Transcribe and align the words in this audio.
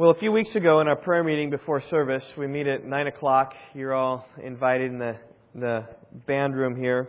Well, 0.00 0.12
a 0.12 0.14
few 0.14 0.32
weeks 0.32 0.54
ago 0.54 0.80
in 0.80 0.88
our 0.88 0.96
prayer 0.96 1.22
meeting 1.22 1.50
before 1.50 1.82
service, 1.90 2.24
we 2.38 2.46
meet 2.46 2.66
at 2.66 2.86
9 2.86 3.06
o'clock. 3.08 3.52
You're 3.74 3.92
all 3.92 4.26
invited 4.42 4.92
in 4.92 4.98
the, 4.98 5.16
the 5.54 5.84
band 6.26 6.56
room 6.56 6.74
here. 6.74 7.08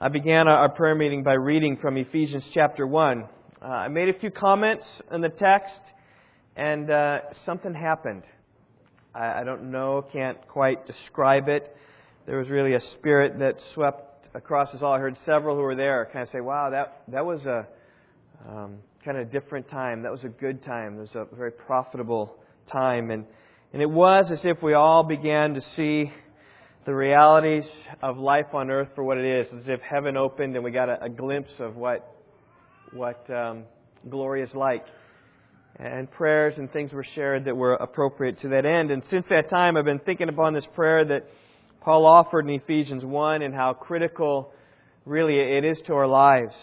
I 0.00 0.08
began 0.08 0.48
our 0.48 0.70
prayer 0.70 0.94
meeting 0.94 1.22
by 1.22 1.34
reading 1.34 1.76
from 1.76 1.98
Ephesians 1.98 2.42
chapter 2.54 2.86
1. 2.86 3.24
Uh, 3.60 3.66
I 3.66 3.88
made 3.88 4.08
a 4.08 4.18
few 4.18 4.30
comments 4.30 4.86
on 5.10 5.20
the 5.20 5.28
text, 5.28 5.74
and 6.56 6.90
uh, 6.90 7.18
something 7.44 7.74
happened. 7.74 8.22
I, 9.14 9.42
I 9.42 9.44
don't 9.44 9.70
know, 9.70 10.02
can't 10.10 10.38
quite 10.48 10.86
describe 10.86 11.50
it. 11.50 11.76
There 12.24 12.38
was 12.38 12.48
really 12.48 12.76
a 12.76 12.80
spirit 12.94 13.38
that 13.40 13.56
swept 13.74 14.26
across 14.34 14.70
us 14.70 14.80
all. 14.80 14.94
I 14.94 15.00
heard 15.00 15.18
several 15.26 15.54
who 15.54 15.60
were 15.60 15.76
there 15.76 16.08
kind 16.14 16.22
of 16.22 16.32
say, 16.32 16.40
wow, 16.40 16.70
that, 16.70 17.02
that 17.08 17.26
was 17.26 17.44
a. 17.44 17.66
Um, 18.48 18.78
kind 19.06 19.18
of 19.18 19.30
different 19.30 19.70
time. 19.70 20.02
That 20.02 20.10
was 20.10 20.24
a 20.24 20.28
good 20.28 20.64
time. 20.64 20.98
It 20.98 21.02
was 21.02 21.14
a 21.14 21.36
very 21.36 21.52
profitable 21.52 22.34
time. 22.72 23.12
And, 23.12 23.24
and 23.72 23.80
it 23.80 23.88
was 23.88 24.26
as 24.32 24.40
if 24.42 24.60
we 24.64 24.74
all 24.74 25.04
began 25.04 25.54
to 25.54 25.60
see 25.76 26.12
the 26.86 26.92
realities 26.92 27.62
of 28.02 28.18
life 28.18 28.52
on 28.52 28.68
earth 28.68 28.88
for 28.96 29.04
what 29.04 29.16
it 29.16 29.24
is, 29.24 29.46
as 29.60 29.68
if 29.68 29.80
heaven 29.80 30.16
opened 30.16 30.56
and 30.56 30.64
we 30.64 30.72
got 30.72 30.88
a, 30.88 31.04
a 31.04 31.08
glimpse 31.08 31.52
of 31.60 31.76
what, 31.76 32.16
what 32.92 33.24
um, 33.30 33.62
glory 34.10 34.42
is 34.42 34.50
like. 34.54 34.84
And 35.76 36.10
prayers 36.10 36.54
and 36.56 36.72
things 36.72 36.92
were 36.92 37.06
shared 37.14 37.44
that 37.44 37.56
were 37.56 37.74
appropriate 37.74 38.40
to 38.40 38.48
that 38.48 38.66
end. 38.66 38.90
And 38.90 39.04
since 39.08 39.24
that 39.30 39.48
time, 39.48 39.76
I've 39.76 39.84
been 39.84 40.00
thinking 40.00 40.28
upon 40.28 40.52
this 40.52 40.66
prayer 40.74 41.04
that 41.04 41.28
Paul 41.80 42.06
offered 42.06 42.48
in 42.48 42.54
Ephesians 42.56 43.04
1 43.04 43.42
and 43.42 43.54
how 43.54 43.72
critical 43.72 44.52
really 45.04 45.38
it 45.38 45.64
is 45.64 45.78
to 45.86 45.94
our 45.94 46.08
lives. 46.08 46.54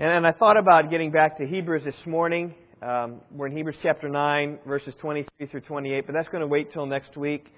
And, 0.00 0.12
and 0.12 0.26
I 0.28 0.30
thought 0.30 0.56
about 0.56 0.90
getting 0.90 1.10
back 1.10 1.38
to 1.38 1.44
Hebrews 1.44 1.82
this 1.84 2.06
morning. 2.06 2.54
Um, 2.80 3.20
we're 3.32 3.48
in 3.48 3.56
Hebrews 3.56 3.78
chapter 3.82 4.08
9, 4.08 4.60
verses 4.64 4.94
23 5.00 5.48
through 5.48 5.62
28, 5.62 6.06
but 6.06 6.12
that's 6.12 6.28
going 6.28 6.40
to 6.40 6.46
wait 6.46 6.72
till 6.72 6.86
next 6.86 7.16
week. 7.16 7.52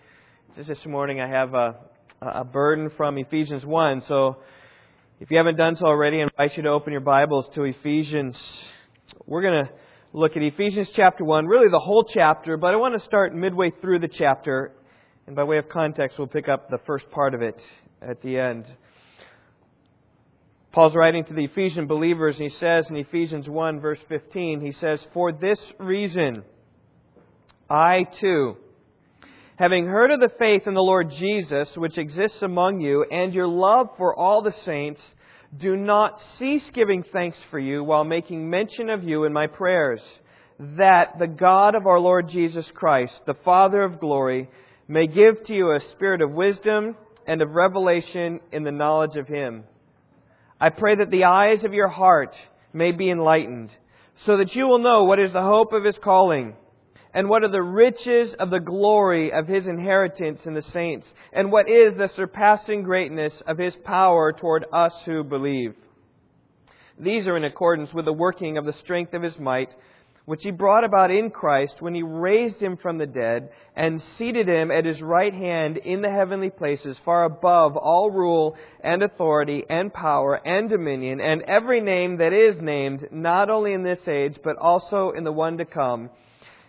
Just 0.57 0.69
this 0.69 0.87
morning, 0.87 1.21
I 1.21 1.29
have 1.29 1.53
a, 1.53 1.75
a 2.23 2.43
burden 2.43 2.89
from 2.97 3.19
Ephesians 3.19 3.67
1. 3.67 4.05
So 4.09 4.39
if 5.21 5.31
you 5.31 5.37
haven't 5.37 5.57
done 5.57 5.77
so 5.77 5.85
already, 5.85 6.21
I 6.21 6.23
invite 6.23 6.57
you 6.57 6.63
to 6.63 6.71
open 6.71 6.93
your 6.93 7.03
Bibles 7.03 7.45
to 7.57 7.65
Ephesians. 7.65 8.35
We're 9.27 9.43
going 9.43 9.67
to 9.67 9.71
look 10.15 10.35
at 10.35 10.43
Ephesians 10.43 10.89
chapter 10.97 11.27
1, 11.27 11.45
really 11.45 11.69
the 11.71 11.79
whole 11.79 12.05
chapter, 12.05 12.57
but 12.57 12.73
I 12.73 12.77
want 12.77 12.99
to 12.99 13.05
start 13.05 13.35
midway 13.35 13.71
through 13.83 13.99
the 13.99 14.09
chapter. 14.09 14.73
And 15.27 15.37
by 15.37 15.45
way 15.45 15.59
of 15.59 15.69
context, 15.69 16.17
we'll 16.17 16.27
pick 16.27 16.49
up 16.49 16.71
the 16.71 16.79
first 16.87 17.05
part 17.11 17.35
of 17.35 17.43
it 17.43 17.61
at 18.01 18.23
the 18.23 18.39
end. 18.39 18.65
Paul's 20.73 20.95
writing 20.95 21.25
to 21.25 21.35
the 21.35 21.47
Ephesian 21.47 21.89
believers, 21.89 22.37
and 22.39 22.49
he 22.49 22.57
says 22.59 22.87
in 22.89 22.95
Ephesians 22.95 23.49
1, 23.49 23.81
verse 23.81 23.99
15, 24.09 24.61
he 24.61 24.71
says, 24.71 25.01
For 25.13 25.33
this 25.33 25.59
reason, 25.81 26.45
I 27.69 28.07
too, 28.21 28.57
having 29.57 29.87
heard 29.87 30.13
of 30.13 30.21
the 30.21 30.31
faith 30.39 30.69
in 30.69 30.75
the 30.75 30.81
Lord 30.81 31.11
Jesus, 31.19 31.69
which 31.75 31.99
exists 31.99 32.43
among 32.43 32.81
you, 32.81 33.05
and 33.11 33.35
your 33.35 33.49
love 33.49 33.89
for 33.97 34.15
all 34.15 34.43
the 34.43 34.55
saints, 34.65 35.01
do 35.59 35.77
not 35.77 36.21
cease 36.39 36.63
giving 36.73 37.03
thanks 37.03 37.39
for 37.51 37.59
you 37.59 37.83
while 37.83 38.05
making 38.05 38.49
mention 38.49 38.91
of 38.91 39.03
you 39.03 39.25
in 39.25 39.33
my 39.33 39.49
prayers, 39.49 40.01
that 40.61 41.19
the 41.19 41.27
God 41.27 41.75
of 41.75 41.89
our 41.89 41.99
Lord 41.99 42.29
Jesus 42.29 42.67
Christ, 42.75 43.15
the 43.27 43.35
Father 43.45 43.83
of 43.83 43.99
glory, 43.99 44.49
may 44.87 45.09
give 45.09 45.45
to 45.47 45.53
you 45.53 45.73
a 45.73 45.81
spirit 45.97 46.23
of 46.23 46.31
wisdom 46.31 46.95
and 47.27 47.43
of 47.43 47.51
revelation 47.51 48.39
in 48.53 48.63
the 48.63 48.71
knowledge 48.71 49.17
of 49.17 49.27
him 49.27 49.65
I 50.61 50.69
pray 50.69 50.97
that 50.97 51.11
the 51.11 51.25
eyes 51.25 51.65
of 51.65 51.73
your 51.73 51.89
heart 51.89 52.37
may 52.73 52.93
be 52.93 53.11
enlightened, 53.11 53.71
so 54.27 54.37
that 54.37 54.55
you 54.55 54.67
will 54.67 54.79
know 54.79 55.05
what 55.05 55.19
is 55.19 55.33
the 55.33 55.41
hope 55.43 55.73
of 55.73 55.85
his 55.85 55.97
calling, 56.05 56.55
and 57.15 57.29
what 57.29 57.43
are 57.43 57.51
the 57.51 57.63
riches 57.63 58.35
of 58.39 58.51
the 58.51 58.61
glory 58.61 59.33
of 59.33 59.49
his 59.49 59.67
inheritance 59.67 60.41
in 60.45 60.53
the 60.53 60.63
saints, 60.73 61.07
and 61.33 61.51
what 61.51 61.69
is 61.69 61.97
the 61.97 62.11
surpassing 62.15 62.83
greatness 62.83 63.33
of 63.47 63.57
his 63.57 63.75
power 63.85 64.33
toward 64.33 64.67
us 64.73 64.93
who 65.07 65.25
believe. 65.25 65.75
These 66.99 67.27
are 67.27 67.39
in 67.39 67.45
accordance 67.45 67.95
with 67.95 68.05
the 68.05 68.13
working 68.13 68.59
of 68.59 68.67
the 68.67 68.75
strength 68.85 69.15
of 69.15 69.23
his 69.23 69.39
might 69.39 69.71
which 70.27 70.43
he 70.43 70.51
brought 70.51 70.85
about 70.85 71.11
in 71.11 71.31
Christ 71.31 71.75
when 71.81 71.95
he 71.95 72.03
raised 72.03 72.57
him 72.57 72.77
from 72.77 72.99
the 72.99 73.07
dead 73.07 73.51
and 73.75 74.03
seated 74.19 74.49
him 74.49 74.71
at 74.71 74.85
his 74.85 75.01
right 75.01 75.33
hand 75.33 75.79
in 75.79 76.03
the 76.03 76.11
heavenly 76.11 76.51
places, 76.51 76.97
far 77.05 77.25
above 77.25 77.77
all 77.77 78.11
rule 78.11 78.57
and 78.83 79.03
authority 79.03 79.65
and 79.69 79.93
power 79.93 80.35
and 80.47 80.69
dominion 80.69 81.21
and 81.21 81.43
every 81.43 81.81
name 81.81 82.19
that 82.19 82.33
is 82.33 82.61
named, 82.61 83.09
not 83.11 83.51
only 83.51 83.73
in 83.73 83.83
this 83.83 84.07
age, 84.07 84.37
but 84.45 84.57
also 84.57 85.13
in 85.17 85.25
the 85.25 85.33
one 85.33 85.59
to 85.59 85.65
come. 85.65 86.11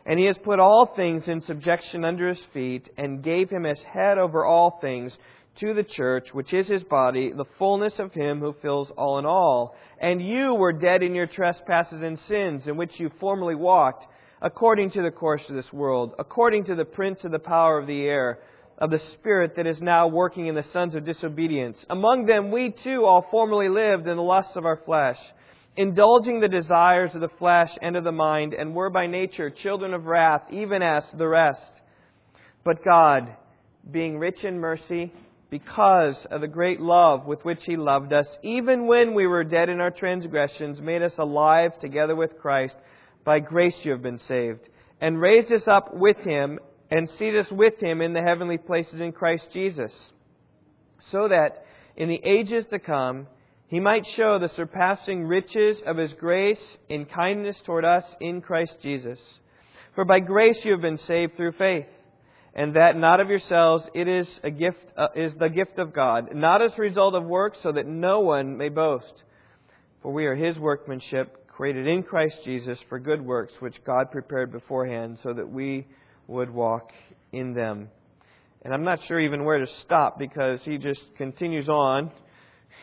And 0.05 0.17
he 0.17 0.25
has 0.25 0.37
put 0.43 0.59
all 0.59 0.93
things 0.95 1.23
in 1.27 1.43
subjection 1.43 2.03
under 2.03 2.29
his 2.29 2.41
feet 2.53 2.89
and 2.97 3.23
gave 3.23 3.49
him 3.49 3.65
as 3.65 3.77
head 3.93 4.17
over 4.17 4.45
all 4.45 4.79
things 4.81 5.13
to 5.59 5.73
the 5.73 5.83
church, 5.83 6.27
which 6.33 6.53
is 6.53 6.67
his 6.67 6.83
body, 6.83 7.31
the 7.35 7.45
fullness 7.59 7.93
of 7.99 8.13
him 8.13 8.39
who 8.39 8.55
fills 8.61 8.89
all 8.97 9.19
in 9.19 9.25
all. 9.25 9.75
And 9.99 10.21
you 10.21 10.55
were 10.55 10.73
dead 10.73 11.03
in 11.03 11.13
your 11.13 11.27
trespasses 11.27 12.01
and 12.01 12.17
sins, 12.27 12.63
in 12.65 12.77
which 12.77 12.99
you 12.99 13.11
formerly 13.19 13.55
walked, 13.55 14.05
according 14.41 14.91
to 14.91 15.03
the 15.03 15.11
course 15.11 15.43
of 15.49 15.55
this 15.55 15.71
world, 15.71 16.13
according 16.17 16.65
to 16.65 16.75
the 16.75 16.85
prince 16.85 17.19
of 17.23 17.31
the 17.31 17.39
power 17.39 17.77
of 17.77 17.87
the 17.87 18.01
air, 18.01 18.39
of 18.79 18.89
the 18.89 19.01
spirit 19.13 19.55
that 19.55 19.67
is 19.67 19.79
now 19.79 20.07
working 20.07 20.47
in 20.47 20.55
the 20.55 20.65
sons 20.73 20.95
of 20.95 21.05
disobedience. 21.05 21.77
Among 21.89 22.25
them 22.25 22.49
we 22.49 22.73
too 22.83 23.05
all 23.05 23.25
formerly 23.29 23.69
lived 23.69 24.07
in 24.07 24.17
the 24.17 24.23
lusts 24.23 24.55
of 24.55 24.65
our 24.65 24.79
flesh, 24.83 25.17
indulging 25.77 26.39
the 26.39 26.47
desires 26.47 27.11
of 27.13 27.21
the 27.21 27.29
flesh 27.37 27.69
and 27.81 27.95
of 27.95 28.03
the 28.03 28.11
mind, 28.11 28.53
and 28.53 28.73
were 28.73 28.89
by 28.89 29.05
nature 29.05 29.51
children 29.51 29.93
of 29.93 30.05
wrath, 30.05 30.41
even 30.51 30.81
as 30.81 31.03
the 31.15 31.27
rest. 31.27 31.59
But 32.65 32.83
God, 32.83 33.35
being 33.91 34.17
rich 34.17 34.43
in 34.43 34.59
mercy, 34.59 35.13
because 35.51 36.15
of 36.31 36.39
the 36.39 36.47
great 36.47 36.79
love 36.79 37.25
with 37.25 37.43
which 37.43 37.59
He 37.65 37.75
loved 37.75 38.13
us, 38.13 38.25
even 38.41 38.87
when 38.87 39.13
we 39.13 39.27
were 39.27 39.43
dead 39.43 39.67
in 39.67 39.81
our 39.81 39.91
transgressions, 39.91 40.79
made 40.79 41.03
us 41.03 41.11
alive 41.17 41.77
together 41.81 42.15
with 42.15 42.39
Christ. 42.39 42.73
By 43.25 43.39
grace 43.39 43.75
you 43.83 43.91
have 43.91 44.01
been 44.01 44.21
saved, 44.29 44.61
and 45.01 45.19
raised 45.19 45.51
us 45.51 45.67
up 45.67 45.93
with 45.93 46.17
Him, 46.19 46.57
and 46.89 47.09
seated 47.19 47.45
us 47.45 47.51
with 47.51 47.77
Him 47.79 48.01
in 48.01 48.13
the 48.13 48.21
heavenly 48.21 48.57
places 48.57 49.01
in 49.01 49.11
Christ 49.11 49.45
Jesus, 49.51 49.91
so 51.11 51.27
that 51.27 51.65
in 51.97 52.07
the 52.07 52.21
ages 52.23 52.65
to 52.69 52.79
come 52.79 53.27
He 53.67 53.81
might 53.81 54.07
show 54.15 54.39
the 54.39 54.51
surpassing 54.55 55.25
riches 55.25 55.77
of 55.85 55.97
His 55.97 56.13
grace 56.13 56.63
in 56.87 57.05
kindness 57.05 57.57
toward 57.65 57.83
us 57.83 58.05
in 58.21 58.39
Christ 58.39 58.77
Jesus. 58.81 59.19
For 59.95 60.05
by 60.05 60.21
grace 60.21 60.59
you 60.63 60.71
have 60.71 60.81
been 60.81 60.99
saved 61.05 61.35
through 61.35 61.51
faith 61.57 61.87
and 62.53 62.75
that 62.75 62.97
not 62.97 63.19
of 63.19 63.29
yourselves, 63.29 63.85
it 63.93 64.07
is 64.07 64.27
a 64.43 64.51
gift, 64.51 64.79
uh, 64.97 65.07
is 65.15 65.31
the 65.39 65.49
gift 65.49 65.77
of 65.77 65.93
God, 65.93 66.35
not 66.35 66.61
as 66.61 66.71
a 66.77 66.81
result 66.81 67.15
of 67.15 67.23
works, 67.23 67.57
so 67.63 67.71
that 67.71 67.87
no 67.87 68.19
one 68.19 68.57
may 68.57 68.69
boast. 68.69 69.13
For 70.01 70.11
we 70.11 70.25
are 70.25 70.35
His 70.35 70.57
workmanship, 70.57 71.47
created 71.47 71.87
in 71.87 72.03
Christ 72.03 72.35
Jesus 72.43 72.77
for 72.89 72.99
good 72.99 73.21
works, 73.21 73.53
which 73.59 73.75
God 73.85 74.11
prepared 74.11 74.51
beforehand, 74.51 75.19
so 75.23 75.33
that 75.33 75.49
we 75.49 75.85
would 76.27 76.49
walk 76.49 76.91
in 77.31 77.53
them. 77.53 77.89
And 78.63 78.73
I'm 78.73 78.83
not 78.83 78.99
sure 79.07 79.19
even 79.19 79.45
where 79.45 79.59
to 79.59 79.67
stop 79.85 80.19
because 80.19 80.59
he 80.63 80.77
just 80.77 81.01
continues 81.17 81.67
on. 81.67 82.11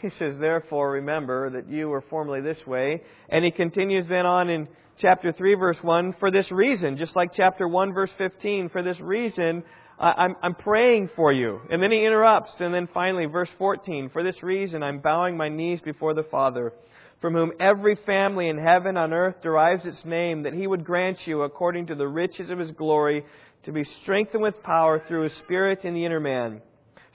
He 0.03 0.11
says, 0.19 0.35
Therefore, 0.39 0.93
remember 0.93 1.51
that 1.51 1.69
you 1.69 1.89
were 1.89 2.03
formerly 2.03 2.41
this 2.41 2.65
way. 2.67 3.03
And 3.29 3.45
he 3.45 3.51
continues 3.51 4.07
then 4.09 4.27
on 4.27 4.49
in 4.49 4.69
chapter 5.01 5.33
3, 5.33 5.55
verse 5.55 5.77
1, 5.83 6.15
for 6.19 6.31
this 6.31 6.51
reason, 6.51 6.97
just 6.97 7.17
like 7.17 7.31
chapter 7.35 7.67
1, 7.67 7.93
verse 7.93 8.11
15, 8.19 8.69
for 8.71 8.83
this 8.83 8.99
reason, 9.01 9.63
I'm, 9.99 10.37
I'm 10.43 10.55
praying 10.55 11.11
for 11.17 11.33
you. 11.33 11.61
And 11.71 11.83
then 11.83 11.91
he 11.91 12.05
interrupts, 12.05 12.53
and 12.61 12.73
then 12.73 12.89
finally, 12.93 13.27
verse 13.27 13.49
14, 13.59 14.11
for 14.13 14.23
this 14.23 14.43
reason, 14.43 14.83
I'm 14.83 15.01
bowing 15.01 15.37
my 15.37 15.49
knees 15.49 15.81
before 15.85 16.15
the 16.15 16.25
Father, 16.25 16.73
from 17.21 17.35
whom 17.35 17.53
every 17.59 17.97
family 18.07 18.49
in 18.49 18.59
heaven 18.59 18.97
on 18.97 19.13
earth 19.13 19.37
derives 19.43 19.85
its 19.85 20.05
name, 20.05 20.45
that 20.45 20.53
he 20.53 20.67
would 20.67 20.85
grant 20.85 21.19
you, 21.27 21.43
according 21.43 21.87
to 21.89 21.97
the 21.97 22.07
riches 22.07 22.51
of 22.51 22.59
his 22.59 22.71
glory, 22.73 23.25
to 23.65 23.73
be 23.73 23.85
strengthened 24.03 24.43
with 24.43 24.63
power 24.63 25.03
through 25.09 25.25
his 25.25 25.33
Spirit 25.45 25.81
in 25.85 25.95
the 25.95 26.05
inner 26.05 26.21
man 26.21 26.63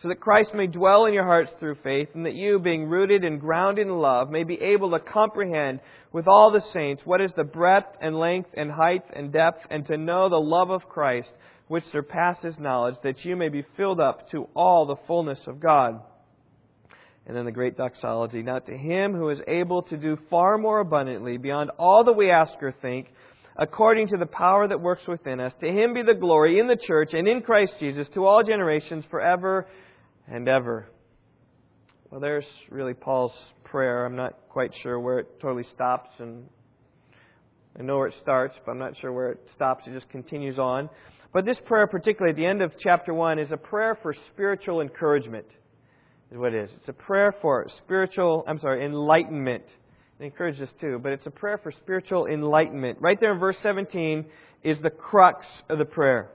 so 0.01 0.10
that 0.10 0.19
Christ 0.19 0.54
may 0.54 0.68
dwell 0.68 1.06
in 1.06 1.13
your 1.13 1.24
hearts 1.24 1.51
through 1.60 1.78
faith, 1.84 2.10
and 2.13 2.25
that 2.25 2.36
you, 2.36 2.60
being 2.60 2.90
rooted 2.90 3.24
and 3.24 3.40
grounded 3.40 3.88
in 3.88 3.94
love, 3.94 4.30
may 4.30 4.44
be 4.44 4.60
able 4.62 4.92
to 4.92 5.00
comprehend 5.00 5.80
with 6.12 6.28
all 6.28 6.51
the 6.51 6.63
saints 6.74 7.04
what 7.06 7.22
is 7.22 7.31
the 7.36 7.44
breadth 7.44 7.95
and 8.01 8.19
length 8.19 8.50
and 8.56 8.72
height 8.72 9.04
and 9.16 9.31
depth, 9.31 9.66
and 9.69 9.86
to 9.88 9.98
know 9.98 10.30
the 10.30 10.36
love 10.36 10.69
of 10.69 10.90
Christ, 10.90 11.30
which 11.68 11.86
surpasses 11.92 12.56
knowledge, 12.60 12.95
that 13.04 13.24
you 13.24 13.36
may 13.36 13.50
be 13.50 13.66
filled 13.78 14.00
up 14.00 14.30
to 14.31 14.48
all 14.56 14.86
the 14.86 14.98
fullness 15.07 15.40
of 15.48 15.60
God. 15.60 16.01
And 17.25 17.38
then 17.38 17.45
the 17.45 17.51
great 17.51 17.78
doxology. 17.78 18.44
Now 18.44 18.60
to 18.60 18.78
him 18.78 19.13
who 19.13 19.30
is 19.30 19.40
able 19.48 19.84
to 19.84 19.95
do 19.95 20.18
far 20.30 20.57
more 20.57 20.81
abundantly 20.81 21.38
beyond 21.38 21.72
all 21.80 22.04
that 22.04 22.18
we 22.18 22.30
ask 22.30 22.51
or 22.62 22.74
think, 22.74 23.07
according 23.58 24.08
to 24.10 24.18
the 24.18 24.26
power 24.26 24.68
that 24.68 24.80
works 24.80 25.08
within 25.08 25.40
us, 25.40 25.54
to 25.62 25.68
him 25.68 25.94
be 25.94 26.02
the 26.02 26.14
glory 26.14 26.60
in 26.60 26.68
the 26.68 26.78
church 26.88 27.14
and 27.14 27.28
in 27.28 27.42
Christ 27.42 27.74
Jesus 27.80 28.08
to 28.14 28.26
all 28.26 28.44
generations 28.44 29.06
forever 29.10 29.68
and 30.28 30.48
ever. 30.48 30.90
Well, 32.10 32.20
there's 32.20 32.46
really 32.70 32.94
Paul's 32.94 33.34
prayer. 33.64 34.06
I'm 34.06 34.16
not 34.16 34.34
quite 34.50 34.72
sure 34.82 35.00
where 35.00 35.20
it 35.20 35.40
totally 35.42 35.66
stops 35.74 36.10
and 36.20 36.46
I 37.78 37.82
know 37.82 37.98
where 37.98 38.08
it 38.08 38.16
starts, 38.22 38.56
but 38.66 38.72
I'm 38.72 38.78
not 38.78 38.94
sure 39.02 39.12
where 39.12 39.32
it 39.32 39.40
stops. 39.56 39.86
It 39.88 39.94
just 39.94 40.10
continues 40.10 40.60
on. 40.60 40.90
But 41.34 41.46
this 41.46 41.58
prayer, 41.66 41.88
particularly 41.88 42.32
at 42.32 42.38
the 42.38 42.46
end 42.46 42.62
of 42.62 42.72
chapter 42.80 43.14
1, 43.14 43.40
is 43.40 43.52
a 43.52 43.58
prayer 43.58 43.98
for 44.04 44.14
spiritual 44.32 44.82
encouragement, 44.82 45.48
is 46.32 46.38
what 46.38 46.54
it 46.54 46.66
is. 46.66 46.70
It's 46.78 46.90
a 46.90 46.94
prayer 46.94 47.34
for 47.42 47.66
spiritual, 47.84 48.44
I'm 48.48 48.60
sorry, 48.60 48.86
enlightenment. 48.86 49.64
It 50.24 50.28
encourages 50.28 50.62
us 50.62 50.70
too, 50.80 51.02
but 51.04 51.12
it's 51.12 51.25
a 51.25 51.31
prayer 51.31 51.58
for 51.58 51.74
spiritual 51.74 52.28
enlightenment. 52.28 53.00
Right 53.02 53.20
there 53.20 53.34
in 53.34 53.40
verse 53.40 53.58
17 53.62 54.24
is 54.64 54.78
the 54.81 54.90
crux 54.90 55.46
of 55.70 55.80
the 55.80 55.84
prayer. 55.84 56.30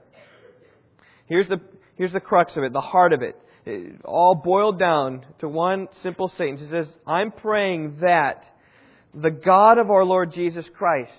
Here's 1.25 1.47
the, 1.47 1.59
here's 1.95 2.13
the 2.13 2.19
crux 2.19 2.51
of 2.55 2.63
it, 2.63 2.71
the 2.71 2.81
heart 2.81 3.13
of 3.13 3.23
it. 3.23 3.35
it 3.65 3.99
all 4.05 4.35
boiled 4.35 4.77
down 4.77 5.25
to 5.39 5.49
one 5.49 5.87
simple 6.03 6.31
sentence. 6.37 6.61
It 6.61 6.69
says, 6.69 6.85
I'm 7.07 7.31
praying 7.31 7.97
that 8.01 8.43
the 9.15 9.31
God 9.31 9.79
of 9.79 9.89
our 9.89 10.05
Lord 10.05 10.33
Jesus 10.35 10.65
Christ, 10.77 11.09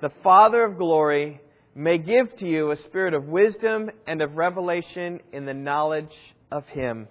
the 0.00 0.12
Father 0.22 0.62
of 0.62 0.78
glory, 0.78 1.40
may 1.74 1.98
give 1.98 2.38
to 2.38 2.46
you 2.46 2.70
a 2.70 2.76
spirit 2.86 3.12
of 3.12 3.24
wisdom 3.24 3.90
and 4.06 4.22
of 4.22 4.36
revelation 4.36 5.18
in 5.32 5.46
the 5.46 5.54
knowledge 5.54 6.14
of 6.52 6.64
Him. 6.66 7.08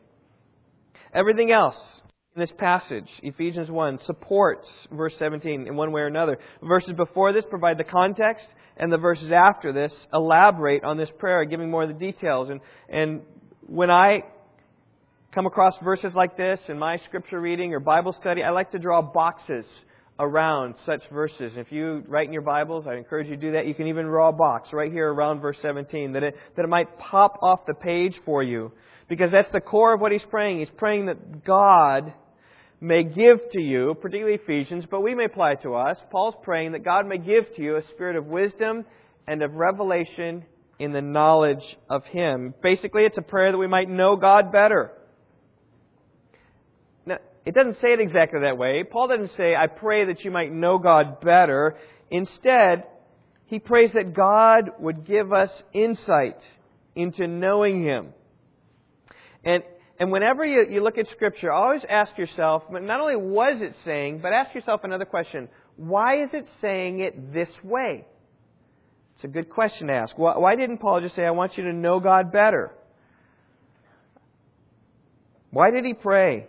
Everything 1.13 1.51
else 1.51 1.75
in 2.35 2.39
this 2.39 2.51
passage, 2.57 3.07
Ephesians 3.23 3.69
1, 3.69 3.99
supports 4.05 4.67
verse 4.91 5.13
17 5.19 5.67
in 5.67 5.75
one 5.75 5.91
way 5.91 6.01
or 6.01 6.07
another. 6.07 6.37
Verses 6.63 6.93
before 6.95 7.33
this 7.33 7.43
provide 7.49 7.77
the 7.77 7.83
context, 7.83 8.45
and 8.77 8.91
the 8.91 8.97
verses 8.97 9.31
after 9.31 9.73
this 9.73 9.91
elaborate 10.13 10.83
on 10.83 10.97
this 10.97 11.09
prayer, 11.19 11.43
giving 11.43 11.69
more 11.69 11.83
of 11.83 11.89
the 11.89 12.11
details. 12.11 12.49
And, 12.49 12.61
and 12.89 13.21
when 13.67 13.91
I 13.91 14.21
come 15.33 15.45
across 15.45 15.73
verses 15.83 16.13
like 16.15 16.37
this 16.37 16.59
in 16.69 16.79
my 16.79 16.99
scripture 17.05 17.39
reading 17.39 17.73
or 17.73 17.79
Bible 17.79 18.15
study, 18.19 18.43
I 18.43 18.51
like 18.51 18.71
to 18.71 18.79
draw 18.79 19.01
boxes 19.01 19.65
around 20.21 20.75
such 20.85 21.01
verses. 21.11 21.53
If 21.55 21.71
you 21.71 22.03
write 22.07 22.27
in 22.27 22.33
your 22.33 22.43
Bibles, 22.43 22.85
I 22.87 22.93
encourage 22.93 23.27
you 23.27 23.35
to 23.35 23.41
do 23.41 23.51
that. 23.53 23.65
You 23.65 23.73
can 23.73 23.87
even 23.87 24.05
draw 24.05 24.29
a 24.29 24.31
box 24.31 24.69
right 24.71 24.91
here 24.91 25.11
around 25.11 25.41
verse 25.41 25.57
17 25.63 26.13
that 26.13 26.21
it, 26.21 26.35
that 26.55 26.63
it 26.63 26.69
might 26.69 26.99
pop 26.99 27.39
off 27.41 27.61
the 27.65 27.73
page 27.73 28.13
for 28.23 28.43
you. 28.43 28.71
Because 29.09 29.31
that's 29.31 29.51
the 29.51 29.59
core 29.59 29.95
of 29.95 29.99
what 29.99 30.11
he's 30.11 30.21
praying. 30.29 30.59
He's 30.59 30.69
praying 30.77 31.07
that 31.07 31.43
God 31.43 32.13
may 32.79 33.03
give 33.03 33.39
to 33.53 33.59
you, 33.59 33.95
particularly 33.99 34.39
Ephesians, 34.41 34.85
but 34.89 35.01
we 35.01 35.15
may 35.15 35.25
apply 35.25 35.53
it 35.53 35.63
to 35.63 35.73
us. 35.73 35.97
Paul's 36.11 36.35
praying 36.43 36.73
that 36.73 36.85
God 36.85 37.07
may 37.07 37.17
give 37.17 37.55
to 37.55 37.61
you 37.61 37.77
a 37.77 37.87
spirit 37.89 38.15
of 38.15 38.27
wisdom 38.27 38.85
and 39.27 39.41
of 39.41 39.55
revelation 39.55 40.45
in 40.77 40.93
the 40.93 41.01
knowledge 41.01 41.63
of 41.89 42.05
Him. 42.05 42.53
Basically, 42.61 43.05
it's 43.05 43.17
a 43.17 43.23
prayer 43.23 43.51
that 43.51 43.57
we 43.57 43.67
might 43.67 43.89
know 43.89 44.15
God 44.15 44.51
better. 44.51 44.91
It 47.45 47.55
doesn't 47.55 47.81
say 47.81 47.93
it 47.93 47.99
exactly 47.99 48.41
that 48.41 48.57
way. 48.57 48.83
Paul 48.83 49.07
doesn't 49.07 49.35
say, 49.35 49.55
I 49.55 49.67
pray 49.67 50.05
that 50.05 50.23
you 50.23 50.31
might 50.31 50.51
know 50.51 50.77
God 50.77 51.21
better. 51.21 51.75
Instead, 52.11 52.83
he 53.51 53.59
prays 53.59 53.91
that 53.95 54.13
God 54.13 54.71
would 54.79 55.05
give 55.05 55.33
us 55.33 55.49
insight 55.73 56.37
into 56.95 57.27
knowing 57.27 57.83
Him. 57.83 58.13
And, 59.43 59.63
and 59.99 60.11
whenever 60.11 60.45
you, 60.45 60.67
you 60.69 60.83
look 60.83 60.97
at 60.97 61.09
Scripture, 61.09 61.51
always 61.51 61.81
ask 61.89 62.17
yourself, 62.17 62.63
not 62.69 63.01
only 63.01 63.15
what 63.15 63.55
is 63.55 63.61
it 63.61 63.75
saying, 63.83 64.19
but 64.21 64.33
ask 64.33 64.53
yourself 64.53 64.81
another 64.83 65.05
question. 65.05 65.49
Why 65.75 66.23
is 66.23 66.29
it 66.33 66.47
saying 66.61 66.99
it 66.99 67.33
this 67.33 67.49
way? 67.63 68.05
It's 69.15 69.25
a 69.25 69.27
good 69.27 69.49
question 69.49 69.87
to 69.87 69.93
ask. 69.93 70.17
Why, 70.17 70.37
why 70.37 70.55
didn't 70.55 70.77
Paul 70.77 71.01
just 71.01 71.15
say, 71.15 71.25
I 71.25 71.31
want 71.31 71.57
you 71.57 71.63
to 71.65 71.73
know 71.73 71.99
God 71.99 72.31
better? 72.31 72.71
Why 75.49 75.71
did 75.71 75.83
he 75.83 75.93
pray? 75.93 76.47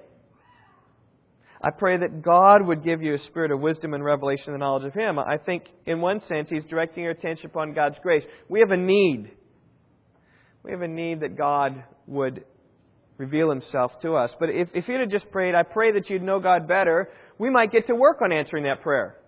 I 1.62 1.70
pray 1.70 1.97
that 1.99 2.23
God 2.23 2.67
would 2.67 2.82
give 2.82 3.03
you 3.03 3.14
a 3.14 3.19
spirit 3.29 3.53
of 3.53 3.61
wisdom 3.61 3.94
and 3.94 4.05
revelation 4.05 4.47
and 4.49 4.55
the 4.55 4.59
knowledge 4.59 4.85
of 4.85 4.94
Him. 4.94 5.19
I 5.19 5.37
think, 5.38 5.64
in 5.87 6.00
one 6.00 6.20
sense, 6.29 6.49
He's 6.50 6.64
directing 6.64 7.05
your 7.05 7.12
attention 7.12 7.47
upon 7.47 7.73
God's 7.73 7.97
grace. 8.03 8.25
We 8.49 8.61
have 8.61 8.73
a 8.73 8.76
need. 8.76 9.31
We 10.64 10.73
have 10.73 10.82
a 10.82 10.88
need 10.88 11.20
that 11.20 11.37
God 11.37 11.85
would 12.09 12.44
reveal 13.17 13.49
Himself 13.49 13.93
to 14.03 14.17
us. 14.17 14.31
But 14.41 14.50
if, 14.50 14.69
if 14.75 14.88
you'd 14.88 15.00
have 15.00 15.11
just 15.11 15.31
prayed, 15.31 15.55
I 15.55 15.62
pray 15.62 15.93
that 15.93 16.11
you'd 16.11 16.23
know 16.23 16.41
God 16.41 16.67
better, 16.67 17.11
we 17.38 17.49
might 17.49 17.70
get 17.70 17.87
to 17.87 17.94
work 17.94 18.19
on 18.23 18.32
answering 18.32 18.65
that 18.65 18.82
prayer. 18.82 19.19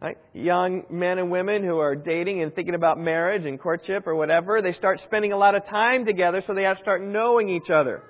Right? 0.00 0.18
Young 0.34 0.84
men 0.90 1.18
and 1.18 1.30
women 1.30 1.64
who 1.64 1.78
are 1.78 1.96
dating 1.96 2.42
and 2.42 2.54
thinking 2.54 2.74
about 2.74 2.98
marriage 2.98 3.46
and 3.46 3.58
courtship 3.58 4.06
or 4.06 4.14
whatever, 4.14 4.60
they 4.62 4.74
start 4.74 5.00
spending 5.06 5.32
a 5.32 5.38
lot 5.38 5.54
of 5.54 5.66
time 5.66 6.04
together, 6.04 6.42
so 6.46 6.54
they 6.54 6.62
have 6.62 6.76
to 6.76 6.82
start 6.82 7.02
knowing 7.02 7.48
each 7.48 7.70
other. 7.70 8.02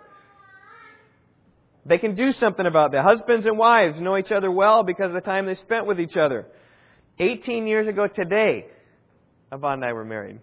They 1.88 1.98
can 1.98 2.14
do 2.14 2.32
something 2.38 2.66
about 2.66 2.92
that. 2.92 3.02
Husbands 3.02 3.46
and 3.46 3.56
wives 3.56 3.98
know 4.00 4.18
each 4.18 4.30
other 4.30 4.50
well 4.50 4.82
because 4.82 5.06
of 5.06 5.14
the 5.14 5.20
time 5.20 5.46
they 5.46 5.54
spent 5.54 5.86
with 5.86 5.98
each 5.98 6.16
other. 6.16 6.46
18 7.18 7.66
years 7.66 7.88
ago 7.88 8.06
today, 8.06 8.66
Yvonne 9.50 9.74
and 9.74 9.84
I 9.84 9.92
were 9.94 10.04
married. 10.04 10.38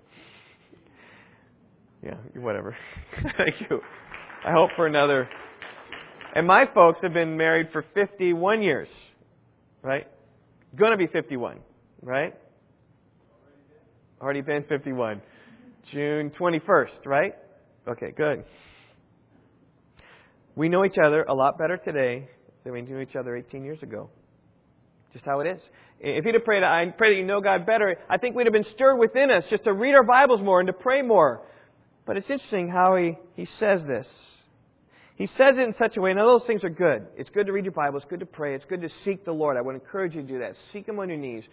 Yeah, 2.03 2.15
whatever. 2.35 2.75
Thank 3.37 3.69
you. 3.69 3.79
I 4.45 4.51
hope 4.51 4.71
for 4.75 4.87
another. 4.87 5.29
And 6.35 6.47
my 6.47 6.65
folks 6.73 6.99
have 7.03 7.13
been 7.13 7.37
married 7.37 7.67
for 7.71 7.85
51 7.93 8.61
years, 8.61 8.89
right? 9.81 10.07
Going 10.75 10.91
to 10.91 10.97
be 10.97 11.07
51, 11.07 11.59
right? 12.01 12.33
Already 14.21 14.41
been 14.41 14.63
51. 14.67 15.21
June 15.91 16.31
21st, 16.31 17.05
right? 17.05 17.35
Okay, 17.87 18.11
good. 18.15 18.43
We 20.55 20.69
know 20.69 20.85
each 20.85 20.97
other 20.97 21.23
a 21.23 21.33
lot 21.33 21.57
better 21.57 21.77
today 21.77 22.29
than 22.63 22.73
we 22.73 22.81
knew 22.81 22.99
each 22.99 23.15
other 23.15 23.35
18 23.35 23.63
years 23.63 23.81
ago. 23.83 24.09
Just 25.13 25.25
how 25.25 25.39
it 25.41 25.47
is. 25.47 25.61
If 25.99 26.25
you'd 26.25 26.35
have 26.35 26.43
prayed, 26.43 26.63
I 26.63 26.85
pray 26.97 27.13
that 27.13 27.19
you 27.19 27.25
know 27.25 27.41
God 27.41 27.65
better, 27.65 27.97
I 28.09 28.17
think 28.17 28.35
we'd 28.35 28.47
have 28.47 28.53
been 28.53 28.65
stirred 28.73 28.97
within 28.97 29.31
us 29.31 29.43
just 29.49 29.63
to 29.63 29.73
read 29.73 29.95
our 29.95 30.03
Bibles 30.03 30.41
more 30.41 30.59
and 30.59 30.67
to 30.67 30.73
pray 30.73 31.01
more. 31.01 31.41
But 32.05 32.17
it's 32.17 32.29
interesting 32.29 32.69
how 32.69 32.95
he, 32.95 33.17
he 33.35 33.47
says 33.59 33.81
this. 33.87 34.05
He 35.15 35.27
says 35.27 35.55
it 35.57 35.61
in 35.61 35.73
such 35.79 35.95
a 35.95 36.01
way, 36.01 36.13
now 36.13 36.25
those 36.25 36.45
things 36.45 36.63
are 36.63 36.69
good. 36.69 37.07
It's 37.15 37.29
good 37.29 37.45
to 37.45 37.53
read 37.53 37.63
your 37.63 37.71
Bible, 37.71 37.97
it's 37.97 38.09
good 38.09 38.19
to 38.19 38.25
pray, 38.25 38.53
it's 38.53 38.65
good 38.65 38.81
to 38.81 38.89
seek 39.05 39.23
the 39.23 39.31
Lord. 39.31 39.55
I 39.55 39.61
would 39.61 39.75
encourage 39.75 40.13
you 40.13 40.21
to 40.21 40.27
do 40.27 40.39
that. 40.39 40.55
Seek 40.73 40.87
Him 40.87 40.99
on 40.99 41.07
your 41.07 41.17
knees. 41.17 41.43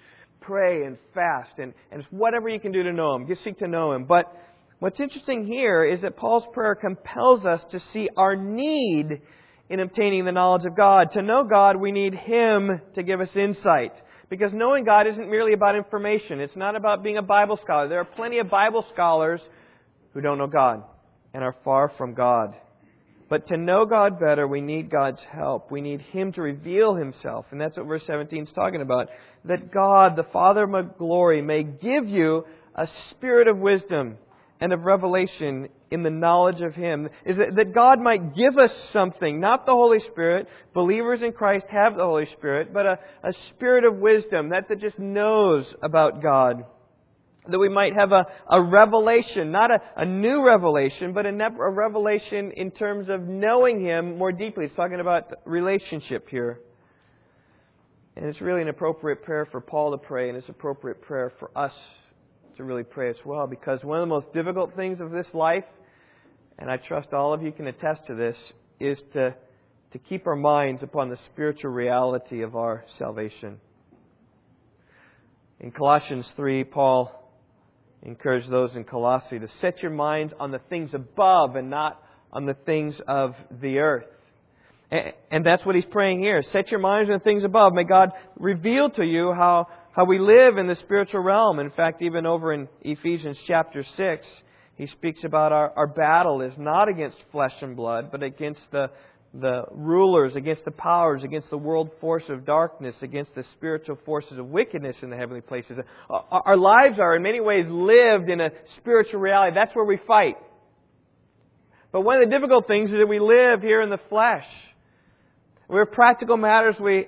Pray 0.41 0.85
and 0.85 0.99
fast 1.15 1.59
and, 1.59 1.73
and 1.93 2.05
whatever 2.11 2.49
you 2.49 2.59
can 2.59 2.73
do 2.73 2.83
to 2.83 2.93
know 2.93 3.15
Him. 3.15 3.29
Just 3.29 3.45
seek 3.45 3.61
to 3.61 3.69
know 3.69 3.93
Him. 3.93 4.05
But 4.05 4.37
What's 4.83 4.99
interesting 4.99 5.47
here 5.47 5.85
is 5.85 6.01
that 6.01 6.17
Paul's 6.17 6.43
prayer 6.53 6.75
compels 6.75 7.47
us 7.47 7.61
to 7.71 7.81
see 7.93 8.09
our 8.17 8.35
need 8.35 9.21
in 9.71 9.79
obtaining 9.79 10.25
the 10.25 10.33
knowledge 10.33 10.65
of 10.65 10.77
God. 10.77 11.13
To 11.13 11.23
know 11.23 11.45
God, 11.45 11.77
we 11.77 11.93
need 11.93 12.15
Him 12.15 12.81
to 12.97 13.05
give 13.05 13.21
us 13.21 13.29
insight. 13.37 13.93
Because 14.29 14.51
knowing 14.53 14.85
God 14.85 15.07
isn't 15.07 15.31
merely 15.31 15.53
about 15.53 15.77
information. 15.77 16.41
It's 16.41 16.57
not 16.57 16.75
about 16.75 17.05
being 17.05 17.17
a 17.17 17.23
Bible 17.23 17.61
scholar. 17.63 17.87
There 17.87 18.01
are 18.01 18.05
plenty 18.05 18.41
of 18.41 18.51
Bible 18.51 18.85
scholars 18.93 19.41
who 20.15 20.21
don't 20.21 20.39
know 20.39 20.49
God 20.49 20.83
and 21.33 21.45
are 21.45 21.55
far 21.63 21.93
from 21.97 22.15
God. 22.15 22.57
But 23.29 23.47
to 23.51 23.57
know 23.57 23.85
God 23.85 24.19
better, 24.19 24.49
we 24.49 24.61
need 24.61 24.91
God's 24.91 25.21
help. 25.31 25.71
We 25.71 25.81
need 25.81 26.01
Him 26.01 26.33
to 26.33 26.43
reveal 26.43 26.97
Himself. 26.97 27.47
And 27.53 27.61
that's 27.61 27.77
what 27.77 27.87
verse 27.87 28.03
17 28.09 28.49
is 28.49 28.53
talking 28.53 28.83
about. 28.83 29.11
That 29.45 29.73
God, 29.73 30.17
the 30.17 30.27
Father 30.33 30.65
of 30.65 30.99
glory, 30.99 31.41
may 31.41 31.63
give 31.63 32.09
you 32.09 32.47
a 32.75 32.89
spirit 33.13 33.47
of 33.47 33.59
wisdom 33.59 34.19
and 34.63 34.73
of 34.73 34.85
revelation 34.85 35.69
in 35.91 36.05
the 36.05 36.11
knowledge 36.11 36.61
of 36.61 36.73
Him 36.77 37.09
is 37.27 37.37
that, 37.37 37.57
that 37.57 37.75
God 37.75 37.99
might 37.99 38.37
give 38.37 38.57
us 38.57 38.71
something, 38.93 39.41
not 39.41 39.67
the 39.67 39.73
Holy 39.73 39.99
Spirit. 40.13 40.47
Believers 40.73 41.21
in 41.21 41.33
Christ 41.33 41.67
have 41.69 41.97
the 41.97 42.05
Holy 42.05 42.27
Spirit, 42.39 42.73
but 42.73 42.87
a, 42.87 42.99
a 43.25 43.33
spirit 43.49 43.85
of 43.85 43.97
wisdom, 43.97 44.51
that 44.51 44.69
that 44.69 44.81
just 44.81 45.01
knows 45.01 45.67
about 45.83 46.23
God. 46.23 46.65
That 47.49 47.59
we 47.59 47.71
might 47.71 47.95
have 47.97 48.13
a, 48.13 48.25
a 48.49 48.63
revelation, 48.63 49.51
not 49.51 49.73
a, 49.73 49.81
a 49.97 50.05
new 50.05 50.47
revelation, 50.47 51.13
but 51.13 51.27
a, 51.27 51.33
ne- 51.33 51.45
a 51.47 51.71
revelation 51.71 52.53
in 52.57 52.71
terms 52.71 53.09
of 53.09 53.23
knowing 53.23 53.85
Him 53.85 54.17
more 54.17 54.31
deeply. 54.31 54.67
It's 54.67 54.77
talking 54.77 55.01
about 55.01 55.25
relationship 55.45 56.29
here. 56.29 56.61
And 58.15 58.27
it's 58.27 58.41
really 58.41 58.63
an 58.63 58.69
appropriate 58.69 59.25
prayer 59.25 59.45
for 59.45 59.61
Paul 59.61 59.91
to 59.91 59.99
pray, 59.99 60.29
and 60.29 60.39
it's 60.39 60.49
appropriate 60.49 61.03
prayer 61.03 61.33
for 61.41 61.51
us 61.59 61.75
to 62.57 62.65
really 62.65 62.83
pray 62.83 63.11
as 63.11 63.17
well 63.25 63.47
because 63.47 63.83
one 63.83 63.99
of 63.99 64.03
the 64.03 64.15
most 64.15 64.33
difficult 64.33 64.75
things 64.77 65.01
of 65.01 65.11
this 65.11 65.27
life, 65.35 65.65
and 66.59 66.71
I 66.71 66.77
trust 66.77 67.13
all 67.13 67.33
of 67.33 67.43
you 67.43 67.53
can 67.53 67.67
attest 67.67 68.07
to 68.07 68.15
this, 68.15 68.37
is 68.81 68.99
to, 69.15 69.35
to 69.93 69.99
keep 69.99 70.27
our 70.27 70.37
minds 70.37 70.83
upon 70.83 71.09
the 71.09 71.19
spiritual 71.33 71.71
reality 71.71 72.43
of 72.43 72.57
our 72.57 72.85
salvation. 72.99 73.59
In 75.61 75.71
Colossians 75.71 76.27
3, 76.37 76.65
Paul 76.65 77.19
encouraged 78.03 78.51
those 78.51 78.75
in 78.75 78.85
Colossae 78.85 79.39
to 79.39 79.49
set 79.61 79.81
your 79.81 79.93
minds 79.93 80.33
on 80.41 80.51
the 80.51 80.61
things 80.69 80.91
above 80.93 81.55
and 81.55 81.71
not 81.71 82.03
on 82.33 82.47
the 82.47 82.55
things 82.67 82.97
of 83.07 83.35
the 83.61 83.79
earth. 83.79 84.07
And 85.31 85.47
that's 85.47 85.65
what 85.65 85.75
he's 85.75 85.87
praying 85.87 86.21
here. 86.21 86.43
Set 86.53 86.71
your 86.71 86.81
minds 86.81 87.11
on 87.11 87.19
the 87.19 87.25
things 87.25 87.45
above. 87.45 87.73
May 87.73 87.85
God 87.85 88.11
reveal 88.39 88.91
to 88.91 89.05
you 89.05 89.33
how 89.33 89.69
how 89.93 90.05
we 90.05 90.19
live 90.19 90.59
in 90.59 90.67
the 90.67 90.77
spiritual 90.77 91.21
realm. 91.21 91.59
In 91.59 91.71
fact, 91.71 92.03
even 92.03 92.27
over 92.27 92.53
in 92.53 92.69
Ephesians 92.81 93.39
chapter 93.47 93.85
6, 93.97 94.27
he 94.77 94.87
speaks 94.87 95.21
about 95.25 95.53
our, 95.53 95.73
our 95.77 95.87
battle 95.87 96.41
is 96.41 96.53
not 96.57 96.89
against 96.89 97.17
flesh 97.31 97.53
and 97.61 97.77
blood, 97.77 98.11
but 98.11 98.23
against 98.23 98.61
the 98.73 98.91
the 99.35 99.65
rulers, 99.71 100.37
against 100.37 100.65
the 100.65 100.71
powers, 100.71 101.23
against 101.25 101.49
the 101.49 101.57
world 101.57 101.91
force 102.01 102.25
of 102.29 102.45
darkness, 102.45 102.95
against 103.01 103.35
the 103.35 103.45
spiritual 103.57 103.99
forces 104.05 104.39
of 104.39 104.47
wickedness 104.47 104.97
in 105.03 105.09
the 105.09 105.17
heavenly 105.17 105.41
places. 105.41 105.79
Our 106.11 106.57
lives 106.57 106.99
are 107.01 107.17
in 107.17 107.23
many 107.23 107.41
ways 107.41 107.65
lived 107.69 108.29
in 108.29 108.41
a 108.41 108.51
spiritual 108.77 109.21
reality. 109.21 109.55
That's 109.55 109.75
where 109.75 109.87
we 109.87 109.99
fight. 110.07 110.37
But 111.93 112.03
one 112.03 112.23
of 112.23 112.29
the 112.29 112.35
difficult 112.35 112.67
things 112.67 112.91
is 112.91 112.97
that 112.97 113.07
we 113.07 113.21
live 113.21 113.63
here 113.63 113.81
in 113.81 113.91
the 113.91 114.01
flesh. 114.11 114.45
We 115.69 115.79
have 115.79 115.93
practical 115.93 116.37
matters 116.37 116.77
we 116.79 117.07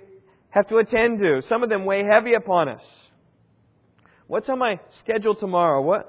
have 0.54 0.68
to 0.68 0.76
attend 0.78 1.18
to. 1.18 1.42
Some 1.48 1.64
of 1.64 1.68
them 1.68 1.84
weigh 1.84 2.04
heavy 2.04 2.34
upon 2.34 2.68
us. 2.68 2.82
What's 4.28 4.48
on 4.48 4.58
my 4.58 4.78
schedule 5.02 5.34
tomorrow? 5.34 5.82
What, 5.82 6.08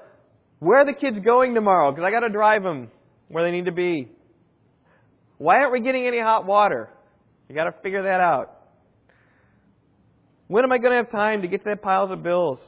where 0.60 0.80
are 0.80 0.86
the 0.86 0.98
kids 0.98 1.18
going 1.24 1.54
tomorrow? 1.54 1.90
Because 1.90 2.04
I 2.06 2.12
got 2.12 2.20
to 2.20 2.28
drive 2.28 2.62
them 2.62 2.88
where 3.28 3.44
they 3.44 3.50
need 3.50 3.64
to 3.64 3.72
be. 3.72 4.08
Why 5.38 5.56
aren't 5.56 5.72
we 5.72 5.80
getting 5.80 6.06
any 6.06 6.20
hot 6.20 6.46
water? 6.46 6.88
You 7.48 7.56
got 7.56 7.64
to 7.64 7.74
figure 7.82 8.04
that 8.04 8.20
out. 8.20 8.52
When 10.46 10.62
am 10.62 10.70
I 10.70 10.78
going 10.78 10.92
to 10.92 10.96
have 10.96 11.10
time 11.10 11.42
to 11.42 11.48
get 11.48 11.64
to 11.64 11.70
that 11.70 11.82
piles 11.82 12.12
of 12.12 12.22
bills? 12.22 12.60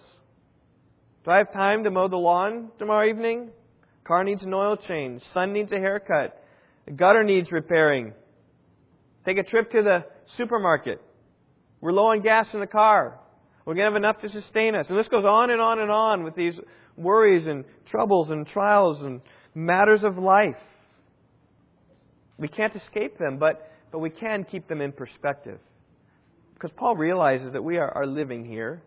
Do 1.25 1.30
I 1.30 1.38
have 1.38 1.52
time 1.52 1.85
to 1.85 1.90
mow 1.90 2.08
the 2.08 2.16
lawn 2.16 2.70
tomorrow 2.78 3.08
evening? 3.08 3.50
Car 4.04 4.25
needs 4.25 4.42
an 4.42 4.52
oil 4.52 4.76
change. 4.88 5.23
Son 5.32 5.52
needs 5.52 5.70
a 5.70 5.76
haircut. 5.76 6.42
The 6.87 6.92
gutter 6.92 7.23
needs 7.23 7.52
repairing. 7.52 8.14
Take 9.25 9.38
a 9.38 9.44
trip 9.44 9.70
to 9.73 9.82
the 9.82 10.04
supermarket. 10.37 11.00
We're 11.80 11.92
low 11.92 12.06
on 12.08 12.23
gas 12.23 12.47
in 12.52 12.61
the 12.61 12.66
car. 12.66 13.18
We're 13.64 13.75
going 13.75 13.85
to 13.85 13.92
have 13.92 14.02
enough 14.02 14.20
to 14.23 14.30
sustain 14.30 14.75
us. 14.75 14.87
And 14.88 14.99
this 14.99 15.08
goes 15.08 15.25
on 15.25 15.50
and 15.50 15.61
on 15.61 15.78
and 15.78 15.90
on 15.90 16.25
with 16.25 16.35
these 16.35 16.54
worries 16.97 17.47
and 17.47 17.64
troubles 17.90 18.30
and 18.30 18.47
trials 18.47 19.02
and 19.02 19.20
matters 19.54 20.00
of 20.02 20.18
life. 20.18 20.56
We 22.38 22.49
can't 22.49 22.75
escape 22.75 23.18
them, 23.18 23.38
but, 23.38 23.73
but 23.92 23.99
we 23.99 24.11
can 24.11 24.44
keep 24.44 24.68
them 24.68 24.80
in 24.80 24.92
perspective. 24.92 25.58
Because 26.54 26.70
Paul 26.76 26.97
realizes 26.97 27.52
that 27.52 27.62
we 27.62 27.76
are, 27.76 27.90
are 27.90 28.06
living 28.06 28.44
here. 28.44 28.82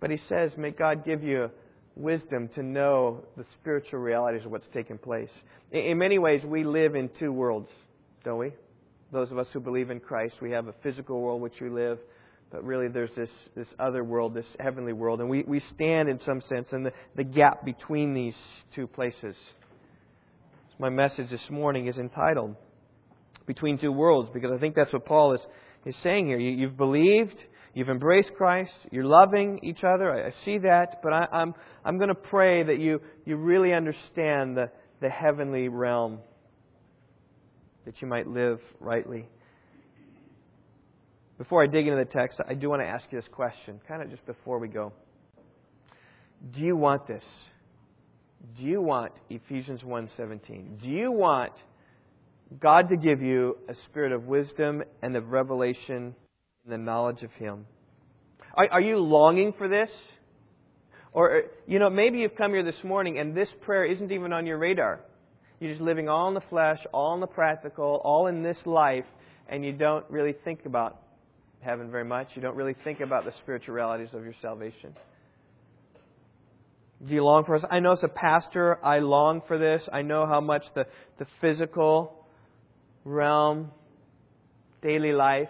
But 0.00 0.10
he 0.10 0.18
says, 0.28 0.52
May 0.56 0.70
God 0.70 1.04
give 1.04 1.22
you 1.22 1.50
wisdom 1.96 2.48
to 2.54 2.62
know 2.62 3.24
the 3.36 3.44
spiritual 3.60 4.00
realities 4.00 4.44
of 4.44 4.50
what's 4.50 4.66
taking 4.72 4.98
place. 4.98 5.30
In, 5.72 5.80
in 5.80 5.98
many 5.98 6.18
ways, 6.18 6.42
we 6.44 6.64
live 6.64 6.94
in 6.94 7.10
two 7.18 7.32
worlds, 7.32 7.70
don't 8.24 8.38
we? 8.38 8.52
Those 9.12 9.30
of 9.30 9.38
us 9.38 9.46
who 9.52 9.60
believe 9.60 9.90
in 9.90 10.00
Christ, 10.00 10.34
we 10.42 10.50
have 10.50 10.66
a 10.66 10.74
physical 10.82 11.20
world 11.20 11.40
which 11.40 11.60
we 11.60 11.70
live, 11.70 11.98
but 12.50 12.64
really 12.64 12.88
there's 12.88 13.10
this, 13.16 13.30
this 13.54 13.68
other 13.78 14.02
world, 14.02 14.34
this 14.34 14.46
heavenly 14.58 14.92
world. 14.92 15.20
And 15.20 15.30
we, 15.30 15.44
we 15.46 15.62
stand, 15.74 16.08
in 16.08 16.18
some 16.26 16.42
sense, 16.48 16.68
in 16.72 16.82
the, 16.82 16.92
the 17.14 17.24
gap 17.24 17.64
between 17.64 18.14
these 18.14 18.34
two 18.74 18.86
places. 18.86 19.36
My 20.78 20.88
message 20.88 21.30
this 21.30 21.48
morning 21.50 21.86
is 21.86 21.96
entitled 21.96 22.56
Between 23.46 23.78
Two 23.78 23.92
Worlds, 23.92 24.30
because 24.34 24.50
I 24.54 24.58
think 24.58 24.74
that's 24.74 24.92
what 24.92 25.06
Paul 25.06 25.34
is, 25.34 25.40
is 25.86 25.94
saying 26.02 26.26
here. 26.26 26.38
You, 26.38 26.50
you've 26.50 26.76
believed, 26.76 27.36
you've 27.74 27.88
embraced 27.88 28.30
Christ, 28.36 28.72
you're 28.90 29.04
loving 29.04 29.60
each 29.62 29.84
other. 29.84 30.10
I, 30.12 30.28
I 30.28 30.32
see 30.44 30.58
that, 30.58 31.00
but 31.02 31.12
I, 31.12 31.26
I'm, 31.32 31.54
I'm 31.84 31.96
going 31.96 32.08
to 32.08 32.14
pray 32.14 32.64
that 32.64 32.78
you, 32.80 33.00
you 33.24 33.36
really 33.36 33.72
understand 33.72 34.56
the, 34.56 34.70
the 35.00 35.08
heavenly 35.08 35.68
realm, 35.68 36.18
that 37.86 38.02
you 38.02 38.08
might 38.08 38.26
live 38.26 38.60
rightly. 38.80 39.26
Before 41.38 41.62
I 41.62 41.66
dig 41.66 41.86
into 41.86 41.96
the 41.96 42.10
text, 42.10 42.40
I 42.46 42.54
do 42.54 42.68
want 42.68 42.82
to 42.82 42.86
ask 42.86 43.04
you 43.10 43.18
this 43.18 43.28
question, 43.30 43.80
kind 43.88 44.02
of 44.02 44.10
just 44.10 44.26
before 44.26 44.58
we 44.58 44.68
go. 44.68 44.92
Do 46.54 46.60
you 46.60 46.76
want 46.76 47.06
this? 47.06 47.24
Do 48.58 48.64
you 48.64 48.82
want 48.82 49.12
Ephesians 49.30 49.82
1:17? 49.82 50.80
Do 50.82 50.88
you 50.88 51.10
want 51.10 51.52
God 52.60 52.88
to 52.90 52.96
give 52.96 53.22
you 53.22 53.56
a 53.68 53.74
spirit 53.88 54.12
of 54.12 54.26
wisdom 54.26 54.82
and 55.02 55.16
of 55.16 55.30
revelation 55.30 56.14
and 56.64 56.72
the 56.72 56.78
knowledge 56.78 57.22
of 57.22 57.32
Him? 57.32 57.66
Are, 58.54 58.68
are 58.72 58.80
you 58.80 58.98
longing 58.98 59.52
for 59.56 59.68
this? 59.68 59.90
Or, 61.12 61.36
uh, 61.36 61.40
you 61.66 61.78
know, 61.78 61.90
maybe 61.90 62.18
you've 62.18 62.36
come 62.36 62.52
here 62.52 62.62
this 62.62 62.82
morning 62.84 63.18
and 63.18 63.34
this 63.34 63.48
prayer 63.62 63.84
isn't 63.84 64.12
even 64.12 64.32
on 64.32 64.46
your 64.46 64.58
radar. 64.58 65.00
You're 65.58 65.70
just 65.70 65.82
living 65.82 66.08
all 66.08 66.28
in 66.28 66.34
the 66.34 66.42
flesh, 66.50 66.78
all 66.92 67.14
in 67.14 67.20
the 67.20 67.26
practical, 67.26 68.00
all 68.04 68.26
in 68.26 68.42
this 68.42 68.58
life, 68.66 69.06
and 69.48 69.64
you 69.64 69.72
don't 69.72 70.04
really 70.10 70.34
think 70.44 70.66
about 70.66 71.00
heaven 71.60 71.90
very 71.90 72.04
much. 72.04 72.28
You 72.34 72.42
don't 72.42 72.56
really 72.56 72.76
think 72.84 73.00
about 73.00 73.24
the 73.24 73.32
spiritual 73.42 73.74
realities 73.74 74.10
of 74.12 74.22
your 74.22 74.34
salvation. 74.42 74.94
Do 77.06 77.12
you 77.12 77.24
long 77.24 77.44
for 77.44 77.56
us? 77.56 77.62
I 77.70 77.80
know 77.80 77.92
as 77.92 78.02
a 78.02 78.08
pastor, 78.08 78.78
I 78.84 78.98
long 79.00 79.42
for 79.46 79.58
this. 79.58 79.82
I 79.92 80.02
know 80.02 80.26
how 80.26 80.40
much 80.40 80.62
the, 80.74 80.86
the 81.18 81.26
physical 81.40 82.26
realm, 83.04 83.70
daily 84.82 85.12
life, 85.12 85.48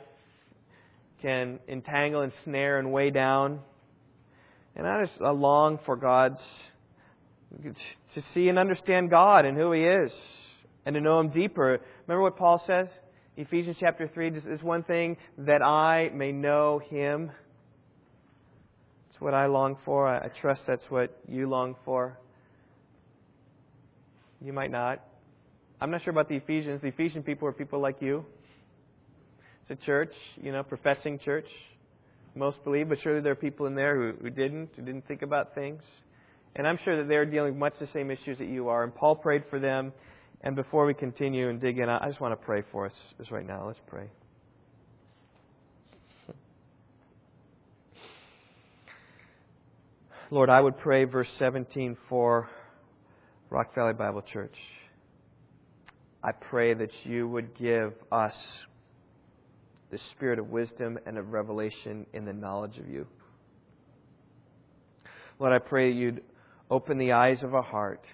can 1.23 1.59
entangle 1.69 2.23
and 2.23 2.33
snare 2.45 2.79
and 2.79 2.93
weigh 2.93 3.11
down. 3.11 3.61
And 4.75 4.87
I 4.87 5.07
just 5.07 5.21
I 5.21 5.31
long 5.31 5.79
for 5.87 5.97
God's 5.97 6.41
to 7.63 8.23
see 8.35 8.49
and 8.49 8.59
understand 8.59 9.11
God 9.11 9.45
and 9.45 9.57
who 9.57 9.73
He 9.73 9.83
is, 9.83 10.13
and 10.85 10.95
to 10.95 11.01
know 11.01 11.21
Him 11.21 11.31
deeper. 11.31 11.81
Remember 12.07 12.23
what 12.23 12.37
Paul 12.37 12.63
says, 12.67 12.89
Ephesians 13.37 13.77
chapter 13.79 14.09
three. 14.13 14.31
This 14.31 14.45
is 14.45 14.63
one 14.63 14.83
thing 14.83 15.17
that 15.39 15.63
I 15.63 16.11
may 16.15 16.33
know 16.33 16.81
Him 16.91 17.31
it's 19.17 19.23
what 19.23 19.33
I 19.33 19.47
long 19.47 19.79
for. 19.87 20.07
I 20.09 20.29
trust 20.43 20.61
that's 20.67 20.85
what 20.91 21.19
you 21.27 21.49
long 21.49 21.75
for. 21.87 22.19
You 24.43 24.53
might 24.53 24.71
not. 24.71 25.03
I'm 25.81 25.91
not 25.91 26.05
sure 26.05 26.11
about 26.11 26.29
the 26.29 26.35
Ephesians. 26.35 26.83
The 26.83 26.89
Ephesian 26.89 27.23
people 27.23 27.49
are 27.49 27.53
people 27.53 27.81
like 27.81 28.03
you. 28.03 28.27
It's 29.63 29.81
a 29.83 29.87
church, 29.87 30.13
you 30.37 30.53
know, 30.53 30.63
professing 30.63 31.19
church. 31.19 31.47
Most 32.35 32.63
believe, 32.63 32.91
but 32.91 32.99
surely 33.03 33.23
there 33.23 33.33
are 33.33 33.37
people 33.37 33.65
in 33.65 33.75
there 33.75 33.97
who, 33.97 34.19
who 34.21 34.29
didn't, 34.29 34.69
who 34.77 34.83
didn't 34.83 35.09
think 35.09 35.23
about 35.23 35.55
things. 35.55 35.81
And 36.57 36.67
I'm 36.67 36.79
sure 36.85 36.97
that 36.97 37.09
they're 37.09 37.27
dealing 37.27 37.53
with 37.53 37.61
much 37.61 37.75
the 37.79 37.89
same 37.93 38.11
issues 38.11 38.39
that 38.39 38.49
you 38.49 38.69
are. 38.69 38.83
And 38.83 38.95
Paul 38.95 39.15
prayed 39.15 39.45
for 39.51 39.61
them. 39.61 39.93
And 40.41 40.57
before 40.57 40.87
we 40.87 40.95
continue 40.95 41.51
and 41.51 41.61
dig 41.61 41.79
in, 41.79 41.89
I 41.89 42.07
just 42.09 42.21
want 42.21 42.33
to 42.33 42.45
pray 42.45 42.63
for 42.73 42.87
us 42.87 42.93
just 43.19 43.31
right 43.31 43.47
now. 43.47 43.67
Let's 43.67 43.79
pray. 43.87 44.09
Lord, 50.31 50.49
I 50.49 50.61
would 50.61 50.79
pray 50.79 51.05
verse 51.05 51.29
17 51.39 51.97
for 52.09 52.49
Rock 53.51 53.75
Valley 53.75 53.93
Bible 53.93 54.23
Church. 54.23 54.57
I 56.25 56.33
pray 56.33 56.75
that 56.75 56.91
you 57.05 57.29
would 57.29 57.57
give 57.57 57.93
us 58.11 58.35
the 59.91 59.99
spirit 60.13 60.39
of 60.39 60.49
wisdom 60.49 60.99
and 61.07 61.19
of 61.19 61.33
revelation 61.33 62.07
in 62.13 62.25
the 62.25 62.33
knowledge 62.33 62.79
of 62.79 62.89
you. 62.89 63.07
Lord, 65.39 65.53
I 65.53 65.59
pray 65.59 65.93
you'd 65.93 66.23
open 66.71 66.99
the 66.99 67.13
eyes 67.13 67.43
of 67.43 67.55
our 67.55 67.63
heart 67.63 68.05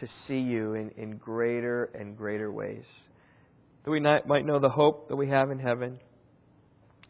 to 0.00 0.08
see 0.26 0.38
you 0.38 0.74
in, 0.74 0.90
in 0.96 1.16
greater 1.16 1.84
and 1.94 2.16
greater 2.16 2.50
ways. 2.50 2.84
That 3.84 3.90
we 3.90 4.00
might 4.00 4.44
know 4.44 4.58
the 4.58 4.68
hope 4.68 5.08
that 5.08 5.16
we 5.16 5.28
have 5.28 5.50
in 5.50 5.58
heaven. 5.58 5.98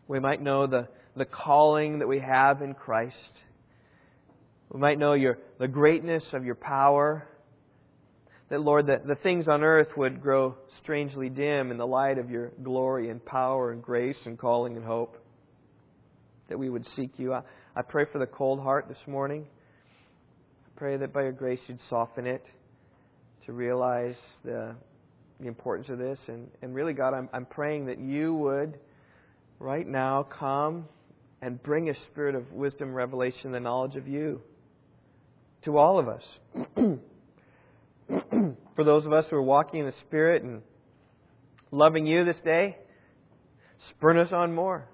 We 0.08 0.20
might 0.20 0.42
know 0.42 0.66
the, 0.66 0.88
the 1.16 1.24
calling 1.24 1.98
that 1.98 2.06
we 2.06 2.20
have 2.20 2.62
in 2.62 2.74
Christ. 2.74 3.16
We 4.70 4.80
might 4.80 4.98
know 4.98 5.14
your, 5.14 5.38
the 5.58 5.68
greatness 5.68 6.24
of 6.32 6.44
your 6.44 6.54
power. 6.54 7.26
That, 8.50 8.60
Lord, 8.60 8.86
that 8.86 9.06
the 9.06 9.16
things 9.16 9.48
on 9.48 9.64
earth 9.64 9.88
would 9.96 10.22
grow 10.22 10.54
strangely 10.82 11.28
dim 11.28 11.70
in 11.70 11.78
the 11.78 11.86
light 11.86 12.18
of 12.18 12.30
your 12.30 12.52
glory 12.62 13.10
and 13.10 13.24
power 13.24 13.72
and 13.72 13.82
grace 13.82 14.18
and 14.24 14.38
calling 14.38 14.76
and 14.76 14.84
hope. 14.84 15.16
That 16.48 16.58
we 16.58 16.68
would 16.68 16.86
seek 16.94 17.12
you. 17.16 17.32
I, 17.32 17.42
I 17.74 17.82
pray 17.82 18.04
for 18.12 18.18
the 18.18 18.26
cold 18.26 18.60
heart 18.60 18.86
this 18.88 18.98
morning. 19.06 19.46
Pray 20.76 20.96
that 20.98 21.12
by 21.12 21.22
your 21.22 21.32
grace 21.32 21.58
you'd 21.68 21.78
soften 21.88 22.26
it 22.26 22.44
to 23.46 23.52
realize 23.52 24.16
the, 24.44 24.74
the 25.40 25.46
importance 25.46 25.88
of 25.88 25.98
this. 25.98 26.18
And, 26.28 26.48
and 26.60 26.74
really, 26.74 26.92
God, 26.92 27.14
I'm, 27.14 27.30
I'm 27.32 27.46
praying 27.46 27.86
that 27.86 27.98
you 27.98 28.34
would 28.34 28.78
right 29.58 29.86
now 29.86 30.26
come 30.38 30.84
and 31.40 31.62
bring 31.62 31.88
a 31.88 31.94
spirit 32.10 32.34
of 32.34 32.52
wisdom, 32.52 32.92
revelation, 32.92 33.52
the 33.52 33.60
knowledge 33.60 33.96
of 33.96 34.06
you 34.06 34.42
to 35.64 35.78
all 35.78 35.98
of 35.98 36.08
us. 36.08 36.22
For 38.76 38.84
those 38.84 39.06
of 39.06 39.12
us 39.14 39.24
who 39.30 39.36
are 39.36 39.42
walking 39.42 39.80
in 39.80 39.86
the 39.86 39.94
Spirit 40.06 40.42
and 40.42 40.60
loving 41.70 42.06
you 42.06 42.24
this 42.24 42.36
day, 42.44 42.76
spurn 43.90 44.18
us 44.18 44.30
on 44.30 44.54
more. 44.54 44.86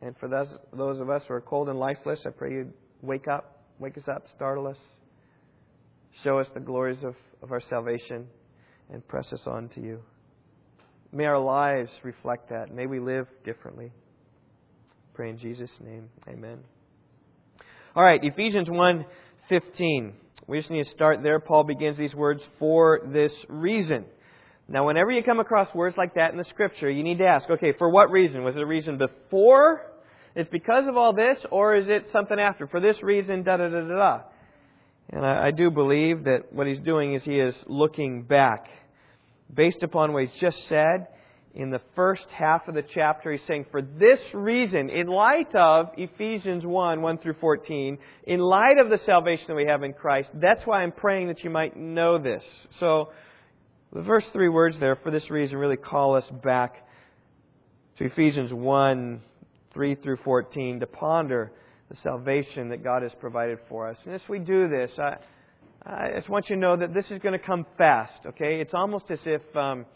And 0.00 0.16
for 0.18 0.28
those, 0.28 0.48
those 0.72 1.00
of 1.00 1.10
us 1.10 1.22
who 1.28 1.34
are 1.34 1.40
cold 1.40 1.68
and 1.68 1.78
lifeless, 1.78 2.20
I 2.24 2.30
pray 2.30 2.52
you 2.52 2.72
wake 3.02 3.28
up, 3.28 3.57
wake 3.78 3.96
us 3.96 4.04
up, 4.08 4.24
startle 4.34 4.66
us, 4.66 4.76
show 6.24 6.38
us 6.38 6.46
the 6.54 6.60
glories 6.60 7.02
of, 7.04 7.14
of 7.42 7.52
our 7.52 7.62
salvation, 7.68 8.26
and 8.90 9.06
press 9.06 9.26
us 9.32 9.40
on 9.46 9.68
to 9.70 9.80
you. 9.80 10.00
May 11.12 11.24
our 11.24 11.38
lives 11.38 11.90
reflect 12.02 12.50
that. 12.50 12.74
May 12.74 12.86
we 12.86 13.00
live 13.00 13.26
differently. 13.44 13.92
Pray 15.14 15.30
in 15.30 15.38
Jesus' 15.38 15.70
name. 15.80 16.10
Amen. 16.28 16.58
All 17.94 18.04
right, 18.04 18.20
Ephesians 18.22 18.68
1 18.68 19.04
15. 19.48 20.12
We 20.46 20.58
just 20.58 20.70
need 20.70 20.84
to 20.84 20.90
start 20.90 21.22
there. 21.22 21.40
Paul 21.40 21.64
begins 21.64 21.96
these 21.96 22.14
words 22.14 22.40
for 22.58 23.00
this 23.12 23.32
reason. 23.48 24.04
Now, 24.68 24.86
whenever 24.86 25.10
you 25.10 25.22
come 25.22 25.40
across 25.40 25.74
words 25.74 25.96
like 25.96 26.14
that 26.14 26.32
in 26.32 26.38
the 26.38 26.44
scripture, 26.50 26.90
you 26.90 27.02
need 27.02 27.18
to 27.18 27.26
ask, 27.26 27.48
okay, 27.48 27.72
for 27.78 27.88
what 27.88 28.10
reason? 28.10 28.44
Was 28.44 28.54
it 28.56 28.62
a 28.62 28.66
reason 28.66 28.98
before? 28.98 29.87
It's 30.34 30.50
because 30.50 30.86
of 30.88 30.96
all 30.96 31.12
this, 31.12 31.38
or 31.50 31.76
is 31.76 31.86
it 31.88 32.08
something 32.12 32.38
after? 32.38 32.66
For 32.66 32.80
this 32.80 33.02
reason, 33.02 33.42
da 33.42 33.56
da 33.56 33.68
da 33.68 33.80
da 33.80 33.96
da. 33.96 34.20
And 35.10 35.24
I, 35.24 35.46
I 35.46 35.50
do 35.50 35.70
believe 35.70 36.24
that 36.24 36.52
what 36.52 36.66
he's 36.66 36.80
doing 36.80 37.14
is 37.14 37.22
he 37.24 37.38
is 37.38 37.54
looking 37.66 38.22
back. 38.22 38.66
Based 39.52 39.82
upon 39.82 40.12
what 40.12 40.24
he's 40.24 40.40
just 40.40 40.58
said, 40.68 41.08
in 41.54 41.70
the 41.70 41.80
first 41.96 42.26
half 42.30 42.68
of 42.68 42.74
the 42.74 42.84
chapter, 42.94 43.32
he's 43.32 43.40
saying, 43.48 43.66
for 43.70 43.82
this 43.82 44.20
reason, 44.32 44.90
in 44.90 45.06
light 45.06 45.54
of 45.54 45.88
Ephesians 45.96 46.64
1, 46.64 47.02
1 47.02 47.18
through 47.18 47.34
14, 47.40 47.98
in 48.24 48.38
light 48.38 48.78
of 48.78 48.90
the 48.90 48.98
salvation 49.06 49.46
that 49.48 49.54
we 49.54 49.66
have 49.66 49.82
in 49.82 49.92
Christ, 49.92 50.28
that's 50.34 50.60
why 50.66 50.82
I'm 50.82 50.92
praying 50.92 51.28
that 51.28 51.42
you 51.42 51.50
might 51.50 51.76
know 51.76 52.18
this. 52.18 52.42
So, 52.78 53.10
the 53.92 54.04
first 54.04 54.26
three 54.32 54.50
words 54.50 54.76
there, 54.78 54.96
for 54.96 55.10
this 55.10 55.30
reason, 55.30 55.56
really 55.56 55.78
call 55.78 56.14
us 56.14 56.24
back 56.44 56.86
to 57.96 58.04
Ephesians 58.04 58.52
1 58.52 59.22
3 59.78 59.94
through 59.94 60.16
14 60.24 60.80
to 60.80 60.88
ponder 60.88 61.52
the 61.88 61.96
salvation 62.02 62.70
that 62.70 62.82
God 62.82 63.04
has 63.04 63.12
provided 63.20 63.60
for 63.68 63.86
us. 63.86 63.96
And 64.04 64.12
as 64.12 64.20
we 64.28 64.40
do 64.40 64.68
this, 64.68 64.90
I, 64.98 65.18
I 65.86 66.10
just 66.16 66.28
want 66.28 66.50
you 66.50 66.56
to 66.56 66.60
know 66.60 66.76
that 66.76 66.92
this 66.92 67.04
is 67.12 67.20
going 67.22 67.38
to 67.38 67.46
come 67.46 67.64
fast, 67.78 68.26
okay? 68.26 68.60
It's 68.60 68.74
almost 68.74 69.04
as 69.08 69.20
if 69.24 69.40
um, 69.54 69.86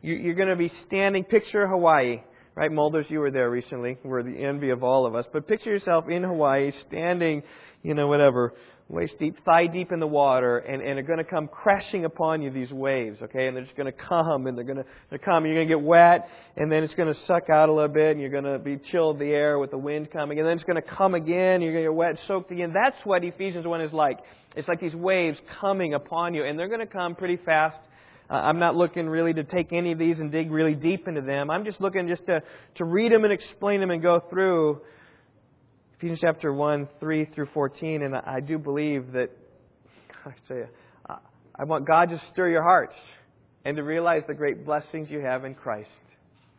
you, 0.00 0.14
you're 0.14 0.36
going 0.36 0.48
to 0.48 0.56
be 0.56 0.72
standing, 0.86 1.22
picture 1.22 1.68
Hawaii, 1.68 2.22
right? 2.54 2.72
Mulders, 2.72 3.04
you 3.10 3.18
were 3.18 3.30
there 3.30 3.50
recently. 3.50 3.98
We're 4.02 4.22
the 4.22 4.42
envy 4.42 4.70
of 4.70 4.82
all 4.82 5.04
of 5.04 5.14
us. 5.14 5.26
But 5.30 5.46
picture 5.46 5.68
yourself 5.68 6.08
in 6.08 6.22
Hawaii, 6.22 6.72
standing, 6.88 7.42
you 7.82 7.92
know, 7.92 8.06
whatever, 8.06 8.54
waist 8.88 9.14
deep, 9.18 9.36
thigh 9.44 9.66
deep 9.66 9.90
in 9.90 9.98
the 9.98 10.06
water, 10.06 10.58
and, 10.58 10.80
and 10.80 10.98
are 10.98 11.02
going 11.02 11.18
to 11.18 11.24
come 11.24 11.48
crashing 11.48 12.04
upon 12.04 12.40
you, 12.40 12.50
these 12.50 12.70
waves, 12.70 13.18
okay? 13.20 13.48
And 13.48 13.56
they're 13.56 13.64
just 13.64 13.76
going 13.76 13.92
to 13.92 13.98
come, 13.98 14.46
and 14.46 14.56
they're 14.56 14.64
going 14.64 14.78
to 14.78 14.84
they're 15.10 15.18
come, 15.18 15.44
and 15.44 15.46
you're 15.46 15.56
going 15.56 15.68
to 15.68 15.74
get 15.74 15.82
wet, 15.82 16.28
and 16.56 16.70
then 16.70 16.84
it's 16.84 16.94
going 16.94 17.12
to 17.12 17.20
suck 17.26 17.50
out 17.50 17.68
a 17.68 17.72
little 17.72 17.88
bit, 17.88 18.12
and 18.12 18.20
you're 18.20 18.30
going 18.30 18.44
to 18.44 18.60
be 18.60 18.78
chilled 18.92 19.18
the 19.18 19.26
air 19.26 19.58
with 19.58 19.72
the 19.72 19.78
wind 19.78 20.10
coming, 20.12 20.38
and 20.38 20.46
then 20.46 20.56
it's 20.56 20.64
going 20.64 20.80
to 20.80 20.88
come 20.88 21.14
again, 21.14 21.54
and 21.54 21.62
you're 21.64 21.72
going 21.72 21.84
to 21.84 21.90
get 21.90 21.96
wet, 21.96 22.18
soaked 22.28 22.52
again. 22.52 22.72
That's 22.72 22.96
what 23.04 23.24
Ephesians 23.24 23.66
1 23.66 23.80
is 23.80 23.92
like. 23.92 24.18
It's 24.54 24.68
like 24.68 24.80
these 24.80 24.94
waves 24.94 25.38
coming 25.60 25.94
upon 25.94 26.34
you, 26.34 26.44
and 26.44 26.56
they're 26.56 26.68
going 26.68 26.80
to 26.80 26.86
come 26.86 27.16
pretty 27.16 27.38
fast. 27.44 27.78
Uh, 28.30 28.34
I'm 28.34 28.58
not 28.58 28.76
looking 28.76 29.08
really 29.08 29.32
to 29.34 29.44
take 29.44 29.72
any 29.72 29.92
of 29.92 29.98
these 29.98 30.18
and 30.18 30.30
dig 30.30 30.50
really 30.50 30.74
deep 30.74 31.08
into 31.08 31.22
them. 31.22 31.50
I'm 31.50 31.64
just 31.64 31.80
looking 31.80 32.08
just 32.08 32.24
to, 32.26 32.42
to 32.76 32.84
read 32.84 33.12
them 33.12 33.24
and 33.24 33.32
explain 33.32 33.80
them 33.80 33.90
and 33.90 34.00
go 34.02 34.20
through 34.30 34.80
Ephesians 35.98 36.18
chapter 36.20 36.52
1, 36.52 36.88
3 37.00 37.24
through 37.34 37.48
14, 37.54 38.02
and 38.02 38.14
I 38.14 38.40
do 38.40 38.58
believe 38.58 39.12
that, 39.12 39.30
I 40.26 41.14
I 41.58 41.64
want 41.64 41.86
God 41.86 42.10
to 42.10 42.20
stir 42.32 42.50
your 42.50 42.62
hearts 42.62 42.94
and 43.64 43.78
to 43.78 43.82
realize 43.82 44.22
the 44.28 44.34
great 44.34 44.66
blessings 44.66 45.08
you 45.08 45.20
have 45.20 45.46
in 45.46 45.54
Christ 45.54 45.88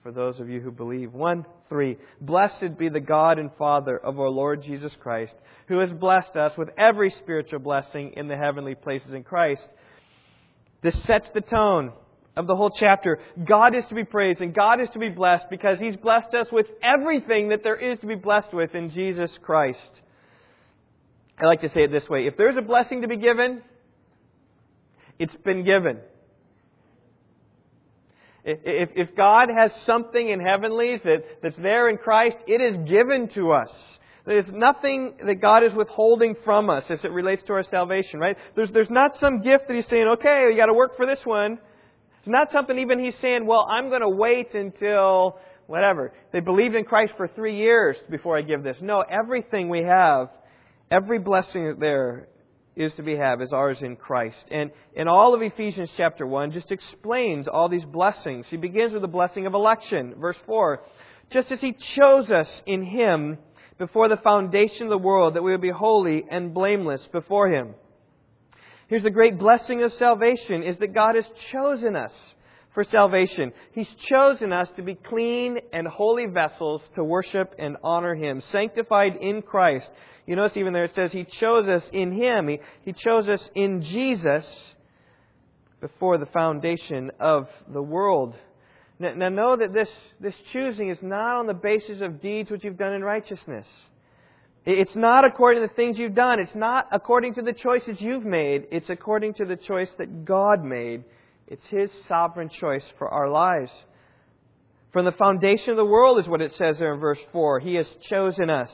for 0.01 0.11
those 0.11 0.39
of 0.39 0.49
you 0.49 0.59
who 0.59 0.71
believe. 0.71 1.13
1, 1.13 1.45
3. 1.69 1.97
Blessed 2.19 2.79
be 2.79 2.89
the 2.89 2.99
God 2.99 3.37
and 3.37 3.51
Father 3.59 3.95
of 3.95 4.19
our 4.19 4.29
Lord 4.29 4.63
Jesus 4.63 4.91
Christ, 4.99 5.35
who 5.67 5.81
has 5.81 5.91
blessed 5.91 6.35
us 6.35 6.53
with 6.57 6.69
every 6.75 7.13
spiritual 7.21 7.59
blessing 7.59 8.13
in 8.17 8.27
the 8.27 8.37
heavenly 8.37 8.73
places 8.73 9.13
in 9.13 9.23
Christ. 9.23 9.61
This 10.81 10.95
sets 11.05 11.27
the 11.35 11.41
tone 11.41 11.91
of 12.37 12.47
the 12.47 12.55
whole 12.55 12.69
chapter. 12.69 13.19
God 13.43 13.75
is 13.75 13.83
to 13.89 13.95
be 13.95 14.03
praised 14.03 14.39
and 14.39 14.53
God 14.53 14.79
is 14.79 14.87
to 14.93 14.99
be 14.99 15.09
blessed 15.09 15.45
because 15.49 15.79
He's 15.79 15.95
blessed 15.95 16.33
us 16.33 16.47
with 16.51 16.67
everything 16.83 17.49
that 17.49 17.63
there 17.63 17.75
is 17.75 17.99
to 17.99 18.07
be 18.07 18.15
blessed 18.15 18.53
with 18.53 18.75
in 18.75 18.91
Jesus 18.91 19.31
Christ. 19.41 19.79
I 21.39 21.45
like 21.45 21.61
to 21.61 21.69
say 21.69 21.83
it 21.83 21.91
this 21.91 22.07
way 22.09 22.27
if 22.27 22.37
there's 22.37 22.57
a 22.57 22.61
blessing 22.61 23.01
to 23.01 23.07
be 23.07 23.17
given, 23.17 23.61
it's 25.19 25.35
been 25.43 25.65
given. 25.65 25.97
If, 28.49 28.89
if 28.95 29.15
God 29.15 29.49
has 29.49 29.71
something 29.85 30.29
in 30.29 30.39
heavenlies 30.39 31.01
that, 31.03 31.23
that's 31.43 31.57
there 31.57 31.89
in 31.89 31.97
Christ, 31.97 32.37
it 32.47 32.61
is 32.61 32.77
given 32.87 33.29
to 33.35 33.51
us. 33.51 33.69
There's 34.25 34.45
nothing 34.49 35.15
that 35.25 35.41
God 35.41 35.63
is 35.63 35.73
withholding 35.73 36.35
from 36.45 36.69
us 36.69 36.83
as 36.89 36.99
it 37.03 37.11
relates 37.11 37.41
to 37.47 37.53
our 37.53 37.63
salvation, 37.63 38.19
right? 38.19 38.37
There's, 38.55 38.69
there's 38.71 38.89
not 38.89 39.11
some 39.19 39.41
gift 39.41 39.67
that 39.67 39.75
He's 39.75 39.87
saying, 39.89 40.07
okay, 40.13 40.47
you 40.49 40.57
got 40.57 40.67
to 40.67 40.73
work 40.73 40.95
for 40.95 41.05
this 41.05 41.19
one. 41.25 41.59
It's 42.27 42.33
not 42.33 42.51
something 42.51 42.77
even 42.77 43.01
he's 43.01 43.15
saying, 43.21 43.45
well, 43.45 43.65
I'm 43.71 43.87
going 43.87 44.01
to 44.01 44.09
wait 44.09 44.53
until 44.53 45.39
whatever. 45.65 46.11
They 46.33 46.41
believed 46.41 46.75
in 46.75 46.83
Christ 46.83 47.13
for 47.15 47.29
three 47.29 47.55
years 47.55 47.95
before 48.09 48.37
I 48.37 48.41
give 48.41 48.63
this. 48.63 48.75
No, 48.81 48.99
everything 48.99 49.69
we 49.69 49.83
have, 49.83 50.27
every 50.91 51.19
blessing 51.19 51.77
there 51.79 52.27
is 52.75 52.91
to 52.95 53.01
be 53.01 53.15
have 53.15 53.41
is 53.41 53.53
ours 53.53 53.77
in 53.79 53.95
Christ. 53.95 54.43
And 54.51 54.71
in 54.93 55.07
all 55.07 55.33
of 55.35 55.41
Ephesians 55.41 55.89
chapter 55.95 56.27
1 56.27 56.51
just 56.51 56.69
explains 56.69 57.47
all 57.47 57.69
these 57.69 57.85
blessings. 57.85 58.45
He 58.49 58.57
begins 58.57 58.91
with 58.91 59.03
the 59.03 59.07
blessing 59.07 59.45
of 59.45 59.53
election. 59.53 60.15
Verse 60.19 60.35
4. 60.47 60.83
Just 61.31 61.49
as 61.53 61.61
he 61.61 61.77
chose 61.95 62.29
us 62.29 62.49
in 62.65 62.83
him 62.83 63.37
before 63.77 64.09
the 64.09 64.17
foundation 64.17 64.83
of 64.83 64.89
the 64.89 64.97
world 64.97 65.35
that 65.35 65.43
we 65.43 65.51
would 65.51 65.61
be 65.61 65.69
holy 65.69 66.25
and 66.29 66.53
blameless 66.53 67.07
before 67.13 67.47
him. 67.47 67.75
Here's 68.87 69.03
the 69.03 69.09
great 69.09 69.37
blessing 69.37 69.83
of 69.83 69.91
salvation 69.93 70.63
is 70.63 70.77
that 70.79 70.93
God 70.93 71.15
has 71.15 71.25
chosen 71.51 71.95
us 71.95 72.11
for 72.73 72.85
salvation. 72.85 73.51
He's 73.73 73.89
chosen 74.07 74.53
us 74.53 74.69
to 74.75 74.81
be 74.81 74.95
clean 74.95 75.57
and 75.73 75.87
holy 75.87 76.27
vessels 76.27 76.81
to 76.95 77.03
worship 77.03 77.53
and 77.59 77.75
honor 77.83 78.15
Him, 78.15 78.41
sanctified 78.51 79.17
in 79.19 79.41
Christ. 79.41 79.89
You 80.25 80.35
notice 80.35 80.55
even 80.55 80.73
there 80.73 80.85
it 80.85 80.95
says 80.95 81.11
He 81.11 81.25
chose 81.39 81.67
us 81.67 81.83
in 81.91 82.11
Him. 82.13 82.47
He, 82.47 82.59
he 82.83 82.93
chose 82.93 83.27
us 83.27 83.41
in 83.55 83.81
Jesus 83.81 84.45
before 85.81 86.17
the 86.17 86.25
foundation 86.27 87.11
of 87.19 87.47
the 87.71 87.81
world. 87.81 88.35
Now, 88.99 89.13
now 89.15 89.29
know 89.29 89.57
that 89.57 89.73
this, 89.73 89.89
this 90.19 90.35
choosing 90.53 90.89
is 90.89 90.97
not 91.01 91.39
on 91.39 91.47
the 91.47 91.53
basis 91.53 92.01
of 92.01 92.21
deeds 92.21 92.49
which 92.49 92.63
you've 92.63 92.77
done 92.77 92.93
in 92.93 93.03
righteousness. 93.03 93.67
It's 94.69 94.95
not 94.97 95.23
according 95.23 95.63
to 95.63 95.67
the 95.69 95.73
things 95.75 95.97
you've 95.97 96.13
done. 96.13 96.41
It's 96.41 96.53
not 96.53 96.89
according 96.91 97.35
to 97.35 97.41
the 97.41 97.53
choices 97.53 98.01
you've 98.01 98.25
made. 98.25 98.65
It's 98.69 98.89
according 98.89 99.35
to 99.35 99.45
the 99.45 99.55
choice 99.55 99.87
that 99.97 100.25
God 100.25 100.61
made. 100.61 101.05
It's 101.47 101.63
His 101.69 101.89
sovereign 102.09 102.49
choice 102.49 102.83
for 102.97 103.07
our 103.07 103.29
lives. 103.29 103.71
From 104.91 105.05
the 105.05 105.13
foundation 105.13 105.69
of 105.69 105.77
the 105.77 105.85
world 105.85 106.19
is 106.19 106.27
what 106.27 106.41
it 106.41 106.51
says 106.57 106.75
there 106.79 106.93
in 106.93 106.99
verse 106.99 107.19
4. 107.31 107.61
He 107.61 107.75
has 107.75 107.85
chosen 108.09 108.49
us. 108.49 108.67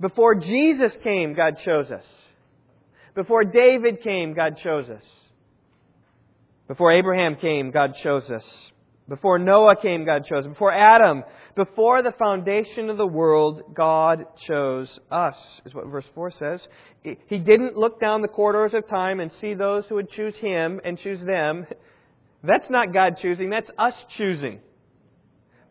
Before 0.00 0.36
Jesus 0.36 0.92
came, 1.02 1.34
God 1.34 1.56
chose 1.64 1.90
us. 1.90 2.04
Before 3.16 3.42
David 3.42 4.04
came, 4.04 4.32
God 4.32 4.58
chose 4.62 4.88
us. 4.88 5.02
Before 6.68 6.92
Abraham 6.92 7.34
came, 7.34 7.72
God 7.72 7.94
chose 8.00 8.30
us. 8.30 8.44
Before 9.08 9.38
Noah 9.38 9.76
came, 9.76 10.04
God 10.04 10.26
chose. 10.26 10.46
Before 10.46 10.72
Adam, 10.72 11.22
before 11.54 12.02
the 12.02 12.12
foundation 12.12 12.90
of 12.90 12.98
the 12.98 13.06
world, 13.06 13.62
God 13.72 14.24
chose 14.46 14.88
us, 15.10 15.36
is 15.64 15.72
what 15.72 15.86
verse 15.86 16.04
4 16.14 16.32
says. 16.32 16.60
He 17.02 17.38
didn't 17.38 17.76
look 17.76 18.00
down 18.00 18.22
the 18.22 18.28
corridors 18.28 18.74
of 18.74 18.88
time 18.88 19.20
and 19.20 19.30
see 19.40 19.54
those 19.54 19.84
who 19.88 19.94
would 19.94 20.10
choose 20.10 20.34
Him 20.36 20.80
and 20.84 20.98
choose 20.98 21.24
them. 21.24 21.66
That's 22.42 22.68
not 22.68 22.92
God 22.92 23.18
choosing, 23.22 23.50
that's 23.50 23.70
us 23.78 23.94
choosing. 24.16 24.60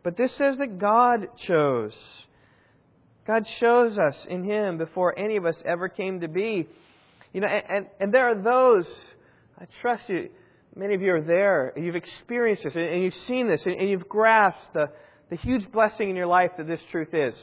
But 0.02 0.18
this 0.18 0.32
says 0.38 0.58
that 0.60 0.80
God 0.80 1.28
chose. 1.46 1.94
God 3.28 3.46
chose 3.60 3.98
us 3.98 4.16
in 4.30 4.44
Him 4.44 4.78
before 4.78 5.18
any 5.18 5.36
of 5.36 5.46
us 5.46 5.56
ever 5.66 5.90
came 5.90 6.22
to 6.22 6.28
be. 6.28 6.68
You 7.34 7.42
know, 7.42 7.48
and, 7.48 7.64
and, 7.70 7.86
and 8.00 8.14
there 8.14 8.30
are 8.30 8.42
those, 8.42 8.86
I 9.60 9.66
trust 9.82 10.04
you, 10.08 10.30
many 10.76 10.94
of 10.94 11.02
you 11.02 11.14
are 11.14 11.22
there, 11.22 11.74
you've 11.78 11.96
experienced 11.96 12.64
this, 12.64 12.76
and 12.76 13.04
you've 13.04 13.16
seen 13.28 13.48
this, 13.48 13.62
and 13.66 13.90
you've 13.90 14.08
grasped 14.10 14.74
the, 14.74 14.88
the 15.30 15.38
huge 15.38 15.72
blessing 15.72 16.10
in 16.10 16.16
your 16.16 16.28
life 16.28 16.52
that 16.58 16.68
this 16.68 16.82
truth 16.92 17.14
is. 17.14 17.34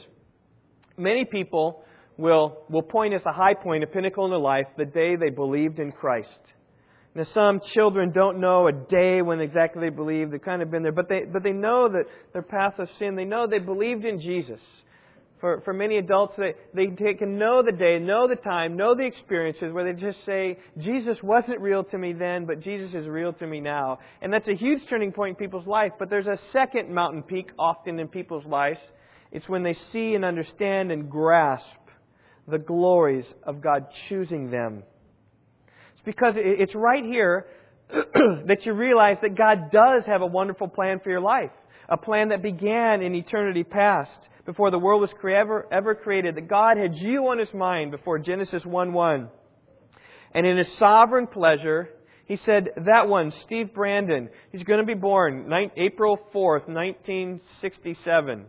Many 0.97 1.25
people 1.25 1.83
will, 2.17 2.65
will 2.69 2.83
point 2.83 3.13
as 3.13 3.21
a 3.25 3.33
high 3.33 3.55
point, 3.55 3.83
a 3.83 3.87
pinnacle 3.87 4.25
in 4.25 4.31
their 4.31 4.39
life, 4.39 4.67
the 4.77 4.85
day 4.85 5.15
they 5.15 5.29
believed 5.29 5.79
in 5.79 5.91
Christ. 5.91 6.29
Now, 7.15 7.25
some 7.33 7.59
children 7.73 8.11
don't 8.11 8.39
know 8.39 8.67
a 8.67 8.71
day 8.71 9.21
when 9.21 9.39
exactly 9.39 9.81
they 9.81 9.95
believed. 9.95 10.31
They've 10.31 10.41
kind 10.41 10.61
of 10.61 10.71
been 10.71 10.81
there, 10.81 10.91
but 10.91 11.09
they, 11.09 11.21
but 11.31 11.43
they 11.43 11.51
know 11.51 11.87
that 11.87 12.05
their 12.33 12.41
path 12.41 12.79
of 12.79 12.89
sin. 12.97 13.15
They 13.15 13.25
know 13.25 13.45
they 13.45 13.59
believed 13.59 14.03
in 14.03 14.19
Jesus 14.19 14.61
for, 15.43 15.59
for 15.65 15.73
many 15.73 15.97
adults, 15.97 16.35
they, 16.37 16.53
they 16.73 17.13
can 17.15 17.37
know 17.37 17.61
the 17.61 17.73
day, 17.73 17.99
know 17.99 18.29
the 18.29 18.37
time, 18.37 18.77
know 18.77 18.95
the 18.95 19.03
experiences 19.03 19.73
where 19.73 19.83
they 19.83 19.99
just 19.99 20.19
say, 20.25 20.57
Jesus 20.77 21.17
wasn't 21.21 21.59
real 21.59 21.83
to 21.83 21.97
me 21.97 22.13
then, 22.13 22.45
but 22.45 22.61
Jesus 22.61 22.93
is 22.93 23.05
real 23.07 23.33
to 23.33 23.45
me 23.45 23.59
now. 23.59 23.99
And 24.21 24.31
that's 24.31 24.47
a 24.47 24.55
huge 24.55 24.79
turning 24.89 25.11
point 25.11 25.31
in 25.31 25.35
people's 25.35 25.67
life. 25.67 25.91
But 25.99 26.09
there's 26.09 26.27
a 26.27 26.39
second 26.53 26.93
mountain 26.93 27.23
peak 27.23 27.49
often 27.59 27.99
in 27.99 28.07
people's 28.07 28.45
lives. 28.45 28.79
It's 29.33 29.49
when 29.49 29.63
they 29.63 29.75
see 29.91 30.13
and 30.13 30.23
understand 30.23 30.93
and 30.93 31.11
grasp 31.11 31.65
the 32.47 32.57
glories 32.57 33.25
of 33.43 33.61
God 33.61 33.87
choosing 34.07 34.49
them. 34.49 34.83
It's 35.91 36.05
because 36.05 36.35
it's 36.37 36.73
right 36.73 37.03
here 37.03 37.47
that 37.89 38.59
you 38.61 38.71
realize 38.71 39.17
that 39.21 39.37
God 39.37 39.71
does 39.73 40.03
have 40.05 40.21
a 40.21 40.25
wonderful 40.25 40.69
plan 40.69 41.01
for 41.03 41.09
your 41.09 41.19
life. 41.19 41.51
A 41.89 41.97
plan 41.97 42.29
that 42.29 42.41
began 42.41 43.01
in 43.01 43.13
eternity 43.13 43.65
past 43.65 44.09
before 44.45 44.71
the 44.71 44.79
world 44.79 45.01
was 45.01 45.11
ever, 45.23 45.67
ever 45.71 45.95
created, 45.95 46.35
that 46.35 46.47
God 46.47 46.77
had 46.77 46.95
you 46.95 47.27
on 47.27 47.39
His 47.39 47.53
mind 47.53 47.91
before 47.91 48.19
Genesis 48.19 48.65
1 48.65 48.93
1. 48.93 49.29
And 50.33 50.45
in 50.45 50.57
His 50.57 50.67
sovereign 50.77 51.27
pleasure, 51.27 51.89
He 52.25 52.37
said, 52.45 52.69
That 52.85 53.07
one, 53.07 53.31
Steve 53.45 53.73
Brandon, 53.73 54.29
he's 54.51 54.63
going 54.63 54.79
to 54.79 54.85
be 54.85 54.99
born 54.99 55.51
April 55.77 56.17
4th, 56.33 56.67
1967. 56.67 58.45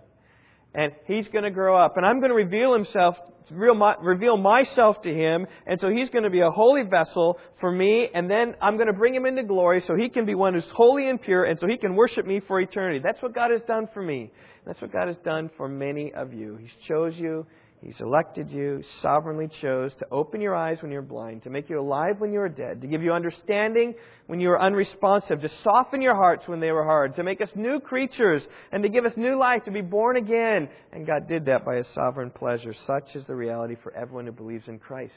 And 0.77 0.93
he's 1.07 1.29
going 1.29 1.45
to 1.45 1.51
grow 1.51 1.77
up. 1.77 1.97
And 1.97 2.05
I'm 2.05 2.19
going 2.19 2.31
to 2.31 2.37
reveal 2.37 2.75
himself 2.75 3.17
reveal 3.51 4.37
myself 4.37 5.03
to 5.03 5.13
him, 5.13 5.47
and 5.67 5.81
so 5.81 5.91
he's 5.91 6.09
going 6.09 6.25
to 6.25 6.31
be 6.31 6.41
a 6.41 6.51
holy 6.51 6.83
vessel 6.83 7.39
for 7.61 7.71
me, 7.71 8.09
and 8.15 8.31
then 8.31 8.55
I'm 8.63 8.77
going 8.77 8.87
to 8.87 8.93
bring 8.93 9.15
him 9.15 9.27
into 9.27 9.43
glory 9.43 9.83
so 9.87 9.95
he 9.95 10.09
can 10.09 10.25
be 10.25 10.35
one 10.35 10.55
who's 10.55 10.65
holy 10.75 11.09
and 11.09 11.21
pure, 11.21 11.45
and 11.45 11.59
so 11.61 11.67
he 11.67 11.77
can 11.77 11.95
worship 11.95 12.27
me 12.27 12.41
for 12.47 12.61
eternity. 12.61 13.01
That's 13.03 13.21
what 13.23 13.35
God 13.35 13.51
has 13.51 13.61
done 13.67 13.89
for 13.93 14.03
me. 14.03 14.31
That's 14.67 14.81
what 14.81 14.93
God 14.93 15.09
has 15.09 15.17
done 15.25 15.51
for 15.57 15.69
many 15.69 16.13
of 16.15 16.33
you. 16.33 16.57
He's 16.61 16.71
chose 16.89 17.15
you, 17.17 17.47
He's 17.85 18.01
elected 18.01 18.49
you, 18.49 18.83
sovereignly 19.03 19.51
chose 19.61 19.93
to 19.99 20.07
open 20.11 20.41
your 20.41 20.57
eyes 20.57 20.79
when 20.81 20.91
you're 20.91 21.03
blind, 21.03 21.43
to 21.43 21.51
make 21.51 21.69
you 21.69 21.79
alive 21.79 22.19
when 22.19 22.33
you 22.33 22.41
are 22.41 22.49
dead, 22.49 22.81
to 22.81 22.87
give 22.87 23.03
you 23.03 23.13
understanding 23.13 23.95
when 24.27 24.41
you 24.41 24.49
are 24.51 24.63
unresponsive, 24.63 25.43
to 25.43 25.51
soften 25.63 26.01
your 26.01 26.15
hearts 26.15 26.45
when 26.47 26.61
they 26.61 26.71
were 26.73 26.85
hard, 26.85 27.15
to 27.17 27.23
make 27.23 27.43
us 27.43 27.51
new 27.55 27.81
creatures, 27.81 28.41
and 28.73 28.83
to 28.83 28.89
give 28.89 29.05
us 29.05 29.13
new 29.19 29.39
life, 29.39 29.65
to 29.67 29.71
be 29.71 29.83
born 29.83 30.17
again. 30.17 30.71
And 30.93 31.07
God 31.07 31.29
did 31.29 31.45
that 31.45 31.67
by 31.67 31.77
His 31.77 31.87
sovereign 31.95 32.31
pleasure. 32.31 32.75
Such 32.87 33.15
is 33.15 33.27
the 33.27 33.35
reality 33.35 33.77
for 33.83 33.95
everyone 33.95 34.25
who 34.25 34.33
believes 34.33 34.67
in 34.67 34.79
Christ. 34.79 35.13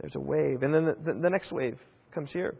There's 0.00 0.16
a 0.16 0.20
wave. 0.20 0.64
And 0.64 0.74
then 0.74 0.84
the, 0.86 0.96
the, 1.12 1.20
the 1.20 1.30
next 1.30 1.52
wave 1.52 1.78
comes 2.12 2.30
here. 2.32 2.56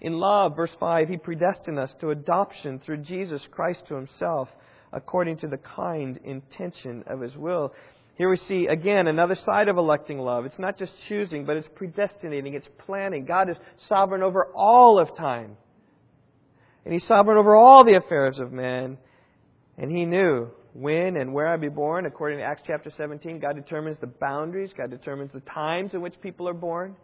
In 0.00 0.18
love, 0.18 0.56
verse 0.56 0.70
5, 0.78 1.08
He 1.08 1.16
predestined 1.16 1.78
us 1.78 1.90
to 2.00 2.10
adoption 2.10 2.80
through 2.84 2.98
Jesus 2.98 3.42
Christ 3.50 3.80
to 3.88 3.94
Himself 3.94 4.48
according 4.92 5.38
to 5.38 5.48
the 5.48 5.58
kind 5.58 6.18
intention 6.24 7.04
of 7.06 7.20
His 7.20 7.36
will. 7.36 7.72
Here 8.16 8.30
we 8.30 8.38
see, 8.48 8.66
again, 8.66 9.06
another 9.06 9.36
side 9.46 9.68
of 9.68 9.76
electing 9.76 10.18
love. 10.18 10.44
It's 10.44 10.58
not 10.58 10.78
just 10.78 10.92
choosing, 11.08 11.44
but 11.44 11.56
it's 11.56 11.68
predestinating, 11.76 12.54
it's 12.54 12.66
planning. 12.84 13.24
God 13.24 13.48
is 13.48 13.56
sovereign 13.88 14.22
over 14.22 14.46
all 14.54 14.98
of 14.98 15.16
time. 15.16 15.56
And 16.84 16.94
He's 16.94 17.06
sovereign 17.06 17.38
over 17.38 17.54
all 17.54 17.84
the 17.84 17.96
affairs 17.96 18.38
of 18.38 18.52
man. 18.52 18.98
And 19.76 19.90
He 19.90 20.04
knew 20.04 20.48
when 20.72 21.16
and 21.16 21.32
where 21.32 21.48
I'd 21.48 21.60
be 21.60 21.68
born. 21.68 22.06
According 22.06 22.38
to 22.38 22.44
Acts 22.44 22.62
chapter 22.66 22.90
17, 22.96 23.40
God 23.40 23.56
determines 23.56 23.98
the 24.00 24.06
boundaries, 24.06 24.70
God 24.76 24.90
determines 24.90 25.32
the 25.32 25.40
times 25.40 25.94
in 25.94 26.00
which 26.00 26.20
people 26.20 26.48
are 26.48 26.54
born. 26.54 26.96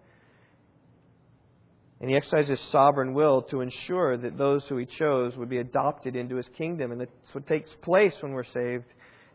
And 2.04 2.10
he 2.10 2.18
exercised 2.18 2.50
his 2.50 2.60
sovereign 2.70 3.14
will 3.14 3.40
to 3.44 3.62
ensure 3.62 4.18
that 4.18 4.36
those 4.36 4.62
who 4.68 4.76
he 4.76 4.84
chose 4.84 5.34
would 5.38 5.48
be 5.48 5.56
adopted 5.56 6.14
into 6.16 6.36
his 6.36 6.44
kingdom. 6.58 6.92
And 6.92 7.00
that's 7.00 7.10
what 7.32 7.46
takes 7.46 7.70
place 7.80 8.12
when 8.20 8.32
we're 8.32 8.44
saved. 8.44 8.84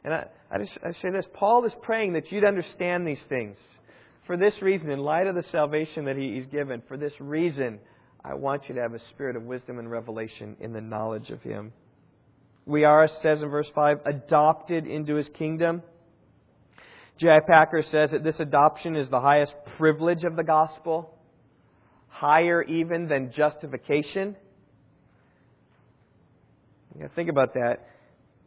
And 0.03 0.13
I, 0.13 0.25
I, 0.51 0.59
just, 0.59 0.77
I 0.85 0.91
say 1.01 1.09
this 1.11 1.25
Paul 1.33 1.65
is 1.65 1.71
praying 1.81 2.13
that 2.13 2.31
you'd 2.31 2.45
understand 2.45 3.07
these 3.07 3.17
things. 3.27 3.57
For 4.27 4.37
this 4.37 4.53
reason, 4.61 4.91
in 4.91 4.99
light 4.99 5.25
of 5.25 5.33
the 5.33 5.45
salvation 5.51 6.05
that 6.05 6.15
he, 6.15 6.35
he's 6.35 6.45
given, 6.45 6.83
for 6.87 6.95
this 6.95 7.11
reason, 7.19 7.79
I 8.23 8.35
want 8.35 8.69
you 8.69 8.75
to 8.75 8.81
have 8.81 8.93
a 8.93 8.99
spirit 9.15 9.35
of 9.35 9.41
wisdom 9.41 9.79
and 9.79 9.89
revelation 9.89 10.55
in 10.59 10.71
the 10.71 10.79
knowledge 10.79 11.31
of 11.31 11.41
him. 11.41 11.73
We 12.67 12.83
are, 12.83 13.05
it 13.05 13.11
says 13.23 13.41
in 13.41 13.49
verse 13.49 13.71
5, 13.73 14.01
adopted 14.05 14.85
into 14.85 15.15
his 15.15 15.27
kingdom. 15.39 15.81
J.I. 17.19 17.39
Packer 17.47 17.83
says 17.91 18.11
that 18.11 18.23
this 18.23 18.39
adoption 18.39 18.95
is 18.95 19.09
the 19.09 19.21
highest 19.21 19.55
privilege 19.75 20.23
of 20.23 20.35
the 20.35 20.43
gospel 20.43 21.15
higher 22.19 22.61
even 22.63 23.07
than 23.07 23.31
justification. 23.31 24.35
You 26.99 27.09
think 27.15 27.29
about 27.29 27.53
that. 27.53 27.77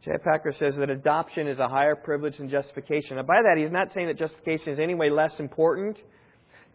J. 0.05 0.11
Packer 0.23 0.53
says 0.59 0.75
that 0.77 0.91
adoption 0.91 1.47
is 1.47 1.57
a 1.57 1.67
higher 1.67 1.95
privilege 1.95 2.37
than 2.37 2.49
justification. 2.49 3.15
Now, 3.15 3.23
by 3.23 3.41
that, 3.41 3.57
he's 3.57 3.71
not 3.71 3.87
saying 3.93 4.07
that 4.07 4.19
justification 4.19 4.73
is 4.73 4.79
any 4.79 4.93
way 4.93 5.09
less 5.09 5.31
important. 5.39 5.97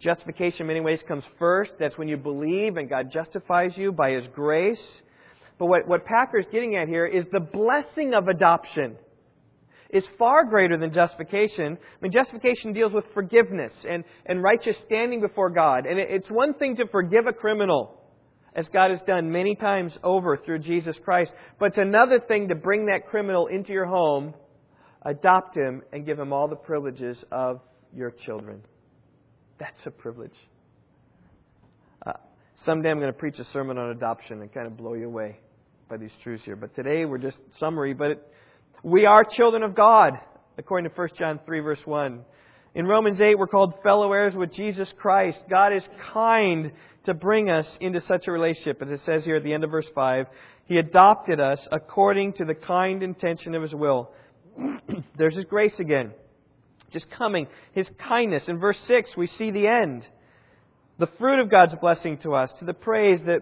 Justification, 0.00 0.62
in 0.62 0.66
many 0.66 0.80
ways, 0.80 0.98
comes 1.06 1.24
first. 1.38 1.72
That's 1.78 1.96
when 1.98 2.08
you 2.08 2.16
believe 2.16 2.76
and 2.78 2.88
God 2.88 3.12
justifies 3.12 3.72
you 3.76 3.92
by 3.92 4.12
His 4.12 4.24
grace. 4.34 4.82
But 5.58 5.66
what, 5.66 5.86
what 5.86 6.04
Packer 6.04 6.38
is 6.38 6.46
getting 6.50 6.76
at 6.76 6.88
here 6.88 7.06
is 7.06 7.26
the 7.30 7.40
blessing 7.40 8.14
of 8.14 8.28
adoption 8.28 8.96
is 9.90 10.04
far 10.18 10.44
greater 10.44 10.76
than 10.76 10.92
justification. 10.92 11.78
I 11.80 12.02
mean, 12.02 12.12
justification 12.12 12.72
deals 12.72 12.92
with 12.92 13.04
forgiveness 13.14 13.72
and, 13.88 14.04
and 14.26 14.42
righteous 14.42 14.76
standing 14.86 15.20
before 15.20 15.50
God. 15.50 15.86
And 15.86 15.98
it, 15.98 16.08
it's 16.10 16.28
one 16.28 16.54
thing 16.54 16.76
to 16.76 16.86
forgive 16.88 17.26
a 17.26 17.32
criminal, 17.32 17.94
as 18.54 18.66
God 18.72 18.90
has 18.90 19.00
done 19.06 19.30
many 19.30 19.54
times 19.54 19.92
over 20.02 20.36
through 20.36 20.58
Jesus 20.58 20.96
Christ. 21.04 21.32
But 21.58 21.66
it's 21.66 21.78
another 21.78 22.20
thing 22.20 22.48
to 22.48 22.54
bring 22.54 22.86
that 22.86 23.06
criminal 23.08 23.46
into 23.46 23.72
your 23.72 23.86
home, 23.86 24.34
adopt 25.02 25.56
him, 25.56 25.82
and 25.92 26.04
give 26.04 26.18
him 26.18 26.32
all 26.32 26.48
the 26.48 26.56
privileges 26.56 27.16
of 27.32 27.60
your 27.94 28.10
children. 28.26 28.60
That's 29.58 29.86
a 29.86 29.90
privilege. 29.90 30.36
Uh, 32.06 32.12
someday 32.66 32.90
I'm 32.90 32.98
going 32.98 33.12
to 33.12 33.18
preach 33.18 33.38
a 33.38 33.46
sermon 33.52 33.78
on 33.78 33.90
adoption 33.90 34.42
and 34.42 34.52
kind 34.52 34.66
of 34.66 34.76
blow 34.76 34.94
you 34.94 35.06
away 35.06 35.38
by 35.88 35.96
these 35.96 36.10
truths 36.22 36.44
here. 36.44 36.56
But 36.56 36.76
today 36.76 37.06
we're 37.06 37.18
just 37.18 37.38
summary. 37.58 37.94
But 37.94 38.10
it, 38.10 38.32
we 38.84 39.06
are 39.06 39.24
children 39.24 39.64
of 39.64 39.74
God, 39.74 40.14
according 40.56 40.88
to 40.88 40.96
1 40.96 41.08
John 41.18 41.40
3, 41.44 41.60
verse 41.60 41.80
1. 41.84 42.20
In 42.76 42.86
Romans 42.86 43.20
8, 43.20 43.36
we're 43.36 43.48
called 43.48 43.74
fellow 43.82 44.12
heirs 44.12 44.34
with 44.36 44.54
Jesus 44.54 44.88
Christ. 44.96 45.38
God 45.50 45.72
is 45.72 45.82
kind 46.12 46.70
to 47.06 47.14
bring 47.14 47.50
us 47.50 47.66
into 47.80 48.00
such 48.06 48.28
a 48.28 48.32
relationship. 48.32 48.80
As 48.80 48.90
it 48.90 49.00
says 49.04 49.24
here 49.24 49.36
at 49.36 49.42
the 49.42 49.52
end 49.52 49.64
of 49.64 49.72
verse 49.72 49.88
5, 49.94 50.26
He 50.66 50.76
adopted 50.76 51.40
us 51.40 51.58
according 51.72 52.34
to 52.34 52.44
the 52.44 52.54
kind 52.54 53.02
intention 53.02 53.56
of 53.56 53.62
His 53.62 53.74
will. 53.74 54.12
There's 55.18 55.34
His 55.34 55.46
grace 55.46 55.74
again. 55.80 56.12
Just 56.92 57.10
coming. 57.10 57.48
His 57.72 57.88
kindness. 57.98 58.44
In 58.46 58.58
verse 58.58 58.78
6, 58.86 59.10
we 59.16 59.26
see 59.26 59.50
the 59.50 59.66
end. 59.66 60.04
The 60.98 61.08
fruit 61.18 61.40
of 61.40 61.50
God's 61.50 61.74
blessing 61.80 62.18
to 62.18 62.34
us, 62.34 62.50
to 62.60 62.64
the 62.64 62.74
praise 62.74 63.20
that 63.26 63.40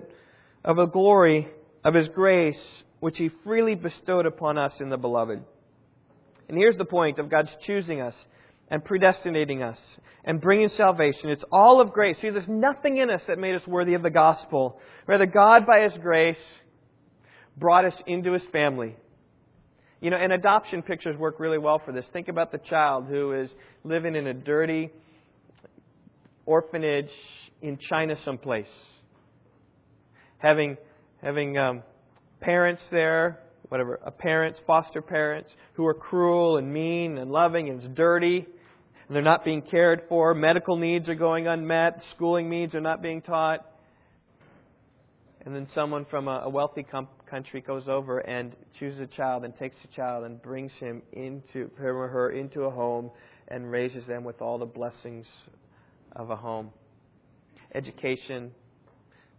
of 0.65 0.77
the 0.77 0.87
glory 0.87 1.49
of 1.85 1.93
His 1.93 2.09
grace 2.09 2.59
which 3.07 3.19
He 3.19 3.31
freely 3.45 3.77
bestowed 3.77 4.27
upon 4.27 4.59
us 4.59 4.73
in 4.81 4.91
the 4.91 4.97
Beloved. 4.97 5.41
And 6.49 6.59
here's 6.59 6.77
the 6.77 6.85
point 6.85 7.21
of 7.21 7.31
God's 7.31 7.51
choosing 7.65 8.01
us 8.01 8.17
and 8.69 8.85
predestinating 8.85 9.63
us 9.63 9.79
and 10.25 10.41
bringing 10.41 10.71
salvation. 10.77 11.31
It's 11.31 11.45
all 11.53 11.81
of 11.81 11.93
grace. 11.93 12.17
See, 12.21 12.31
there's 12.31 12.49
nothing 12.49 12.97
in 12.97 13.09
us 13.09 13.21
that 13.29 13.39
made 13.39 13.55
us 13.55 13.65
worthy 13.65 13.95
of 13.95 14.03
the 14.03 14.11
gospel. 14.11 14.81
Rather, 15.07 15.25
God, 15.25 15.67
by 15.69 15.83
His 15.89 15.93
grace, 16.03 16.37
brought 17.57 17.85
us 17.85 17.95
into 18.09 18.33
His 18.33 18.43
family. 18.51 18.97
You 20.01 20.11
know, 20.11 20.17
and 20.17 20.33
adoption 20.33 20.83
pictures 20.83 21.17
work 21.17 21.39
really 21.39 21.59
well 21.59 21.81
for 21.85 21.93
this. 21.93 22.05
Think 22.13 22.27
about 22.27 22.51
the 22.51 22.59
child 22.59 23.07
who 23.09 23.35
is 23.41 23.49
living 23.85 24.17
in 24.17 24.27
a 24.27 24.35
dirty 24.35 24.91
orphanage 26.45 27.13
in 27.63 27.79
China 27.89 28.17
someplace, 28.25 28.67
having 30.39 30.77
having 31.23 31.57
um, 31.57 31.85
parents 32.41 32.83
there, 32.91 33.41
whatever, 33.69 33.99
parents, 34.19 34.59
foster 34.67 35.03
parents, 35.03 35.51
who 35.75 35.87
are 35.87 35.95
cruel 35.95 36.57
and 36.57 36.73
mean 36.73 37.19
and 37.19 37.31
loving 37.31 37.69
and 37.69 37.95
dirty, 37.95 38.47
and 39.07 39.15
they're 39.15 39.23
not 39.23 39.45
being 39.45 39.63
cared 39.63 40.03
for, 40.09 40.35
medical 40.35 40.77
needs 40.77 41.09
are 41.09 41.15
going 41.15 41.47
unmet, 41.47 42.01
schooling 42.15 42.51
needs 42.51 42.75
are 42.75 42.81
not 42.81 43.03
being 43.03 43.23
taught. 43.23 43.65
And 45.45 45.55
then 45.55 45.69
someone 45.77 46.07
from 46.11 46.27
a, 46.27 46.49
wealthy 46.49 46.83
com- 46.83 47.07
country 47.31 47.61
goes 47.61 47.85
over 47.87 48.19
and 48.19 48.57
chooses 48.81 49.01
a 49.01 49.07
child 49.07 49.45
and 49.45 49.57
takes 49.57 49.77
a 49.85 49.95
child 49.95 50.25
and 50.25 50.43
brings 50.43 50.73
him 50.81 51.03
into 51.13 51.71
him 51.79 51.97
or 51.97 52.09
her 52.09 52.31
into 52.31 52.63
a 52.63 52.71
home 52.71 53.13
and 53.47 53.71
raises 53.71 54.05
them 54.09 54.25
with 54.25 54.43
all 54.43 54.59
the 54.59 54.67
blessings 54.67 55.25
of 56.17 56.31
a 56.31 56.37
home. 56.37 56.71
Education, 57.77 58.51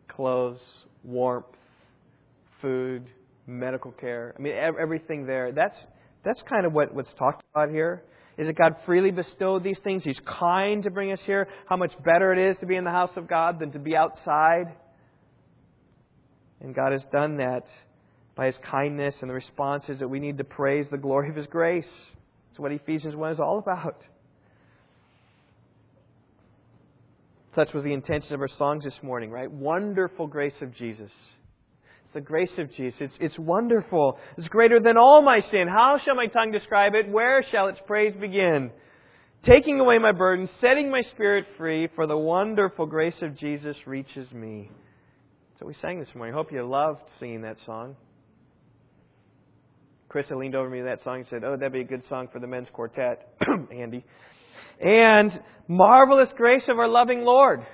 clothes, 0.08 0.62
warmth, 1.04 1.57
food, 2.62 3.08
medical 3.46 3.92
care. 3.92 4.34
I 4.38 4.42
mean, 4.42 4.54
everything 4.54 5.26
there. 5.26 5.52
That's, 5.52 5.78
that's 6.24 6.42
kind 6.50 6.66
of 6.66 6.74
what, 6.74 6.94
what's 6.94 7.14
talked 7.18 7.44
about 7.54 7.70
here. 7.70 8.04
Is 8.38 8.48
that 8.48 8.58
God 8.58 8.76
freely 8.86 9.10
bestowed 9.10 9.64
these 9.64 9.80
things? 9.84 10.04
He's 10.04 10.20
kind 10.40 10.84
to 10.84 10.92
bring 10.92 11.12
us 11.12 11.20
here. 11.26 11.48
How 11.68 11.76
much 11.76 11.92
better 12.06 12.34
it 12.34 12.52
is 12.52 12.58
to 12.60 12.68
be 12.68 12.76
in 12.76 12.84
the 12.84 12.92
house 12.92 13.12
of 13.16 13.28
God 13.28 13.60
than 13.60 13.72
to 13.72 13.80
be 13.80 13.96
outside. 13.96 14.76
And 16.62 16.76
God 16.76 16.92
has 16.92 17.02
done 17.12 17.38
that 17.38 17.64
by 18.36 18.48
His 18.48 18.56
kindness, 18.70 19.16
and 19.22 19.30
the 19.30 19.34
response 19.34 19.86
is 19.90 20.00
that 20.00 20.08
we 20.08 20.20
need 20.20 20.38
to 20.38 20.44
praise 20.44 20.86
the 20.92 20.98
glory 20.98 21.30
of 21.30 21.36
His 21.36 21.48
grace. 21.48 21.88
That's 22.50 22.60
what 22.60 22.72
Ephesians 22.72 23.16
1 23.16 23.32
is 23.32 23.40
all 23.40 23.58
about. 23.58 24.04
Such 27.56 27.74
was 27.74 27.84
the 27.84 27.94
intention 27.94 28.36
of 28.36 28.42
our 28.42 28.50
songs 28.60 28.84
this 28.84 28.94
morning, 29.02 29.32
right? 29.32 29.52
Wonderful 29.52 30.28
grace 30.28 30.54
of 30.62 30.76
Jesus 30.76 31.10
the 32.14 32.22
grace 32.22 32.52
of 32.58 32.72
Jesus. 32.74 33.00
It's, 33.00 33.14
it's 33.20 33.40
wonderful. 33.40 34.18
It's 34.38 34.48
greater 34.48 34.80
than 34.80 34.98
all 34.98 35.22
my 35.22 35.42
sin. 35.52 35.68
How 35.68 36.00
shall 36.04 36.16
my 36.16 36.28
tongue 36.28 36.52
describe 36.52 36.94
it? 36.96 37.10
Where 37.10 37.44
shall 37.52 37.68
its 37.68 37.80
praise 37.86 38.14
begin? 38.20 38.72
Taking 39.44 39.80
away 39.80 39.98
my 40.00 40.12
burden, 40.12 40.50
setting 40.60 40.90
my 40.90 41.04
spirit 41.14 41.46
free, 41.58 41.88
for 41.96 42.08
the 42.08 42.18
wonderful 42.18 42.86
grace 42.86 43.22
of 43.22 43.38
Jesus 43.38 43.76
reaches 43.86 44.32
me. 44.32 44.72
So 45.60 45.66
we 45.66 45.76
sang 45.82 46.00
this 46.00 46.10
morning. 46.16 46.34
I 46.34 46.38
hope 46.38 46.52
you 46.52 46.64
loved 46.68 47.02
singing 47.20 47.42
that 47.42 47.58
song. 47.66 47.96
Chris 50.10 50.28
had 50.30 50.38
leaned 50.38 50.56
over 50.56 50.70
me 50.70 50.82
that 50.82 51.04
song 51.04 51.20
and 51.20 51.26
said, 51.30 51.44
Oh, 51.44 51.56
that'd 51.56 51.74
be 51.74 51.82
a 51.82 51.84
good 51.84 52.04
song 52.08 52.30
for 52.32 52.40
the 52.40 52.48
men's 52.48 52.68
quartet, 52.72 53.28
Andy. 53.72 54.06
And 54.80 55.32
marvelous 55.68 56.30
grace 56.36 56.64
of 56.70 56.80
our 56.80 56.88
loving 56.88 57.22
Lord. 57.22 57.66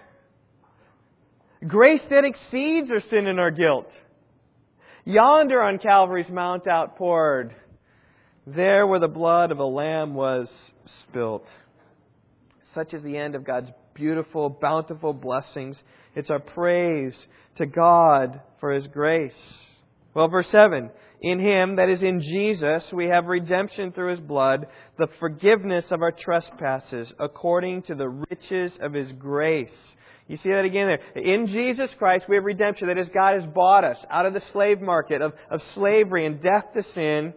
Grace 1.67 2.01
that 2.09 2.25
exceeds 2.25 2.89
our 2.89 3.01
sin 3.09 3.27
and 3.27 3.39
our 3.39 3.51
guilt. 3.51 3.89
Yonder 5.05 5.61
on 5.61 5.79
Calvary's 5.79 6.29
Mount 6.29 6.65
outpoured, 6.65 7.53
there 8.47 8.87
where 8.87 9.01
the 9.01 9.07
blood 9.09 9.51
of 9.51 9.59
a 9.59 9.65
lamb 9.65 10.13
was 10.13 10.47
spilt. 11.01 11.45
Such 12.73 12.93
is 12.93 13.03
the 13.03 13.17
end 13.17 13.35
of 13.35 13.45
God's 13.45 13.69
beautiful, 13.93 14.49
bountiful 14.49 15.11
blessings. 15.11 15.77
It's 16.15 16.29
our 16.29 16.39
praise 16.39 17.13
to 17.57 17.65
God 17.65 18.39
for 18.61 18.71
His 18.71 18.87
grace. 18.87 19.33
Well, 20.13 20.29
verse 20.29 20.47
7 20.51 20.89
In 21.21 21.39
Him, 21.39 21.75
that 21.75 21.89
is 21.89 22.01
in 22.01 22.21
Jesus, 22.21 22.83
we 22.93 23.07
have 23.07 23.25
redemption 23.25 23.91
through 23.91 24.11
His 24.11 24.21
blood, 24.21 24.67
the 24.97 25.07
forgiveness 25.19 25.83
of 25.91 26.01
our 26.01 26.13
trespasses, 26.13 27.11
according 27.19 27.83
to 27.83 27.95
the 27.95 28.07
riches 28.07 28.71
of 28.81 28.93
His 28.93 29.11
grace. 29.19 29.69
You 30.27 30.37
see 30.37 30.49
that 30.49 30.65
again 30.65 30.87
there. 30.87 31.21
In 31.23 31.47
Jesus 31.47 31.89
Christ, 31.99 32.25
we 32.29 32.35
have 32.35 32.45
redemption. 32.45 32.87
That 32.87 32.97
is, 32.97 33.07
God 33.13 33.41
has 33.41 33.49
bought 33.53 33.83
us 33.83 33.97
out 34.09 34.25
of 34.25 34.33
the 34.33 34.41
slave 34.53 34.79
market 34.81 35.21
of, 35.21 35.33
of 35.51 35.59
slavery 35.75 36.25
and 36.25 36.41
death 36.41 36.65
to 36.75 36.83
sin 36.93 37.33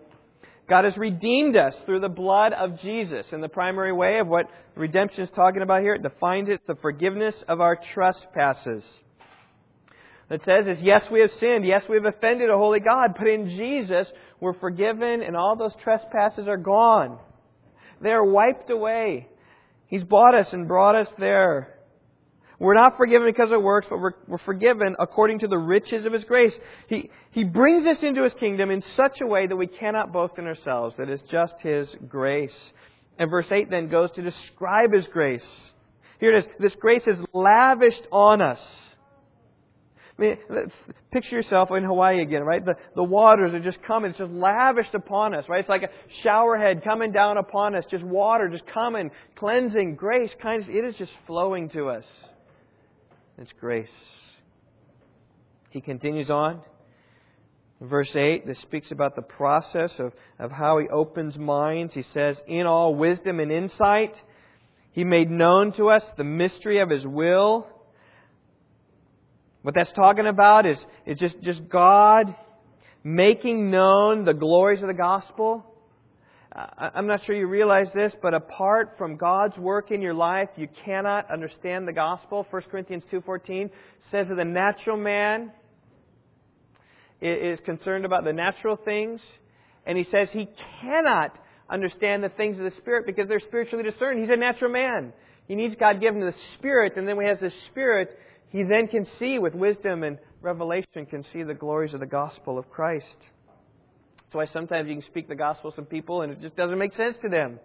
God 0.69 0.85
has 0.85 0.97
redeemed 0.97 1.57
us 1.57 1.75
through 1.85 2.01
the 2.01 2.09
blood 2.09 2.53
of 2.53 2.81
Jesus. 2.81 3.27
And 3.31 3.43
the 3.43 3.49
primary 3.49 3.93
way 3.93 4.19
of 4.19 4.27
what 4.27 4.47
redemption 4.75 5.23
is 5.23 5.31
talking 5.35 5.63
about 5.63 5.83
here, 5.83 5.95
it 5.95 6.03
defines 6.03 6.49
it 6.49 6.61
the 6.67 6.75
forgiveness 6.83 7.35
of 7.49 7.61
our 7.61 7.79
trespasses. 7.95 8.83
That 10.29 10.41
says 10.45 10.67
is 10.67 10.83
yes, 10.83 11.03
we 11.11 11.21
have 11.21 11.31
sinned, 11.39 11.65
yes, 11.65 11.83
we 11.89 11.95
have 11.95 12.05
offended 12.05 12.51
a 12.51 12.57
holy 12.57 12.81
God, 12.81 13.15
but 13.17 13.29
in 13.29 13.49
Jesus 13.51 14.09
we're 14.41 14.59
forgiven 14.59 15.23
and 15.23 15.37
all 15.37 15.55
those 15.57 15.75
trespasses 15.85 16.49
are 16.49 16.57
gone. 16.57 17.21
They 18.03 18.11
are 18.11 18.25
wiped 18.25 18.69
away. 18.69 19.29
He's 19.87 20.03
bought 20.03 20.35
us 20.35 20.49
and 20.51 20.67
brought 20.67 20.97
us 20.97 21.07
there. 21.17 21.76
We're 22.59 22.75
not 22.75 22.97
forgiven 22.97 23.29
because 23.29 23.53
of 23.53 23.63
works, 23.63 23.87
but 23.91 23.99
we're, 23.99 24.13
we're, 24.27 24.39
forgiven 24.39 24.97
according 24.99 25.41
to 25.41 25.49
the 25.49 25.59
riches 25.59 26.07
of 26.07 26.13
His 26.13 26.25
grace. 26.25 26.53
He, 26.89 27.11
he 27.33 27.45
brings 27.45 27.87
us 27.87 27.99
into 28.03 28.23
His 28.23 28.33
kingdom 28.41 28.71
in 28.71 28.83
such 28.97 29.19
a 29.21 29.27
way 29.27 29.47
that 29.47 29.57
we 29.57 29.67
cannot 29.67 30.13
boast 30.13 30.35
in 30.39 30.47
ourselves, 30.47 30.95
that 30.97 31.09
it's 31.11 31.23
just 31.31 31.55
His 31.63 31.89
grace. 32.09 32.57
And 33.19 33.31
verse 33.31 33.47
8 33.51 33.71
then 33.71 33.89
goes 33.89 34.11
to 34.13 34.23
describe 34.23 34.93
His 34.93 35.07
grace. 35.09 35.45
Here 36.19 36.35
it 36.35 36.47
is. 36.47 36.53
This 36.59 36.75
grace 36.81 37.03
is 37.07 37.19
lavished 37.35 38.07
on 38.11 38.41
us. 38.41 38.61
I 40.19 40.23
mean, 40.23 40.37
picture 41.13 41.37
yourself 41.37 41.69
in 41.77 41.85
Hawaii 41.85 42.23
again, 42.23 42.43
right? 42.43 42.65
The, 42.65 42.77
the 42.95 43.05
waters 43.05 43.53
are 43.53 43.61
just 43.61 43.83
coming. 43.83 44.11
It's 44.11 44.19
just 44.19 44.33
lavished 44.33 44.95
upon 44.95 45.35
us, 45.35 45.45
right? 45.47 45.61
It's 45.61 45.69
like 45.69 45.83
a 45.83 46.27
showerhead 46.27 46.83
coming 46.83 47.13
down 47.13 47.37
upon 47.37 47.75
us. 47.75 47.85
Just 47.91 48.03
water 48.03 48.49
just 48.49 48.67
coming, 48.73 49.11
cleansing, 49.39 49.97
grace, 49.97 50.31
kindness. 50.41 50.71
It 50.73 50.87
is 50.87 50.95
just 50.95 51.13
flowing 51.27 51.69
to 51.71 51.91
us. 51.91 52.05
It's 53.39 53.53
grace. 53.61 53.89
He 55.71 55.83
continues 55.83 56.31
on. 56.31 56.63
verse 57.81 58.15
8, 58.15 58.47
this 58.47 58.59
speaks 58.63 58.91
about 58.91 59.15
the 59.15 59.23
process 59.23 59.91
of, 59.99 60.13
of 60.39 60.51
how 60.51 60.79
he 60.79 60.89
opens 60.89 61.37
minds. 61.37 61.93
He 61.93 62.05
says, 62.15 62.37
In 62.47 62.65
all 62.67 62.95
wisdom 62.95 63.41
and 63.41 63.53
insight, 63.53 64.15
he 64.93 65.05
made 65.05 65.31
known 65.31 65.75
to 65.77 65.91
us 65.91 66.03
the 66.17 66.25
mystery 66.25 66.81
of 66.81 66.89
his 66.89 67.07
will. 67.07 67.69
What 69.61 69.75
that's 69.75 69.93
talking 69.93 70.27
about 70.27 70.65
is, 70.65 70.79
is 71.05 71.19
just, 71.19 71.35
just 71.43 71.69
God 71.69 72.35
making 73.05 73.71
known 73.71 74.25
the 74.25 74.33
glories 74.33 74.81
of 74.81 74.89
the 74.89 74.95
gospel. 74.95 75.63
I'm 76.57 77.07
not 77.07 77.21
sure 77.27 77.35
you 77.35 77.49
realize 77.49 77.89
this, 77.95 78.13
but 78.23 78.33
apart 78.33 78.95
from 78.97 79.17
God's 79.17 79.59
work 79.59 79.91
in 79.91 80.01
your 80.01 80.15
life, 80.15 80.49
you 80.57 80.69
cannot 80.87 81.31
understand 81.31 81.87
the 81.87 81.93
gospel. 81.93 82.47
1 82.51 82.63
Corinthians 82.71 83.03
2.14 83.13 83.71
says 84.11 84.27
that 84.29 84.37
the 84.37 84.45
natural 84.45 84.97
man 84.97 85.53
is 87.21 87.59
concerned 87.67 88.07
about 88.07 88.25
the 88.25 88.33
natural 88.33 88.77
things, 88.77 89.21
and 89.85 89.99
he 89.99 90.05
says 90.11 90.29
he 90.33 90.49
cannot 90.81 91.37
understand 91.69 92.25
the 92.25 92.31
things 92.31 92.59
of 92.59 92.65
the 92.65 92.73
Spirit 92.79 93.05
because 93.05 93.29
they're 93.29 93.41
spiritually 93.41 93.85
discerned. 93.85 94.21
He's 94.21 94.31
a 94.31 94.37
natural 94.37 94.71
man. 94.71 95.13
He 95.49 95.57
needs 95.57 95.75
God 95.79 96.01
given 96.01 96.21
the 96.21 96.35
Spirit, 96.55 96.95
and 96.97 97.07
then 97.07 97.17
when 97.17 97.27
he 97.27 97.31
has 97.31 97.41
the 97.41 97.53
Spirit, 97.71 98.19
he 98.49 98.63
then 98.63 98.89
can 98.89 99.07
see 99.19 99.39
with 99.39 99.55
wisdom 99.55 100.05
and 100.05 100.19
revelation, 100.41 101.05
can 101.11 101.23
see 101.35 101.43
the 101.43 101.55
glories 101.55 101.93
of 101.93 102.01
the 102.01 102.07
gospel 102.07 102.59
of 102.59 102.71
Christ. 102.71 103.05
That's 104.27 104.35
why 104.35 104.47
sometimes 104.53 104.89
you 104.89 104.95
can 104.95 105.05
speak 105.05 105.29
the 105.29 105.37
gospel 105.37 105.71
to 105.71 105.77
some 105.77 105.85
people 105.85 106.23
and 106.23 106.33
it 106.33 106.41
just 106.41 106.57
doesn't 106.57 106.79
make 106.79 106.95
sense 106.95 107.17
to 107.23 107.29
them. 107.29 107.61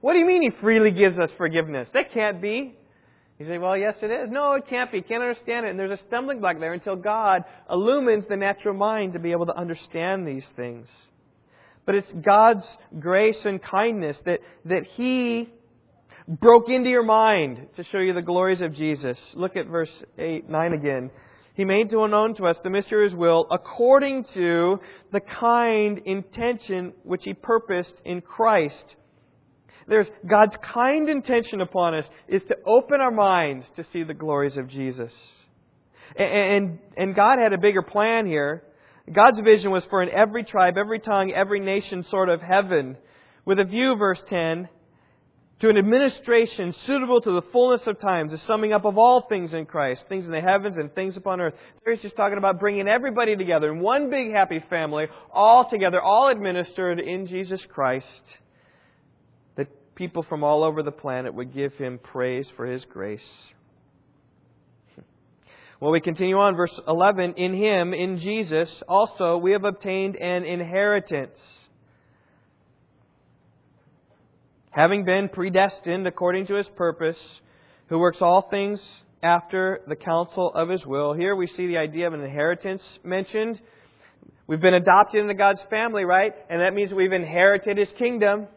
What 0.00 0.12
do 0.12 0.18
you 0.18 0.26
mean 0.26 0.42
he 0.42 0.50
freely 0.60 0.90
gives 0.90 1.18
us 1.18 1.30
forgiveness? 1.36 1.88
That 1.92 2.12
can't 2.12 2.40
be. 2.40 2.76
You 3.38 3.46
say, 3.46 3.58
well, 3.58 3.76
yes, 3.76 3.94
it 4.00 4.10
is. 4.12 4.30
No, 4.30 4.52
it 4.52 4.64
can't 4.68 4.92
be. 4.92 5.02
Can't 5.02 5.22
understand 5.22 5.66
it. 5.66 5.70
And 5.70 5.78
there's 5.78 5.98
a 5.98 6.02
stumbling 6.06 6.40
block 6.40 6.60
there 6.60 6.72
until 6.72 6.94
God 6.94 7.42
illumines 7.68 8.24
the 8.28 8.36
natural 8.36 8.74
mind 8.74 9.14
to 9.14 9.18
be 9.18 9.32
able 9.32 9.46
to 9.46 9.56
understand 9.58 10.26
these 10.26 10.44
things. 10.54 10.86
But 11.84 11.96
it's 11.96 12.12
God's 12.24 12.64
grace 13.00 13.38
and 13.44 13.60
kindness 13.60 14.16
that, 14.24 14.40
that 14.66 14.84
He 14.94 15.48
broke 16.28 16.68
into 16.68 16.88
your 16.90 17.02
mind 17.02 17.66
to 17.76 17.84
show 17.84 17.98
you 17.98 18.14
the 18.14 18.22
glories 18.22 18.60
of 18.60 18.74
Jesus. 18.74 19.18
Look 19.34 19.56
at 19.56 19.66
verse 19.66 19.90
8, 20.16 20.48
9 20.48 20.72
again. 20.72 21.10
He 21.54 21.64
made 21.64 21.90
to 21.90 22.08
known 22.08 22.34
to 22.36 22.46
us 22.46 22.56
the 22.62 22.70
mystery 22.70 23.06
of 23.06 23.12
His 23.12 23.18
will 23.18 23.46
according 23.50 24.26
to 24.34 24.80
the 25.12 25.20
kind 25.20 26.00
intention 26.04 26.92
which 27.04 27.22
He 27.24 27.32
purposed 27.32 27.94
in 28.04 28.20
Christ. 28.20 28.96
There's 29.86 30.08
God's 30.28 30.54
kind 30.74 31.08
intention 31.08 31.60
upon 31.60 31.94
us 31.94 32.04
is 32.28 32.42
to 32.48 32.56
open 32.66 33.00
our 33.00 33.10
minds 33.10 33.66
to 33.76 33.84
see 33.92 34.02
the 34.02 34.14
glories 34.14 34.56
of 34.56 34.68
Jesus. 34.68 35.12
And, 36.16 36.28
and, 36.28 36.78
and 36.96 37.14
God 37.14 37.38
had 37.38 37.52
a 37.52 37.58
bigger 37.58 37.82
plan 37.82 38.26
here. 38.26 38.64
God's 39.12 39.38
vision 39.40 39.70
was 39.70 39.84
for 39.90 40.02
an 40.02 40.08
every 40.08 40.44
tribe, 40.44 40.74
every 40.78 40.98
tongue, 40.98 41.32
every 41.32 41.60
nation 41.60 42.04
sort 42.10 42.30
of 42.30 42.40
heaven. 42.40 42.96
With 43.44 43.58
a 43.58 43.64
view, 43.64 43.94
verse 43.96 44.20
10, 44.28 44.68
to 45.60 45.68
an 45.68 45.78
administration 45.78 46.74
suitable 46.86 47.20
to 47.20 47.32
the 47.32 47.42
fullness 47.52 47.82
of 47.86 48.00
times, 48.00 48.32
the 48.32 48.40
summing 48.46 48.72
up 48.72 48.84
of 48.84 48.98
all 48.98 49.22
things 49.28 49.52
in 49.52 49.66
Christ, 49.66 50.02
things 50.08 50.26
in 50.26 50.32
the 50.32 50.40
heavens 50.40 50.76
and 50.76 50.92
things 50.94 51.16
upon 51.16 51.40
earth. 51.40 51.54
There 51.84 51.94
he's 51.94 52.02
just 52.02 52.16
talking 52.16 52.38
about 52.38 52.58
bringing 52.58 52.88
everybody 52.88 53.36
together 53.36 53.72
in 53.72 53.78
one 53.80 54.10
big 54.10 54.32
happy 54.32 54.62
family, 54.68 55.06
all 55.32 55.70
together, 55.70 56.00
all 56.02 56.28
administered 56.28 56.98
in 56.98 57.28
Jesus 57.28 57.60
Christ, 57.72 58.06
that 59.56 59.94
people 59.94 60.24
from 60.24 60.42
all 60.42 60.64
over 60.64 60.82
the 60.82 60.92
planet 60.92 61.34
would 61.34 61.54
give 61.54 61.72
him 61.74 62.00
praise 62.02 62.46
for 62.56 62.66
his 62.66 62.84
grace. 62.86 63.20
Well, 65.80 65.90
we 65.90 66.00
continue 66.00 66.38
on, 66.38 66.56
verse 66.56 66.72
11. 66.88 67.34
In 67.34 67.52
him, 67.52 67.92
in 67.92 68.18
Jesus, 68.20 68.70
also 68.88 69.36
we 69.36 69.52
have 69.52 69.64
obtained 69.64 70.16
an 70.16 70.44
inheritance 70.44 71.36
having 74.74 75.04
been 75.04 75.28
predestined 75.28 76.04
according 76.06 76.48
to 76.48 76.54
his 76.54 76.66
purpose, 76.74 77.16
who 77.88 77.98
works 77.98 78.18
all 78.20 78.48
things 78.50 78.80
after 79.22 79.80
the 79.86 79.94
counsel 79.94 80.52
of 80.52 80.68
his 80.68 80.84
will. 80.84 81.12
Here 81.12 81.36
we 81.36 81.46
see 81.46 81.68
the 81.68 81.78
idea 81.78 82.08
of 82.08 82.12
an 82.12 82.20
inheritance 82.20 82.82
mentioned. 83.04 83.60
We've 84.48 84.60
been 84.60 84.74
adopted 84.74 85.20
into 85.20 85.34
God's 85.34 85.60
family, 85.70 86.04
right? 86.04 86.32
And 86.50 86.60
that 86.60 86.74
means 86.74 86.92
we've 86.92 87.12
inherited 87.12 87.78
his 87.78 87.88
kingdom. 87.98 88.48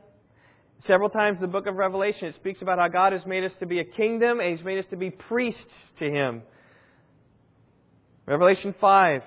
Several 0.88 1.10
times 1.10 1.36
in 1.36 1.42
the 1.42 1.48
book 1.48 1.68
of 1.68 1.76
Revelation, 1.76 2.30
it 2.30 2.36
speaks 2.36 2.64
about 2.64 2.80
how 2.80 2.88
God 2.88 3.14
has 3.14 3.26
made 3.28 3.44
us 3.44 3.52
to 3.60 3.68
be 3.68 3.80
a 3.80 3.86
kingdom 3.86 4.40
and 4.40 4.56
he's 4.56 4.66
made 4.66 4.80
us 4.80 4.86
to 4.90 4.98
be 4.98 5.12
priests 5.12 5.62
to 6.00 6.06
him. 6.10 6.42
Revelation 8.26 8.74
5. 8.82 9.22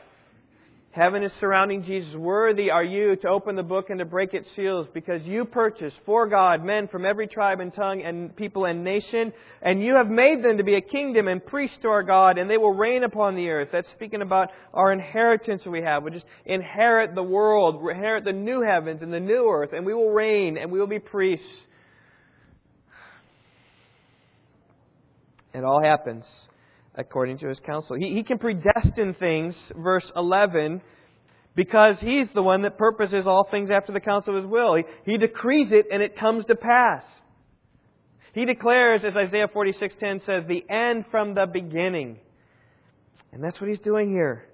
Heaven 0.93 1.23
is 1.23 1.31
surrounding 1.39 1.85
Jesus. 1.85 2.13
Worthy 2.17 2.69
are 2.69 2.83
you 2.83 3.15
to 3.17 3.29
open 3.29 3.55
the 3.55 3.63
book 3.63 3.91
and 3.91 4.01
to 4.01 4.05
break 4.05 4.35
its 4.35 4.49
seals 4.57 4.89
because 4.93 5.23
you 5.23 5.45
purchased 5.45 5.97
for 6.05 6.27
God 6.29 6.65
men 6.65 6.89
from 6.89 7.07
every 7.07 7.29
tribe 7.29 7.61
and 7.61 7.73
tongue 7.73 8.03
and 8.03 8.35
people 8.35 8.65
and 8.65 8.83
nation, 8.83 9.33
and 9.63 9.81
you 9.81 9.95
have 9.95 10.09
made 10.09 10.43
them 10.43 10.57
to 10.57 10.65
be 10.65 10.75
a 10.75 10.81
kingdom 10.81 11.29
and 11.29 11.47
priests 11.47 11.77
to 11.83 11.89
our 11.89 12.03
God, 12.03 12.39
and 12.39 12.51
they 12.51 12.57
will 12.57 12.75
reign 12.75 13.05
upon 13.05 13.37
the 13.37 13.51
earth. 13.51 13.69
That's 13.71 13.87
speaking 13.93 14.21
about 14.21 14.49
our 14.75 14.93
inheritance 14.93 15.63
we 15.65 15.81
have. 15.83 16.03
We 16.03 16.11
just 16.11 16.27
inherit 16.45 17.15
the 17.15 17.23
world, 17.23 17.81
we 17.81 17.93
inherit 17.93 18.25
the 18.25 18.33
new 18.33 18.61
heavens 18.61 19.01
and 19.01 19.13
the 19.13 19.21
new 19.21 19.49
earth, 19.49 19.73
and 19.73 19.87
we 19.87 19.95
will 19.95 20.11
reign 20.11 20.59
and 20.59 20.73
we 20.73 20.81
will 20.81 20.89
be 20.89 20.99
priests. 20.99 21.47
It 25.55 25.63
all 25.63 25.81
happens 25.81 26.25
according 26.95 27.39
to 27.39 27.49
his 27.49 27.59
counsel. 27.61 27.97
He, 27.97 28.15
he 28.15 28.23
can 28.23 28.39
predestine 28.39 29.15
things, 29.19 29.55
verse 29.77 30.11
11, 30.17 30.83
because 31.55 31.97
he's 32.01 32.27
the 32.35 32.43
one 32.43 32.63
that 32.63 32.79
purposes 32.79 33.25
all 33.27 33.47
things 33.51 33.71
after 33.71 33.93
the 33.93 34.01
counsel 34.01 34.37
of 34.37 34.43
his 34.43 34.51
will. 34.51 34.77
He, 34.77 35.13
he 35.13 35.19
decrees 35.19 35.69
it 35.71 35.87
and 35.93 36.03
it 36.03 36.19
comes 36.19 36.45
to 36.47 36.55
pass. 36.55 37.03
He 38.33 38.45
declares, 38.45 39.03
as 39.05 39.15
Isaiah 39.17 39.49
46:10 39.49 40.25
says, 40.25 40.45
the 40.47 40.65
end 40.71 41.05
from 41.11 41.35
the 41.35 41.47
beginning. 41.53 42.19
And 43.33 43.43
that's 43.43 43.61
what 43.61 43.69
he's 43.69 43.81
doing 43.81 44.11
here. 44.11 44.45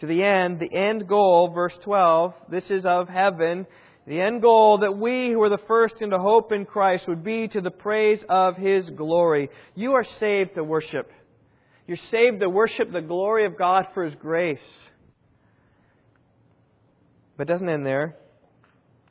To 0.00 0.06
the 0.06 0.22
end, 0.22 0.60
the 0.60 0.72
end 0.72 1.08
goal, 1.08 1.50
verse 1.52 1.72
12, 1.84 2.32
this 2.50 2.64
is 2.70 2.84
of 2.86 3.08
heaven 3.08 3.66
the 4.08 4.20
end 4.20 4.40
goal 4.40 4.78
that 4.78 4.96
we 4.96 5.30
who 5.30 5.42
are 5.42 5.50
the 5.50 5.60
first 5.68 5.96
into 6.00 6.18
hope 6.18 6.50
in 6.50 6.64
Christ 6.64 7.06
would 7.08 7.22
be 7.22 7.46
to 7.48 7.60
the 7.60 7.70
praise 7.70 8.20
of 8.28 8.56
His 8.56 8.88
glory. 8.90 9.50
You 9.74 9.92
are 9.92 10.06
saved 10.18 10.54
to 10.54 10.64
worship. 10.64 11.10
You're 11.86 11.98
saved 12.10 12.40
to 12.40 12.48
worship 12.48 12.90
the 12.90 13.02
glory 13.02 13.44
of 13.44 13.58
God 13.58 13.86
for 13.92 14.04
His 14.04 14.14
grace. 14.14 14.58
But 17.36 17.48
it 17.48 17.52
doesn't 17.52 17.68
end 17.68 17.84
there. 17.84 18.16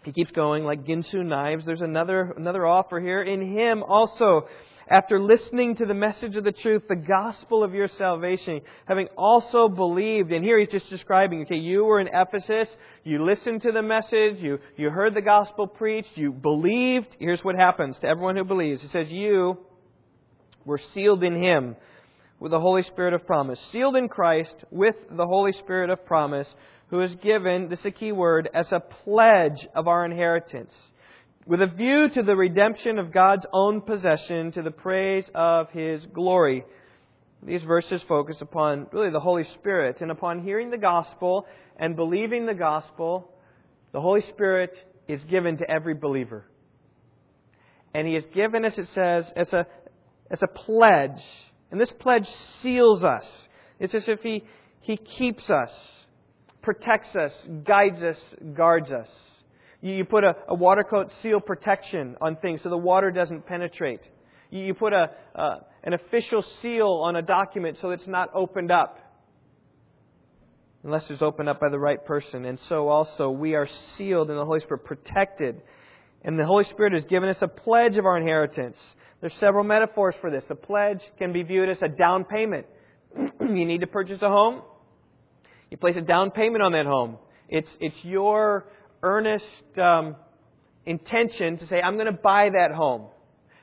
He 0.04 0.12
keeps 0.14 0.32
going 0.32 0.64
like 0.64 0.84
Ginsu 0.84 1.24
knives. 1.24 1.64
There's 1.66 1.82
another, 1.82 2.34
another 2.36 2.66
offer 2.66 3.00
here. 3.00 3.22
In 3.22 3.56
Him 3.56 3.84
also, 3.84 4.48
after 4.89 5.19
listening 5.19 5.76
to 5.76 5.86
the 5.86 5.93
message 5.93 6.36
of 6.36 6.45
the 6.45 6.54
truth, 6.54 6.84
the 6.88 6.95
gospel 6.95 7.63
of 7.63 7.73
your 7.73 7.89
salvation, 7.97 8.62
having 8.86 9.08
also 9.17 9.67
believed, 9.67 10.32
and 10.32 10.45
here 10.45 10.58
he's 10.58 10.69
just 10.69 10.89
describing, 10.89 11.41
okay, 11.41 11.56
you 11.56 11.84
were 11.84 12.00
in 12.00 12.08
Ephesus, 12.08 12.73
you 13.04 13.26
listened 13.26 13.62
to 13.63 13.73
the 13.73 13.82
message, 13.82 14.38
you, 14.38 14.60
you 14.78 14.89
heard 14.89 15.13
the 15.13 15.21
gospel 15.21 15.67
preached, 15.67 16.12
you 16.15 16.32
believed. 16.32 17.08
Here's 17.19 17.43
what 17.43 17.56
happens 17.56 17.97
to 18.02 18.08
everyone 18.08 18.38
who 18.38 18.45
believes. 18.45 18.82
It 18.82 18.91
says, 18.93 19.08
You 19.10 19.58
were 20.63 20.80
sealed 20.93 21.23
in 21.23 21.41
Him 21.41 21.76
with 22.39 22.52
the 22.52 22.60
Holy 22.60 22.84
Spirit 22.84 23.13
of 23.13 23.28
promise. 23.28 23.60
Sealed 23.73 23.97
in 23.97 24.08
Christ 24.08 24.56
with 24.71 24.95
the 25.12 25.26
Holy 25.26 25.52
Spirit 25.52 25.89
of 25.89 26.06
promise, 26.06 26.47
who 26.89 27.02
is 27.02 27.13
given, 27.21 27.67
this 27.67 27.80
is 27.80 27.88
a 27.88 27.91
key 27.91 28.13
word, 28.13 28.47
as 28.54 28.67
a 28.71 28.80
pledge 28.80 29.67
of 29.76 29.89
our 29.89 30.06
inheritance 30.06 30.71
with 31.48 31.62
a 31.62 31.68
view 31.68 32.10
to 32.14 32.24
the 32.24 32.36
redemption 32.36 33.00
of 33.00 33.14
God's 33.14 33.46
own 33.54 33.80
possession 33.82 34.52
to 34.52 34.62
the 34.62 34.72
praise 34.72 35.24
of 35.34 35.70
His 35.72 36.06
glory. 36.14 36.66
These 37.42 37.64
verses 37.64 38.02
focus 38.08 38.36
upon 38.42 38.88
really 38.92 39.12
the 39.12 39.22
Holy 39.22 39.46
Spirit, 39.54 40.02
and 40.02 40.12
upon 40.12 40.44
hearing 40.44 40.72
the 40.72 40.78
gospel 40.78 41.46
and 41.78 41.96
believing 41.96 42.46
the 42.46 42.54
gospel, 42.54 43.32
the 43.94 44.02
Holy 44.02 44.22
Spirit 44.34 44.72
is 45.08 45.22
given 45.30 45.58
to 45.60 45.72
every 45.72 45.94
believer. 45.94 46.46
And 47.94 48.06
He 48.06 48.16
is 48.16 48.26
given, 48.36 48.66
as 48.66 48.78
it 48.78 48.88
says, 48.94 49.24
as 49.38 49.48
a, 49.54 49.66
as 50.30 50.40
a 50.42 50.48
pledge. 50.48 51.22
And 51.72 51.80
this 51.80 51.92
pledge 51.98 52.28
seals 52.62 53.04
us. 53.04 53.26
It's 53.80 53.94
as 53.94 54.04
if 54.08 54.20
He, 54.22 54.44
he 54.82 54.98
keeps 54.98 55.50
us, 55.50 55.72
protects 56.62 57.16
us, 57.16 57.32
guides 57.64 58.02
us, 58.04 58.18
guards 58.54 58.92
us. 58.92 59.08
You 59.82 60.06
put 60.06 60.24
a, 60.24 60.36
a 60.48 60.56
water 60.56 60.84
coat 60.84 61.10
seal 61.22 61.40
protection 61.40 62.16
on 62.20 62.38
things 62.38 62.62
so 62.63 62.70
the 62.70 62.78
water 62.78 63.12
doesn't 63.12 63.46
penetrate. 63.46 64.02
You 64.50 64.74
put 64.74 64.94
a, 64.94 65.12
uh, 65.36 65.56
an 65.84 65.94
official 65.94 66.44
seal 66.62 67.02
on 67.04 67.16
a 67.16 67.22
document 67.22 67.78
so 67.82 67.92
it's 67.92 68.08
not 68.08 68.30
opened 68.34 68.72
up. 68.72 69.00
Unless 70.84 71.04
it's 71.10 71.22
opened 71.22 71.50
up 71.50 71.60
by 71.60 71.70
the 71.70 71.80
right 71.80 72.04
person. 72.04 72.46
And 72.46 72.60
so 72.70 72.88
also 72.88 73.30
we 73.30 73.56
are 73.56 73.68
sealed 73.98 74.30
in 74.30 74.38
the 74.38 74.46
Holy 74.46 74.62
Spirit, 74.62 74.86
protected. 74.86 75.62
And 76.24 76.40
the 76.40 76.46
Holy 76.46 76.63
Spirit 76.66 76.94
has 76.94 77.04
given 77.06 77.30
us 77.30 77.38
a 77.42 77.48
pledge 77.48 77.98
of 77.98 78.06
our 78.06 78.18
inheritance. 78.18 78.78
There's 79.22 79.34
several 79.40 79.63
metaphors 79.63 80.16
for 80.22 80.32
this. 80.32 80.44
A 80.50 80.56
pledge 80.56 81.02
can 81.18 81.34
be 81.34 81.44
viewed 81.44 81.70
as 81.70 81.78
a 81.82 81.88
down 81.88 82.24
payment. 82.24 82.66
you 83.42 83.66
need 83.66 83.82
to 83.82 83.88
purchase 83.88 84.20
a 84.22 84.30
home. 84.30 84.62
You 85.70 85.78
place 85.78 85.96
a 85.98 86.02
down 86.02 86.32
payment 86.32 86.63
on 86.63 86.72
that 86.72 86.86
home. 86.86 87.18
It's, 87.50 87.68
it's 87.80 87.96
your 88.04 88.68
earnest 89.04 89.46
um, 89.82 90.16
intention 90.86 91.58
to 91.60 91.68
say, 91.68 91.82
I'm 91.82 91.96
going 91.96 92.08
to 92.08 92.12
buy 92.12 92.50
that 92.50 92.72
home. 92.76 93.08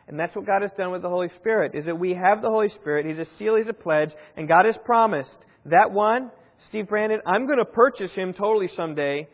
And 0.06 0.18
that's 0.18 0.36
what 0.36 0.46
God 0.46 0.62
has 0.62 0.70
done 0.76 0.92
with 0.92 1.02
the 1.02 1.08
Holy 1.08 1.30
Spirit, 1.40 1.74
is 1.74 1.86
that 1.86 1.98
we 1.98 2.12
have 2.14 2.42
the 2.42 2.50
Holy 2.50 2.68
Spirit. 2.68 3.06
He's 3.06 3.18
a 3.18 3.26
seal, 3.38 3.56
He's 3.56 3.68
a 3.68 3.72
pledge, 3.72 4.10
and 4.36 4.46
God 4.46 4.66
has 4.66 4.76
promised 4.84 5.30
that 5.66 5.90
one, 5.90 6.30
Steve 6.68 6.88
Brandon, 6.88 7.20
I'm 7.26 7.46
going 7.46 7.58
to 7.58 7.64
purchase 7.64 8.12
him 8.12 8.34
totally 8.34 8.68
someday, 8.76 9.28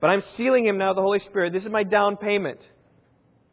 but 0.00 0.08
I'm 0.08 0.22
sealing 0.36 0.66
him 0.66 0.76
now 0.76 0.92
the 0.92 1.00
Holy 1.00 1.20
Spirit. 1.20 1.52
This 1.52 1.64
is 1.64 1.70
my 1.70 1.82
down 1.82 2.16
payment. 2.16 2.58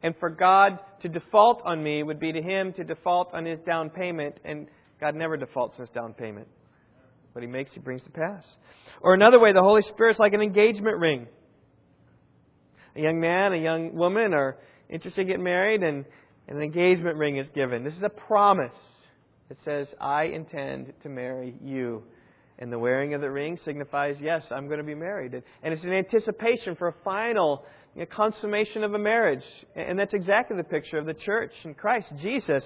And 0.04 0.16
for 0.20 0.30
God 0.30 0.80
to 1.02 1.10
default 1.10 1.62
on 1.66 1.82
me 1.82 2.04
would 2.04 2.20
be 2.20 2.34
to 2.34 2.42
him 2.42 2.74
to 2.74 2.84
default 2.84 3.34
on 3.34 3.46
his 3.46 3.60
down 3.66 3.90
payment, 3.90 4.36
and 4.44 4.68
God 5.00 5.16
never 5.16 5.38
defaults 5.38 5.76
on 5.78 5.86
his 5.86 5.94
down 5.94 6.14
payment. 6.14 6.48
What 7.34 7.42
he 7.42 7.48
makes, 7.48 7.72
he 7.74 7.80
brings 7.80 8.02
to 8.04 8.10
pass. 8.10 8.44
Or 9.02 9.14
another 9.14 9.40
way, 9.40 9.54
the 9.54 9.62
Holy 9.62 9.84
Spirit's 9.94 10.20
like 10.20 10.34
an 10.34 10.42
engagement 10.42 10.98
ring 10.98 11.28
a 13.00 13.02
young 13.02 13.20
man, 13.20 13.54
a 13.54 13.58
young 13.58 13.96
woman 13.96 14.34
are 14.34 14.58
interested 14.90 15.22
in 15.22 15.28
getting 15.28 15.44
married, 15.44 15.84
and, 15.84 16.06
an 16.50 16.62
engagement 16.62 17.16
ring 17.18 17.38
is 17.38 17.48
given. 17.54 17.84
This 17.84 17.94
is 17.94 18.04
a 18.04 18.10
promise. 18.10 18.72
that 19.50 19.58
says, 19.64 19.88
I 20.02 20.26
intend 20.26 20.94
to 21.04 21.10
marry 21.10 21.56
you. 21.64 22.04
And 22.58 22.74
the 22.74 22.80
wearing 22.80 23.14
of 23.14 23.22
the 23.22 23.30
ring 23.30 23.58
signifies, 23.64 24.16
yes, 24.20 24.44
I'm 24.52 24.66
going 24.66 24.80
to 24.80 24.84
be 24.84 24.96
married. 24.96 25.34
And 25.34 25.74
it's 25.74 25.84
an 25.84 25.94
anticipation 25.94 26.76
for 26.76 26.90
a 26.90 26.96
final 27.04 27.66
consummation 28.12 28.84
of 28.84 28.94
a 28.94 29.00
marriage. 29.00 29.44
And 29.76 29.98
that's 29.98 30.14
exactly 30.14 30.58
the 30.58 30.64
picture 30.64 30.98
of 30.98 31.06
the 31.06 31.14
church 31.14 31.52
and 31.64 31.78
Christ. 31.78 32.08
Jesus 32.22 32.64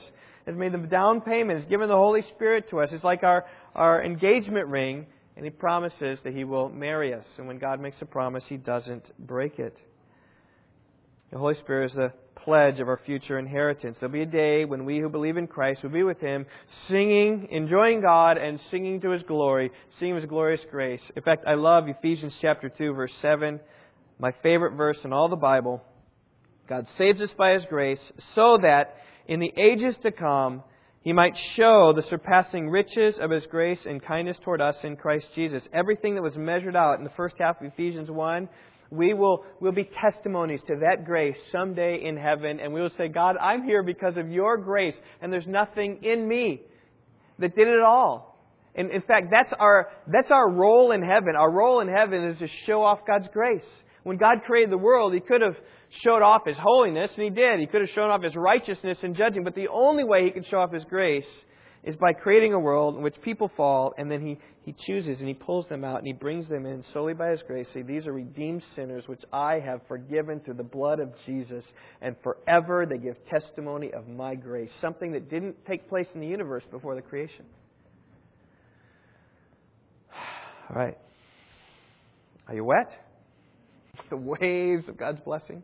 has 0.48 0.56
made 0.56 0.74
the 0.74 0.78
down 0.78 1.22
payment, 1.22 1.60
has 1.60 1.70
given 1.70 1.90
the 1.90 1.96
Holy 1.96 2.22
Spirit 2.36 2.70
to 2.70 2.80
us. 2.80 2.90
It's 2.92 3.04
like 3.04 3.24
our, 3.24 3.46
our 3.76 4.04
engagement 4.04 4.68
ring, 4.68 5.06
and 5.36 5.46
He 5.46 5.52
promises 5.52 6.20
that 6.24 6.34
He 6.34 6.44
will 6.44 6.70
marry 6.70 7.14
us. 7.14 7.26
And 7.38 7.48
when 7.48 7.60
God 7.60 7.80
makes 7.80 7.98
a 8.02 8.06
promise, 8.06 8.44
He 8.48 8.58
doesn't 8.58 9.06
break 9.28 9.60
it. 9.60 9.78
The 11.34 11.40
Holy 11.40 11.56
Spirit 11.56 11.90
is 11.90 11.96
the 11.96 12.14
pledge 12.36 12.80
of 12.80 12.88
our 12.88 13.00
future 13.08 13.40
inheritance. 13.40 13.98
There'll 14.00 14.14
be 14.14 14.22
a 14.22 14.26
day 14.28 14.66
when 14.66 14.86
we 14.86 15.00
who 15.00 15.10
believe 15.10 15.36
in 15.36 15.48
Christ 15.48 15.82
will 15.82 15.90
be 15.90 16.04
with 16.04 16.20
Him, 16.20 16.46
singing, 16.88 17.48
enjoying 17.50 18.02
God, 18.02 18.38
and 18.38 18.60
singing 18.70 19.02
to 19.02 19.10
His 19.10 19.24
glory, 19.24 19.72
singing 19.98 20.18
His 20.18 20.26
glorious 20.26 20.62
grace. 20.70 21.02
In 21.16 21.24
fact, 21.24 21.46
I 21.48 21.56
love 21.56 21.86
Ephesians 21.88 22.36
chapter 22.40 22.70
2, 22.70 22.94
verse 22.94 23.12
7, 23.24 23.60
my 24.20 24.32
favorite 24.44 24.76
verse 24.76 25.00
in 25.04 25.12
all 25.12 25.28
the 25.28 25.36
Bible. 25.36 25.82
God 26.70 26.86
saves 27.00 27.20
us 27.20 27.32
by 27.36 27.54
His 27.54 27.66
grace 27.68 27.98
so 28.36 28.60
that 28.62 28.98
in 29.28 29.40
the 29.40 29.54
ages 29.58 29.96
to 30.04 30.12
come, 30.12 30.62
He 31.02 31.14
might 31.14 31.34
show 31.56 31.94
the 31.96 32.08
surpassing 32.12 32.70
riches 32.70 33.16
of 33.20 33.32
His 33.32 33.48
grace 33.48 33.80
and 33.88 34.06
kindness 34.06 34.38
toward 34.44 34.62
us 34.62 34.76
in 34.84 34.98
Christ 34.98 35.26
Jesus. 35.34 35.64
Everything 35.74 36.14
that 36.14 36.22
was 36.22 36.36
measured 36.36 36.76
out 36.76 37.00
in 37.00 37.04
the 37.04 37.10
first 37.18 37.38
half 37.40 37.60
of 37.60 37.66
Ephesians 37.66 38.12
1 38.12 38.48
we 38.94 39.14
will 39.14 39.44
will 39.60 39.72
be 39.72 39.90
testimonies 40.02 40.62
to 40.68 40.76
that 40.82 41.06
grace 41.06 41.36
someday 41.52 42.00
in 42.04 42.16
heaven, 42.16 42.60
and 42.60 42.74
we 42.74 42.82
will 42.82 42.92
say, 42.98 43.08
God, 43.08 43.36
I'm 43.38 43.64
here 43.64 43.84
because 43.84 44.18
of 44.18 44.30
your 44.30 44.58
grace, 44.58 44.96
and 45.22 45.34
there's 45.34 45.48
nothing 45.48 46.04
in 46.04 46.28
me 46.28 46.62
that 47.40 47.56
did 47.56 47.68
it 47.68 47.82
all. 47.82 48.34
And 48.76 48.92
in 48.92 49.02
fact, 49.02 49.28
that's 49.32 49.54
our, 49.60 49.90
that's 50.08 50.32
our 50.32 50.50
role 50.50 50.92
in 50.92 51.02
heaven. 51.02 51.36
Our 51.38 51.52
role 51.52 51.82
in 51.82 51.88
heaven 51.88 52.24
is 52.26 52.40
to 52.40 52.48
show 52.66 52.84
off 52.84 53.00
God's 53.06 53.28
grace. 53.32 53.62
When 54.04 54.18
God 54.18 54.40
created 54.46 54.72
the 54.72 54.78
world, 54.78 55.14
He 55.14 55.20
could 55.20 55.42
have 55.42 55.56
showed 56.04 56.22
off 56.22 56.42
His 56.46 56.58
holiness, 56.60 57.12
and 57.16 57.24
He 57.24 57.30
did. 57.30 57.60
He 57.60 57.68
could 57.68 57.82
have 57.82 57.90
shown 57.96 58.10
off 58.10 58.24
His 58.24 58.36
righteousness 58.36 58.98
in 59.04 59.16
judging, 59.16 59.44
but 59.44 59.56
the 59.56 59.68
only 59.72 60.04
way 60.04 60.26
He 60.26 60.32
could 60.32 60.46
show 60.50 60.58
off 60.58 60.72
His 60.72 60.84
grace 60.86 61.26
is 61.84 61.96
by 61.98 62.14
creating 62.14 62.54
a 62.54 62.60
world 62.60 62.96
in 62.96 63.02
which 63.02 63.16
people 63.22 63.52
fall, 63.58 63.94
and 63.98 64.10
then 64.10 64.26
he, 64.26 64.40
he 64.62 64.74
chooses 64.88 65.20
and 65.20 65.28
he 65.28 65.34
pulls 65.34 65.68
them 65.68 65.84
out 65.84 65.98
and 65.98 66.08
he 66.08 66.14
brings 66.14 66.48
them 66.48 66.66
in 66.66 66.84
solely 66.94 67.14
by 67.14 67.30
his 67.30 67.42
grace. 67.46 67.68
See, 67.74 67.82
These 67.82 68.08
are 68.08 68.14
redeemed 68.14 68.64
sinners 68.76 69.04
which 69.08 69.22
I 69.34 69.60
have 69.60 69.82
forgiven 69.88 70.40
through 70.40 70.54
the 70.56 70.64
blood 70.64 71.00
of 71.00 71.10
Jesus, 71.26 71.66
and 72.02 72.16
forever 72.24 72.86
they 72.90 72.98
give 72.98 73.16
testimony 73.30 73.92
of 73.92 74.08
my 74.08 74.36
grace. 74.36 74.70
Something 74.80 75.12
that 75.12 75.30
didn't 75.30 75.58
take 75.66 75.90
place 75.90 76.08
in 76.14 76.22
the 76.22 76.28
universe 76.28 76.64
before 76.72 76.96
the 76.96 77.02
creation. 77.02 77.46
All 80.70 80.76
right. 80.76 80.98
Are 82.48 82.56
you 82.56 82.64
wet? 82.64 82.90
The 84.10 84.18
waves 84.18 84.90
of 84.90 84.98
God's 84.98 85.22
blessing. 85.22 85.64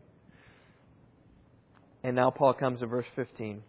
And 2.02 2.16
now 2.16 2.30
Paul 2.30 2.54
comes 2.54 2.80
to 2.80 2.86
verse 2.86 3.06
15. 3.16 3.62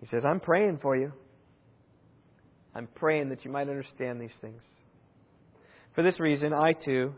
He 0.00 0.06
says, 0.06 0.22
I'm 0.24 0.40
praying 0.40 0.78
for 0.80 0.96
you. 0.96 1.12
I'm 2.74 2.86
praying 2.94 3.30
that 3.30 3.44
you 3.44 3.50
might 3.50 3.68
understand 3.68 4.20
these 4.20 4.36
things. 4.40 4.62
For 5.94 6.02
this 6.02 6.20
reason, 6.20 6.52
I 6.52 6.72
too, 6.72 7.14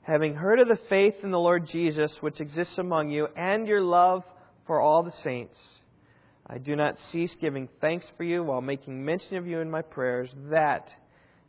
having 0.00 0.34
heard 0.34 0.60
of 0.60 0.68
the 0.68 0.78
faith 0.88 1.14
in 1.22 1.30
the 1.30 1.38
Lord 1.38 1.68
Jesus 1.70 2.10
which 2.20 2.40
exists 2.40 2.78
among 2.78 3.10
you, 3.10 3.28
and 3.36 3.66
your 3.66 3.82
love 3.82 4.22
for 4.66 4.80
all 4.80 5.02
the 5.02 5.12
saints, 5.22 5.58
I 6.46 6.58
do 6.58 6.74
not 6.74 6.96
cease 7.10 7.30
giving 7.40 7.68
thanks 7.80 8.06
for 8.16 8.24
you 8.24 8.42
while 8.42 8.60
making 8.60 9.04
mention 9.04 9.36
of 9.36 9.46
you 9.46 9.60
in 9.60 9.70
my 9.70 9.82
prayers, 9.82 10.30
that 10.50 10.88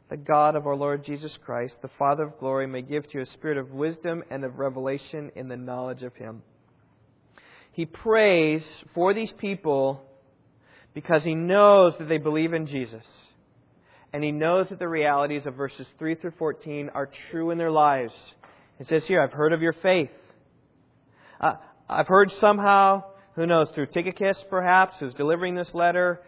the 0.09 0.17
God 0.17 0.55
of 0.55 0.67
our 0.67 0.75
Lord 0.75 1.05
Jesus 1.05 1.35
Christ, 1.43 1.75
the 1.81 1.89
Father 1.97 2.23
of 2.23 2.37
glory, 2.39 2.67
may 2.67 2.81
give 2.81 3.07
to 3.09 3.19
you 3.19 3.21
a 3.21 3.33
spirit 3.33 3.57
of 3.57 3.71
wisdom 3.71 4.23
and 4.29 4.43
of 4.43 4.59
revelation 4.59 5.31
in 5.35 5.47
the 5.47 5.57
knowledge 5.57 6.03
of 6.03 6.15
him. 6.15 6.43
He 7.71 7.85
prays 7.85 8.61
for 8.93 9.13
these 9.13 9.31
people 9.39 10.03
because 10.93 11.23
he 11.23 11.35
knows 11.35 11.93
that 11.99 12.07
they 12.07 12.17
believe 12.17 12.53
in 12.53 12.67
Jesus. 12.67 13.03
And 14.13 14.23
he 14.23 14.31
knows 14.31 14.67
that 14.69 14.77
the 14.77 14.87
realities 14.87 15.43
of 15.45 15.55
verses 15.55 15.87
3 15.97 16.15
through 16.15 16.33
14 16.37 16.91
are 16.93 17.09
true 17.31 17.49
in 17.49 17.57
their 17.57 17.71
lives. 17.71 18.13
It 18.79 18.87
says 18.87 19.03
here, 19.07 19.21
I've 19.21 19.33
heard 19.33 19.53
of 19.53 19.61
your 19.61 19.73
faith. 19.73 20.11
Uh, 21.41 21.53
I've 21.89 22.07
heard 22.07 22.31
somehow, 22.39 23.03
who 23.35 23.47
knows, 23.47 23.67
through 23.73 23.87
Tychicus 23.87 24.37
perhaps, 24.49 24.95
who's 24.99 25.13
delivering 25.15 25.55
this 25.55 25.69
letter. 25.73 26.21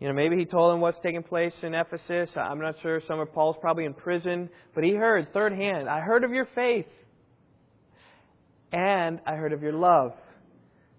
You 0.00 0.08
know, 0.08 0.14
maybe 0.14 0.36
he 0.36 0.44
told 0.44 0.74
him 0.74 0.80
what's 0.80 0.98
taking 1.02 1.22
place 1.22 1.52
in 1.62 1.74
Ephesus. 1.74 2.30
I'm 2.36 2.60
not 2.60 2.76
sure. 2.82 3.00
Some 3.06 3.20
of 3.20 3.32
Paul's 3.32 3.56
probably 3.60 3.84
in 3.84 3.94
prison. 3.94 4.50
But 4.74 4.84
he 4.84 4.94
heard, 4.94 5.32
third 5.32 5.52
hand, 5.52 5.88
I 5.88 6.00
heard 6.00 6.24
of 6.24 6.30
your 6.30 6.48
faith. 6.54 6.86
And 8.72 9.20
I 9.26 9.34
heard 9.34 9.52
of 9.52 9.62
your 9.62 9.72
love. 9.72 10.12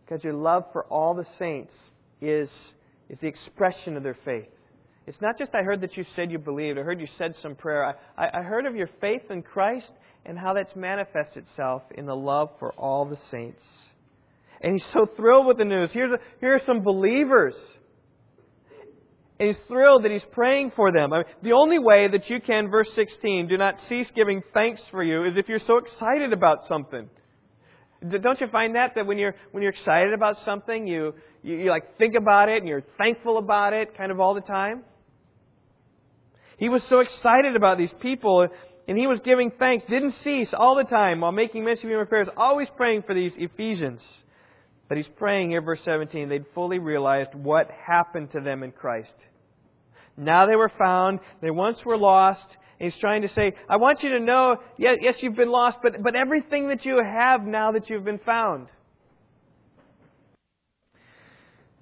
Because 0.05 0.23
your 0.23 0.33
love 0.33 0.65
for 0.73 0.85
all 0.85 1.13
the 1.13 1.25
saints 1.39 1.73
is 2.19 2.49
is 3.11 3.19
the 3.21 3.27
expression 3.27 3.97
of 3.97 4.03
their 4.03 4.17
faith. 4.25 4.47
It's 5.05 5.19
not 5.21 5.37
just 5.37 5.53
I 5.53 5.63
heard 5.63 5.81
that 5.81 5.97
you 5.97 6.05
said 6.15 6.31
you 6.31 6.39
believed, 6.39 6.79
I 6.79 6.83
heard 6.83 7.01
you 7.01 7.07
said 7.17 7.35
some 7.41 7.55
prayer. 7.55 7.95
I, 8.17 8.29
I 8.33 8.41
heard 8.41 8.65
of 8.65 8.75
your 8.75 8.89
faith 9.01 9.23
in 9.29 9.43
Christ 9.43 9.91
and 10.25 10.39
how 10.39 10.53
that's 10.53 10.75
manifests 10.75 11.35
itself 11.35 11.81
in 11.95 12.05
the 12.05 12.15
love 12.15 12.49
for 12.59 12.71
all 12.73 13.05
the 13.05 13.17
saints. 13.29 13.61
And 14.61 14.73
he's 14.73 14.85
so 14.93 15.07
thrilled 15.17 15.47
with 15.47 15.57
the 15.57 15.65
news. 15.65 15.89
Here's 15.91 16.13
a, 16.13 16.19
here 16.39 16.55
are 16.55 16.61
some 16.65 16.81
believers. 16.83 17.55
And 19.39 19.49
he's 19.49 19.67
thrilled 19.67 20.05
that 20.05 20.11
he's 20.11 20.21
praying 20.31 20.71
for 20.75 20.91
them. 20.91 21.11
I 21.11 21.17
mean, 21.17 21.25
the 21.41 21.53
only 21.53 21.79
way 21.79 22.07
that 22.07 22.29
you 22.29 22.39
can, 22.39 22.69
verse 22.69 22.87
16, 22.95 23.47
do 23.47 23.57
not 23.57 23.75
cease 23.89 24.07
giving 24.15 24.43
thanks 24.53 24.81
for 24.91 25.03
you 25.03 25.25
is 25.25 25.33
if 25.35 25.49
you're 25.49 25.59
so 25.65 25.77
excited 25.77 26.31
about 26.31 26.59
something. 26.69 27.09
Don't 28.07 28.39
you 28.39 28.47
find 28.51 28.75
that 28.75 28.93
that 28.95 29.05
when 29.05 29.19
you're 29.19 29.35
when 29.51 29.61
you're 29.61 29.73
excited 29.73 30.13
about 30.13 30.35
something, 30.43 30.87
you, 30.87 31.13
you 31.43 31.55
you 31.57 31.69
like 31.69 31.97
think 31.97 32.15
about 32.15 32.49
it 32.49 32.57
and 32.57 32.67
you're 32.67 32.83
thankful 32.97 33.37
about 33.37 33.73
it 33.73 33.97
kind 33.97 34.11
of 34.11 34.19
all 34.19 34.33
the 34.33 34.41
time? 34.41 34.83
He 36.57 36.69
was 36.69 36.81
so 36.89 36.99
excited 36.99 37.55
about 37.55 37.77
these 37.77 37.93
people 38.01 38.47
and 38.87 38.97
he 38.97 39.07
was 39.07 39.19
giving 39.23 39.51
thanks, 39.57 39.85
didn't 39.89 40.15
cease 40.23 40.49
all 40.53 40.75
the 40.75 40.83
time 40.83 41.21
while 41.21 41.31
making 41.31 41.63
mention 41.63 41.85
of 41.85 41.91
human 41.91 42.07
prayers, 42.07 42.27
always 42.35 42.67
praying 42.75 43.03
for 43.03 43.15
these 43.15 43.31
Ephesians. 43.37 44.01
But 44.87 44.97
he's 44.97 45.07
praying 45.17 45.51
here, 45.51 45.61
verse 45.61 45.79
17, 45.85 46.27
they'd 46.27 46.45
fully 46.53 46.79
realized 46.79 47.33
what 47.33 47.69
happened 47.71 48.31
to 48.33 48.41
them 48.41 48.63
in 48.63 48.71
Christ. 48.71 49.13
Now 50.17 50.45
they 50.45 50.55
were 50.55 50.71
found, 50.77 51.19
they 51.41 51.51
once 51.51 51.77
were 51.85 51.97
lost, 51.97 52.45
and 52.81 52.91
He's 52.91 52.99
trying 52.99 53.21
to 53.21 53.29
say, 53.35 53.53
I 53.69 53.77
want 53.77 54.01
you 54.01 54.09
to 54.09 54.19
know, 54.19 54.57
yes, 54.75 54.97
yes, 55.01 55.15
you've 55.21 55.35
been 55.35 55.51
lost, 55.51 55.77
but, 55.83 56.01
but 56.01 56.15
everything 56.15 56.69
that 56.69 56.83
you 56.83 56.99
have 57.03 57.43
now 57.43 57.71
that 57.73 57.89
you've 57.89 58.03
been 58.03 58.19
found. 58.25 58.67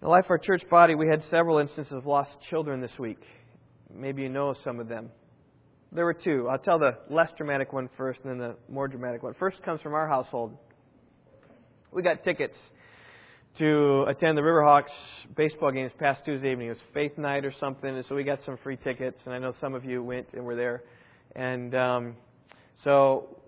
In 0.02 0.06
the 0.06 0.12
life 0.12 0.26
of 0.26 0.32
our 0.32 0.38
church 0.38 0.64
body, 0.70 0.96
we 0.96 1.10
had 1.10 1.22
several 1.30 1.58
instances 1.58 1.92
of 1.92 2.06
lost 2.06 2.30
children 2.50 2.80
this 2.80 2.98
week. 2.98 3.20
Maybe 3.94 4.22
you 4.22 4.30
know 4.30 4.56
some 4.64 4.80
of 4.80 4.88
them. 4.88 5.10
There 5.92 6.06
were 6.06 6.14
two. 6.14 6.48
I'll 6.50 6.58
tell 6.58 6.80
the 6.80 6.92
less 7.10 7.28
dramatic 7.36 7.74
one 7.74 7.90
first 7.98 8.22
and 8.24 8.32
then 8.32 8.38
the 8.38 8.56
more 8.72 8.88
dramatic 8.88 9.24
one. 9.24 9.34
First 9.38 9.62
comes 9.62 9.82
from 9.82 9.94
our 9.94 10.08
household. 10.08 10.58
We 11.92 12.02
got 12.02 12.24
tickets 12.24 12.56
to 13.58 14.06
attend 14.08 14.38
the 14.38 14.42
Riverhawks 14.42 14.86
baseball 15.36 15.72
game 15.72 15.84
this 15.84 15.94
past 16.00 16.24
Tuesday 16.24 16.54
evening. 16.54 16.68
It 16.68 16.78
was 16.78 16.84
faith 16.94 17.18
night 17.18 17.44
or 17.44 17.54
something, 17.60 17.90
and 17.94 18.06
so 18.08 18.16
we 18.16 18.24
got 18.24 18.40
some 18.46 18.58
free 18.64 18.78
tickets, 18.78 19.18
and 19.26 19.34
I 19.34 19.40
know 19.40 19.54
some 19.60 19.74
of 19.76 19.84
you 19.84 20.02
went 20.02 20.28
and 20.32 20.46
were 20.46 20.56
there. 20.56 20.82
And 21.36 21.76
um, 21.76 22.16
so 22.86 23.39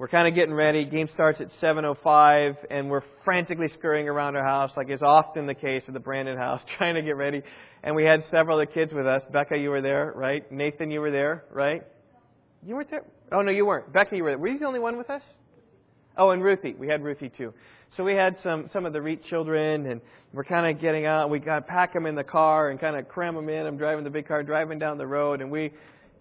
we're 0.00 0.08
kind 0.08 0.26
of 0.26 0.34
getting 0.34 0.54
ready. 0.54 0.86
Game 0.86 1.10
starts 1.12 1.42
at 1.42 1.48
7:05, 1.60 2.56
and 2.70 2.88
we're 2.88 3.02
frantically 3.22 3.68
scurrying 3.78 4.08
around 4.08 4.34
our 4.34 4.42
house, 4.42 4.70
like 4.74 4.88
is 4.88 5.02
often 5.02 5.46
the 5.46 5.54
case 5.54 5.82
at 5.88 5.92
the 5.92 6.00
Brandon 6.00 6.38
house, 6.38 6.62
trying 6.78 6.94
to 6.94 7.02
get 7.02 7.16
ready. 7.16 7.42
And 7.82 7.94
we 7.94 8.04
had 8.04 8.24
several 8.30 8.58
of 8.58 8.66
the 8.66 8.72
kids 8.72 8.94
with 8.94 9.06
us. 9.06 9.20
Becca, 9.30 9.58
you 9.58 9.68
were 9.68 9.82
there, 9.82 10.10
right? 10.16 10.50
Nathan, 10.50 10.90
you 10.90 11.02
were 11.02 11.10
there, 11.10 11.44
right? 11.52 11.82
You 12.66 12.76
weren't 12.76 12.90
there? 12.90 13.04
Oh 13.30 13.42
no, 13.42 13.50
you 13.50 13.66
weren't. 13.66 13.92
Becca, 13.92 14.16
you 14.16 14.24
were 14.24 14.30
there. 14.30 14.38
Were 14.38 14.48
you 14.48 14.58
the 14.58 14.64
only 14.64 14.80
one 14.80 14.96
with 14.96 15.10
us? 15.10 15.20
Oh, 16.16 16.30
and 16.30 16.42
Ruthie. 16.42 16.74
We 16.78 16.88
had 16.88 17.04
Ruthie 17.04 17.28
too. 17.28 17.52
So 17.94 18.02
we 18.02 18.14
had 18.14 18.38
some 18.42 18.70
some 18.72 18.86
of 18.86 18.94
the 18.94 19.02
REACH 19.02 19.24
children, 19.28 19.84
and 19.84 20.00
we're 20.32 20.44
kind 20.44 20.74
of 20.74 20.80
getting 20.80 21.04
out. 21.04 21.28
We 21.28 21.40
got 21.40 21.66
pack 21.66 21.92
them 21.92 22.06
in 22.06 22.14
the 22.14 22.24
car 22.24 22.70
and 22.70 22.80
kind 22.80 22.96
of 22.96 23.06
cram 23.06 23.34
them 23.34 23.50
in. 23.50 23.66
I'm 23.66 23.76
driving 23.76 24.04
the 24.04 24.10
big 24.10 24.26
car, 24.26 24.42
driving 24.42 24.78
down 24.78 24.96
the 24.96 25.06
road, 25.06 25.42
and 25.42 25.50
we, 25.50 25.72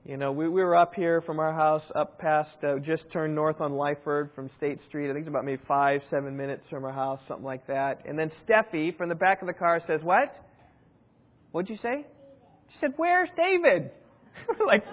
you 0.06 0.18
know, 0.18 0.32
we, 0.32 0.48
we 0.48 0.64
were 0.64 0.76
up 0.76 0.96
here 0.96 1.22
from 1.22 1.40
our 1.40 1.54
house, 1.54 1.84
up 1.94 2.20
past, 2.20 2.56
uh, 2.64 2.80
just 2.80 3.12
turned 3.12 3.36
north 3.36 3.62
on 3.62 3.74
Lyford 3.74 4.34
from 4.34 4.50
State 4.58 4.80
Street. 4.88 5.10
I 5.10 5.14
think 5.14 5.24
it's 5.24 5.30
about 5.30 5.46
maybe 5.46 5.62
five, 5.68 6.02
seven 6.10 6.36
minutes 6.38 6.64
from 6.70 6.86
our 6.86 6.94
house, 6.94 7.20
something 7.28 7.46
like 7.46 7.68
that. 7.68 8.06
And 8.08 8.18
then 8.18 8.32
Steffi 8.48 8.98
from 8.98 9.10
the 9.10 9.16
back 9.16 9.42
of 9.42 9.48
the 9.48 9.54
car 9.54 9.82
says, 9.86 10.02
"What? 10.02 10.34
What'd 11.52 11.70
you 11.70 11.78
say?" 11.78 12.06
She 12.72 12.78
said, 12.80 12.94
"Where's 12.98 13.30
David?" 13.36 13.92
like, 14.66 14.84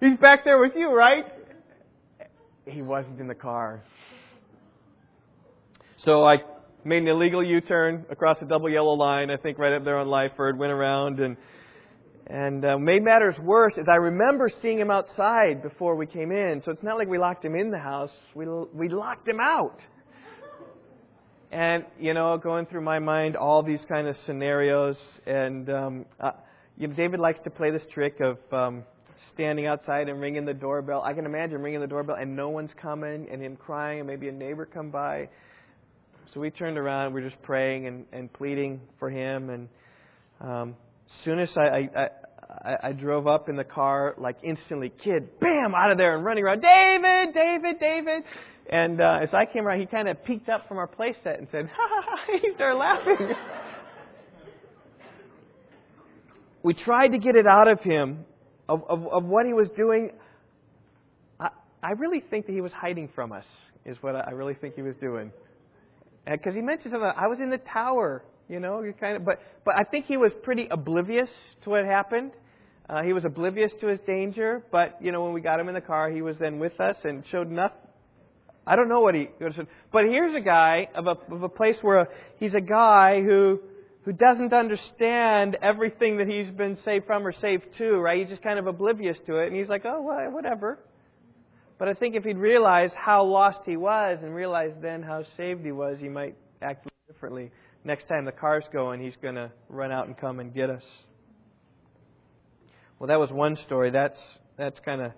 he's 0.00 0.16
back 0.18 0.44
there 0.44 0.60
with 0.60 0.72
you, 0.76 0.90
right? 0.92 1.24
he 2.66 2.82
wasn't 2.82 3.20
in 3.20 3.26
the 3.26 3.34
car. 3.34 3.82
So 6.04 6.24
I 6.24 6.36
made 6.84 7.02
an 7.02 7.08
illegal 7.08 7.44
U-turn 7.44 8.06
across 8.10 8.38
the 8.38 8.46
double 8.46 8.70
yellow 8.70 8.92
line, 8.92 9.30
I 9.30 9.36
think 9.36 9.58
right 9.58 9.72
up 9.72 9.84
there 9.84 9.98
on 9.98 10.06
Lyford, 10.06 10.56
went 10.56 10.72
around 10.72 11.20
and 11.20 11.36
and 12.30 12.64
uh, 12.64 12.78
made 12.78 13.02
matters 13.02 13.34
worse 13.42 13.72
is 13.76 13.86
I 13.90 13.96
remember 13.96 14.50
seeing 14.62 14.78
him 14.78 14.90
outside 14.90 15.62
before 15.62 15.96
we 15.96 16.06
came 16.06 16.30
in. 16.30 16.62
So 16.64 16.70
it's 16.70 16.82
not 16.82 16.96
like 16.96 17.08
we 17.08 17.18
locked 17.18 17.44
him 17.44 17.56
in 17.56 17.70
the 17.70 17.78
house; 17.78 18.12
we 18.34 18.46
we 18.72 18.88
locked 18.88 19.26
him 19.26 19.40
out. 19.40 19.80
And 21.50 21.84
you 21.98 22.14
know, 22.14 22.38
going 22.38 22.66
through 22.66 22.82
my 22.82 23.00
mind 23.00 23.36
all 23.36 23.64
these 23.64 23.80
kind 23.88 24.06
of 24.06 24.14
scenarios, 24.26 24.96
and 25.26 25.68
um, 25.70 26.06
uh, 26.20 26.30
you 26.78 26.86
know, 26.86 26.94
David 26.94 27.18
likes 27.18 27.40
to 27.44 27.50
play 27.50 27.72
this 27.72 27.82
trick 27.92 28.20
of 28.20 28.38
um, 28.52 28.84
standing 29.34 29.66
outside 29.66 30.08
and 30.08 30.20
ringing 30.20 30.44
the 30.44 30.54
doorbell. 30.54 31.02
I 31.02 31.12
can 31.14 31.26
imagine 31.26 31.60
ringing 31.60 31.80
the 31.80 31.88
doorbell 31.88 32.16
and 32.16 32.36
no 32.36 32.50
one's 32.50 32.70
coming 32.80 33.26
and 33.30 33.42
him 33.42 33.56
crying 33.56 33.98
and 33.98 34.06
maybe 34.06 34.28
a 34.28 34.32
neighbor 34.32 34.66
come 34.66 34.90
by. 34.90 35.28
So 36.32 36.38
we 36.38 36.50
turned 36.50 36.78
around. 36.78 37.12
We 37.12 37.22
are 37.22 37.28
just 37.28 37.42
praying 37.42 37.86
and, 37.88 38.06
and 38.12 38.32
pleading 38.32 38.80
for 39.00 39.10
him. 39.10 39.50
And 39.50 39.68
um, 40.40 40.76
soon 41.24 41.38
as 41.38 41.48
I, 41.56 41.88
I, 41.94 42.08
I 42.50 42.76
I 42.88 42.92
drove 42.92 43.26
up 43.26 43.48
in 43.48 43.56
the 43.56 43.64
car, 43.64 44.14
like 44.18 44.36
instantly, 44.42 44.92
kid, 45.02 45.38
bam, 45.40 45.74
out 45.74 45.90
of 45.90 45.98
there 45.98 46.16
and 46.16 46.24
running 46.24 46.44
around, 46.44 46.62
David, 46.62 47.34
David, 47.34 47.80
David. 47.80 48.22
And 48.68 49.00
uh, 49.00 49.20
as 49.22 49.30
I 49.32 49.46
came 49.46 49.66
around, 49.66 49.80
he 49.80 49.86
kind 49.86 50.08
of 50.08 50.24
peeked 50.24 50.48
up 50.48 50.68
from 50.68 50.78
our 50.78 50.88
playset 50.88 51.38
and 51.38 51.48
said, 51.50 51.70
ha 51.76 51.88
ha 51.88 52.02
ha, 52.06 52.38
he 52.42 52.50
started 52.54 52.76
laughing. 52.76 53.16
we 56.62 56.74
tried 56.74 57.08
to 57.08 57.18
get 57.18 57.36
it 57.36 57.46
out 57.46 57.68
of 57.68 57.80
him 57.80 58.24
of, 58.70 58.84
of, 58.88 59.06
of 59.08 59.24
what 59.24 59.46
he 59.46 59.52
was 59.52 59.68
doing, 59.76 60.10
I, 61.40 61.50
I 61.82 61.90
really 61.92 62.20
think 62.20 62.46
that 62.46 62.52
he 62.52 62.60
was 62.60 62.72
hiding 62.72 63.08
from 63.14 63.32
us, 63.32 63.44
is 63.84 63.96
what 64.00 64.14
I 64.14 64.30
really 64.30 64.54
think 64.54 64.76
he 64.76 64.82
was 64.82 64.94
doing. 65.00 65.32
Because 66.24 66.54
he 66.54 66.60
mentioned 66.60 66.92
something, 66.92 67.10
I 67.16 67.26
was 67.26 67.40
in 67.40 67.50
the 67.50 67.58
tower, 67.58 68.22
you 68.50 68.58
know, 68.58 68.82
you 68.82 68.92
kind 68.92 69.16
of, 69.16 69.24
but, 69.24 69.40
but 69.64 69.76
I 69.76 69.84
think 69.84 70.06
he 70.06 70.16
was 70.16 70.32
pretty 70.42 70.66
oblivious 70.70 71.28
to 71.62 71.70
what 71.70 71.84
happened. 71.84 72.32
Uh, 72.88 73.02
he 73.02 73.12
was 73.12 73.24
oblivious 73.24 73.70
to 73.80 73.86
his 73.86 74.00
danger, 74.06 74.64
but, 74.72 74.98
you 75.00 75.12
know, 75.12 75.22
when 75.22 75.32
we 75.32 75.40
got 75.40 75.60
him 75.60 75.68
in 75.68 75.74
the 75.74 75.80
car, 75.80 76.10
he 76.10 76.20
was 76.20 76.36
then 76.38 76.58
with 76.58 76.78
us 76.80 76.96
and 77.04 77.22
showed 77.30 77.48
nothing. 77.48 77.78
I 78.66 78.74
don't 78.74 78.88
know 78.88 79.00
what 79.00 79.14
he, 79.14 79.28
said. 79.38 79.68
but 79.92 80.04
here's 80.04 80.34
a 80.34 80.40
guy 80.40 80.88
of 80.94 81.06
a, 81.06 81.14
of 81.32 81.42
a 81.44 81.48
place 81.48 81.76
where 81.80 82.08
he's 82.38 82.54
a 82.54 82.60
guy 82.60 83.22
who 83.22 83.60
who 84.04 84.12
doesn't 84.12 84.52
understand 84.54 85.58
everything 85.62 86.16
that 86.18 86.26
he's 86.26 86.50
been 86.56 86.78
saved 86.86 87.06
from 87.06 87.26
or 87.26 87.34
saved 87.38 87.64
to, 87.76 87.98
right? 87.98 88.20
He's 88.20 88.30
just 88.30 88.42
kind 88.42 88.58
of 88.58 88.66
oblivious 88.66 89.16
to 89.26 89.36
it, 89.36 89.48
and 89.48 89.56
he's 89.56 89.68
like, 89.68 89.82
oh, 89.84 90.00
well, 90.00 90.30
whatever. 90.30 90.78
But 91.78 91.88
I 91.88 91.94
think 91.94 92.14
if 92.14 92.24
he'd 92.24 92.38
realized 92.38 92.94
how 92.94 93.24
lost 93.24 93.60
he 93.66 93.76
was 93.76 94.18
and 94.22 94.34
realized 94.34 94.80
then 94.80 95.02
how 95.02 95.24
saved 95.36 95.64
he 95.64 95.72
was, 95.72 95.98
he 96.00 96.08
might 96.08 96.34
act 96.62 96.88
differently. 97.08 97.50
Next 97.84 98.08
time 98.08 98.24
the 98.24 98.32
car's 98.32 98.64
going, 98.72 99.00
he's 99.00 99.14
going 99.22 99.36
to 99.36 99.50
run 99.68 99.90
out 99.90 100.06
and 100.06 100.16
come 100.16 100.38
and 100.38 100.54
get 100.54 100.68
us. 100.68 100.82
Well, 102.98 103.08
that 103.08 103.18
was 103.18 103.30
one 103.30 103.56
story. 103.66 103.90
That's 103.90 104.18
that's 104.58 104.78
kind 104.84 105.00
of 105.00 105.12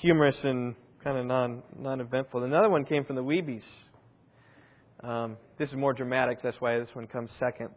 humorous 0.00 0.36
and 0.42 0.74
kind 1.04 1.18
of 1.18 1.26
non 1.26 1.62
non 1.78 2.00
eventful. 2.00 2.42
Another 2.42 2.70
one 2.70 2.86
came 2.86 3.04
from 3.04 3.16
the 3.16 3.22
Weebies. 3.22 3.62
Um, 5.04 5.36
this 5.58 5.68
is 5.68 5.76
more 5.76 5.92
dramatic. 5.92 6.38
That's 6.42 6.56
why 6.60 6.78
this 6.78 6.88
one 6.94 7.06
comes 7.06 7.30
second. 7.38 7.68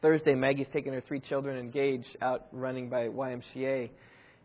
Thursday, 0.00 0.34
Maggie's 0.34 0.68
taking 0.72 0.92
her 0.92 1.02
three 1.06 1.20
children 1.20 1.58
engaged 1.58 2.16
out 2.22 2.46
running 2.52 2.88
by 2.88 3.08
YMCA, 3.08 3.90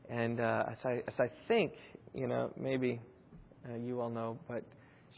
and 0.09 0.39
uh, 0.39 0.63
as 0.71 0.77
I 0.83 0.91
as 1.07 1.13
I 1.19 1.29
think, 1.47 1.73
you 2.15 2.27
know, 2.27 2.51
maybe 2.59 2.99
uh, 3.69 3.75
you 3.75 4.01
all 4.01 4.09
know, 4.09 4.39
but 4.47 4.63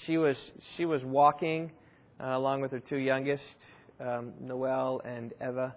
she 0.05 0.17
was 0.17 0.35
she 0.75 0.85
was 0.85 1.01
walking 1.03 1.71
uh, 2.21 2.37
along 2.37 2.61
with 2.61 2.71
her 2.71 2.79
two 2.79 2.97
youngest, 2.97 3.43
um, 3.99 4.33
Noel 4.39 5.01
and 5.05 5.33
Eva, 5.41 5.75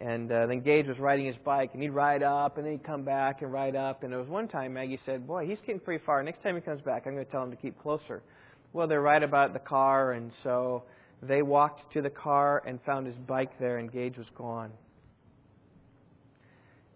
and 0.00 0.32
uh, 0.32 0.46
then 0.46 0.60
Gage 0.60 0.86
was 0.86 0.98
riding 0.98 1.26
his 1.26 1.36
bike, 1.44 1.70
and 1.74 1.82
he'd 1.82 1.90
ride 1.90 2.22
up, 2.22 2.56
and 2.56 2.64
then 2.64 2.72
he'd 2.72 2.84
come 2.84 3.04
back 3.04 3.42
and 3.42 3.52
ride 3.52 3.76
up. 3.76 4.02
And 4.02 4.12
there 4.12 4.18
was 4.18 4.28
one 4.28 4.48
time 4.48 4.72
Maggie 4.74 4.98
said, 5.04 5.26
"Boy, 5.26 5.46
he's 5.46 5.58
getting 5.60 5.80
pretty 5.80 6.02
far. 6.04 6.22
Next 6.22 6.42
time 6.42 6.54
he 6.54 6.60
comes 6.60 6.80
back, 6.80 7.06
I'm 7.06 7.14
going 7.14 7.26
to 7.26 7.30
tell 7.30 7.42
him 7.42 7.50
to 7.50 7.56
keep 7.56 7.78
closer." 7.80 8.22
Well, 8.72 8.86
they're 8.86 9.00
right 9.00 9.22
about 9.22 9.52
the 9.52 9.58
car, 9.58 10.12
and 10.12 10.30
so 10.42 10.84
they 11.22 11.42
walked 11.42 11.92
to 11.92 12.02
the 12.02 12.10
car 12.10 12.62
and 12.66 12.80
found 12.82 13.06
his 13.06 13.16
bike 13.16 13.58
there, 13.58 13.78
and 13.78 13.92
Gage 13.92 14.16
was 14.16 14.28
gone. 14.36 14.70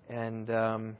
And 0.08 0.50
um, 0.50 0.96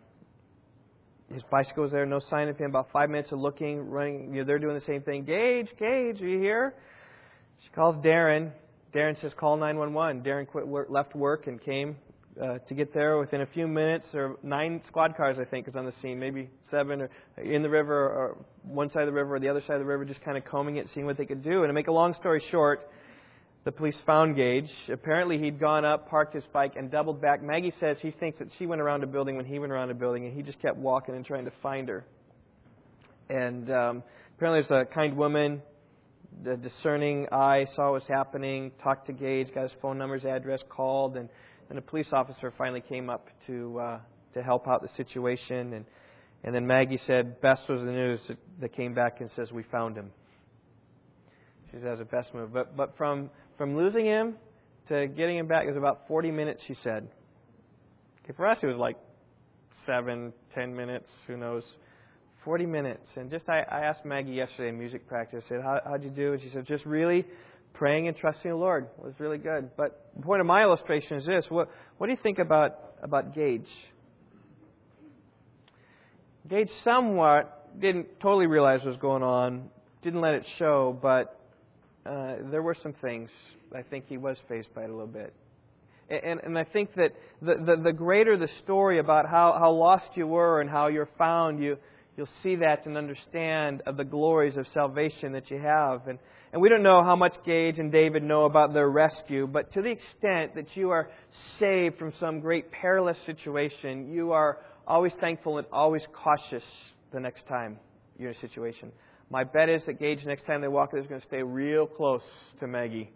his 1.33 1.43
bicycle 1.51 1.85
was 1.85 1.93
there, 1.93 2.05
no 2.07 2.21
sign 2.29 2.49
of 2.49 2.59
him. 2.59 2.71
About 2.71 2.91
five 2.93 3.09
minutes 3.09 3.33
of 3.33 3.39
looking, 3.39 3.89
running, 3.89 4.35
you 4.35 4.41
know, 4.41 4.45
they're 4.45 4.59
doing 4.59 4.75
the 4.75 4.85
same 4.85 5.03
thing. 5.03 5.25
Gage, 5.25 5.69
Gage, 5.79 6.21
are 6.21 6.29
you 6.29 6.39
here? 6.39 6.75
Calls 7.75 7.97
Darren. 8.05 8.53
Darren 8.95 9.21
says, 9.21 9.33
call 9.37 9.57
911. 9.57 10.23
Darren 10.23 10.47
quit 10.47 10.67
work, 10.67 10.87
left 10.91 11.17
work 11.17 11.49
and 11.49 11.61
came 11.61 11.97
uh, 12.41 12.59
to 12.69 12.75
get 12.75 12.95
there 12.95 13.19
within 13.19 13.41
a 13.41 13.47
few 13.47 13.67
minutes. 13.67 14.07
Were 14.15 14.37
nine 14.45 14.81
squad 14.87 15.17
cars, 15.17 15.39
I 15.41 15.45
think, 15.45 15.67
is 15.67 15.75
on 15.75 15.85
the 15.85 15.93
scene, 16.01 16.21
maybe 16.21 16.49
seven, 16.71 17.03
or 17.03 17.11
in 17.37 17.63
the 17.63 17.69
river, 17.69 17.95
or 17.95 18.37
one 18.63 18.91
side 18.93 19.03
of 19.03 19.09
the 19.09 19.13
river 19.13 19.35
or 19.35 19.41
the 19.41 19.49
other 19.49 19.61
side 19.63 19.75
of 19.75 19.81
the 19.81 19.87
river, 19.87 20.05
just 20.05 20.23
kind 20.23 20.39
of 20.39 20.45
combing 20.45 20.77
it, 20.77 20.87
seeing 20.95 21.05
what 21.05 21.17
they 21.17 21.27
could 21.27 21.43
do. 21.43 21.63
And 21.63 21.69
to 21.69 21.73
make 21.73 21.89
a 21.89 21.93
long 21.93 22.15
story 22.15 22.45
short, 22.53 22.89
the 23.65 23.73
police 23.73 23.97
found 24.07 24.37
Gage. 24.37 24.71
Apparently, 24.93 25.39
he'd 25.39 25.59
gone 25.59 25.85
up, 25.85 26.09
parked 26.09 26.33
his 26.33 26.45
bike, 26.53 26.75
and 26.77 26.93
doubled 26.93 27.21
back. 27.21 27.43
Maggie 27.43 27.73
says 27.81 27.97
he 28.01 28.13
thinks 28.13 28.39
that 28.39 28.49
she 28.57 28.67
went 28.67 28.83
around 28.83 29.03
a 29.03 29.09
building 29.09 29.37
when 29.37 29.47
he 29.47 29.59
went 29.59 29.73
around 29.73 29.91
a 29.91 29.95
building, 29.95 30.27
and 30.27 30.37
he 30.37 30.43
just 30.43 30.63
kept 30.63 30.77
walking 30.77 31.17
and 31.17 31.27
trying 31.27 31.47
to 31.47 31.53
find 31.61 31.89
her. 31.89 32.05
And 33.29 33.69
um, 33.73 34.03
apparently, 34.37 34.65
there's 34.69 34.87
a 34.89 34.95
kind 34.95 35.17
woman, 35.17 35.61
the 36.43 36.57
discerning 36.57 37.27
eye, 37.31 37.67
saw 37.77 37.93
what 37.93 37.95
was 37.95 38.03
happening, 38.09 38.73
talked 38.83 39.07
to 39.07 39.13
Gage, 39.13 39.49
got 39.55 39.65
his 39.65 39.73
phone 39.81 39.99
number, 39.99 40.17
his 40.17 40.25
address, 40.25 40.61
called, 40.69 41.17
and, 41.17 41.29
and 41.71 41.79
a 41.79 41.83
police 41.83 42.09
officer 42.13 42.53
finally 42.57 42.81
came 42.81 43.09
up 43.09 43.29
to 43.47 43.79
uh, 43.79 43.99
to 44.35 44.43
help 44.43 44.67
out 44.69 44.83
the 44.83 44.89
situation. 44.97 45.73
And 45.73 45.85
and 46.43 46.55
then 46.55 46.67
Maggie 46.67 47.01
said, 47.07 47.41
"Best 47.41 47.63
was 47.69 47.81
the 47.81 47.93
news 47.93 48.21
that 48.61 48.75
came 48.75 48.95
back 48.95 49.21
and 49.21 49.31
says 49.37 49.53
we 49.53 49.63
found 49.65 49.97
him." 49.97 50.11
She 51.67 51.79
said, 51.79 51.85
"That 51.85 51.91
was 51.91 51.99
the 52.01 52.05
best 52.05 52.35
move." 52.35 52.53
But 52.53 52.77
but 52.77 52.97
from 52.97 53.31
from 53.57 53.77
losing 53.77 54.05
him 54.05 54.35
to 54.89 55.07
getting 55.07 55.39
him 55.39 55.47
back 55.47 55.65
it 55.65 55.69
was 55.69 55.77
about 55.77 56.07
40 56.09 56.31
minutes, 56.31 56.63
she 56.67 56.75
said. 56.83 57.09
Okay, 58.25 58.35
for 58.37 58.47
us, 58.47 58.59
it 58.63 58.67
was 58.67 58.77
like 58.77 58.97
seven, 59.87 60.33
ten 60.55 60.75
minutes, 60.75 61.09
who 61.27 61.37
knows. 61.37 61.63
40 62.45 62.67
minutes. 62.67 63.07
And 63.17 63.31
just, 63.31 63.49
I, 63.49 63.61
I 63.61 63.81
asked 63.81 64.05
Maggie 64.05 64.33
yesterday 64.33 64.69
in 64.69 64.79
music 64.79 65.09
practice, 65.09 65.43
I 65.47 65.49
said, 65.49 65.61
How, 65.63 65.81
how'd 65.85 66.05
you 66.05 66.11
do? 66.11 66.35
And 66.35 66.43
she 66.43 66.51
said, 66.53 66.67
just 66.67 66.85
really 66.85 67.25
praying 67.73 68.09
and 68.09 68.17
trusting 68.17 68.51
the 68.51 68.57
Lord. 68.57 68.87
It 68.99 69.05
was 69.05 69.15
really 69.19 69.39
good. 69.39 69.71
But 69.77 70.11
the 70.17 70.23
point 70.23 70.41
of 70.41 70.47
my 70.47 70.63
illustration 70.63 71.17
is 71.17 71.27
this. 71.27 71.47
What, 71.49 71.71
what 71.99 72.07
do 72.07 72.13
you 72.13 72.19
think 72.23 72.39
about, 72.39 72.79
about 73.03 73.35
Gage? 73.35 73.67
Gage 76.49 76.69
somewhat 76.85 77.81
didn't 77.81 78.21
totally 78.21 78.47
realize 78.47 78.81
what 78.81 78.89
was 78.89 78.97
going 78.99 79.23
on, 79.23 79.71
didn't 80.03 80.21
let 80.21 80.35
it 80.35 80.45
show, 80.59 80.97
but 81.01 81.41
uh, 82.07 82.37
there 82.51 82.63
were 82.63 82.77
some 82.83 82.95
things. 83.01 83.31
I 83.75 83.83
think 83.83 84.05
he 84.09 84.19
was 84.19 84.37
faced 84.49 84.73
by 84.75 84.83
it 84.83 84.91
a 84.91 84.93
little 84.93 85.07
bit. 85.07 85.33
And, 86.11 86.39
and 86.41 86.59
I 86.59 86.65
think 86.65 86.95
that 86.97 87.13
the, 87.41 87.55
the, 87.55 87.83
the 87.83 87.93
greater 87.93 88.37
the 88.37 88.49
story 88.63 88.99
about 88.99 89.27
how, 89.27 89.57
how 89.59 89.73
lost 89.73 90.05
you 90.15 90.27
were 90.27 90.61
and 90.61 90.69
how 90.69 90.89
you're 90.89 91.09
found, 91.17 91.63
you, 91.63 91.79
you'll 92.17 92.29
see 92.43 92.57
that 92.57 92.87
and 92.87 92.97
understand 92.97 93.83
of 93.87 93.97
the 93.97 94.05
glories 94.05 94.57
of 94.57 94.67
salvation 94.73 95.33
that 95.33 95.51
you 95.51 95.59
have. 95.59 96.07
And, 96.07 96.19
and 96.53 96.63
we 96.63 96.69
don't 96.69 96.83
know 96.83 97.03
how 97.03 97.17
much 97.17 97.35
Gage 97.45 97.79
and 97.79 97.91
David 97.91 98.23
know 98.23 98.45
about 98.45 98.73
their 98.73 98.89
rescue, 98.89 99.47
but 99.47 99.73
to 99.75 99.83
the 99.83 99.91
extent 99.91 100.55
that 100.55 100.77
you 100.77 100.91
are 100.91 101.11
saved 101.59 101.99
from 101.99 102.13
some 102.21 102.41
great 102.41 102.71
perilous 102.71 103.19
situation, 103.27 104.13
you 104.13 104.33
are 104.33 104.59
always 104.87 105.13
thankful 105.21 105.59
and 105.59 105.67
always 105.73 106.03
cautious 106.13 106.65
the 107.13 107.21
next 107.21 107.47
time 107.49 107.79
you're 108.19 108.31
in 108.31 108.37
a 108.37 108.41
situation. 108.41 108.93
My 109.31 109.43
bet 109.45 109.69
is 109.69 109.83
that 109.87 109.99
Gage, 109.99 110.25
next 110.25 110.47
time 110.47 110.61
they 110.61 110.69
walk, 110.69 110.91
is 110.97 111.07
going 111.07 111.21
to 111.21 111.27
stay 111.27 111.43
real 111.43 111.87
close 111.87 112.23
to 112.61 112.67
Maggie. 112.67 113.11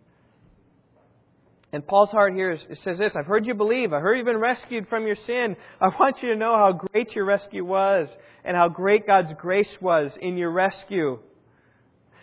And 1.73 1.87
Paul's 1.87 2.11
heart 2.11 2.33
here 2.33 2.53
is, 2.53 2.61
it 2.71 2.79
says 2.83 2.99
this 2.99 3.12
I've 3.14 3.27
heard 3.27 3.47
you 3.47 3.55
believe. 3.55 3.93
I 3.93 4.01
heard 4.01 4.16
you've 4.16 4.27
been 4.27 4.39
rescued 4.39 4.89
from 4.89 5.07
your 5.07 5.16
sin. 5.27 5.57
I 5.81 5.89
want 5.89 6.16
you 6.23 6.31
to 6.31 6.37
know 6.37 6.57
how 6.57 6.73
great 6.73 7.14
your 7.14 7.27
rescue 7.27 7.64
was 7.64 8.09
and 8.45 8.57
how 8.57 8.69
great 8.69 9.07
God's 9.07 9.33
grace 9.39 9.69
was 9.81 10.11
in 10.21 10.39
your 10.39 10.51
rescue. 10.51 11.19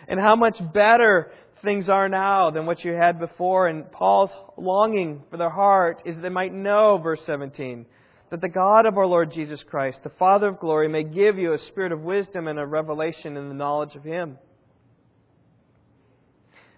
And 0.08 0.20
how 0.20 0.36
much 0.36 0.56
better 0.72 1.32
things 1.64 1.88
are 1.88 2.08
now 2.08 2.50
than 2.50 2.66
what 2.66 2.84
you 2.84 2.92
had 2.92 3.18
before. 3.18 3.68
And 3.68 3.90
Paul's 3.90 4.30
longing 4.56 5.22
for 5.30 5.36
their 5.36 5.50
heart 5.50 6.02
is 6.04 6.16
they 6.20 6.28
might 6.28 6.52
know, 6.52 6.98
verse 6.98 7.20
17, 7.26 7.86
that 8.30 8.40
the 8.40 8.48
God 8.48 8.86
of 8.86 8.98
our 8.98 9.06
Lord 9.06 9.32
Jesus 9.32 9.60
Christ, 9.68 9.98
the 10.02 10.10
Father 10.18 10.48
of 10.48 10.60
glory, 10.60 10.88
may 10.88 11.04
give 11.04 11.38
you 11.38 11.52
a 11.52 11.66
spirit 11.68 11.92
of 11.92 12.00
wisdom 12.00 12.48
and 12.48 12.58
a 12.58 12.66
revelation 12.66 13.36
in 13.36 13.48
the 13.48 13.54
knowledge 13.54 13.94
of 13.94 14.04
Him. 14.04 14.38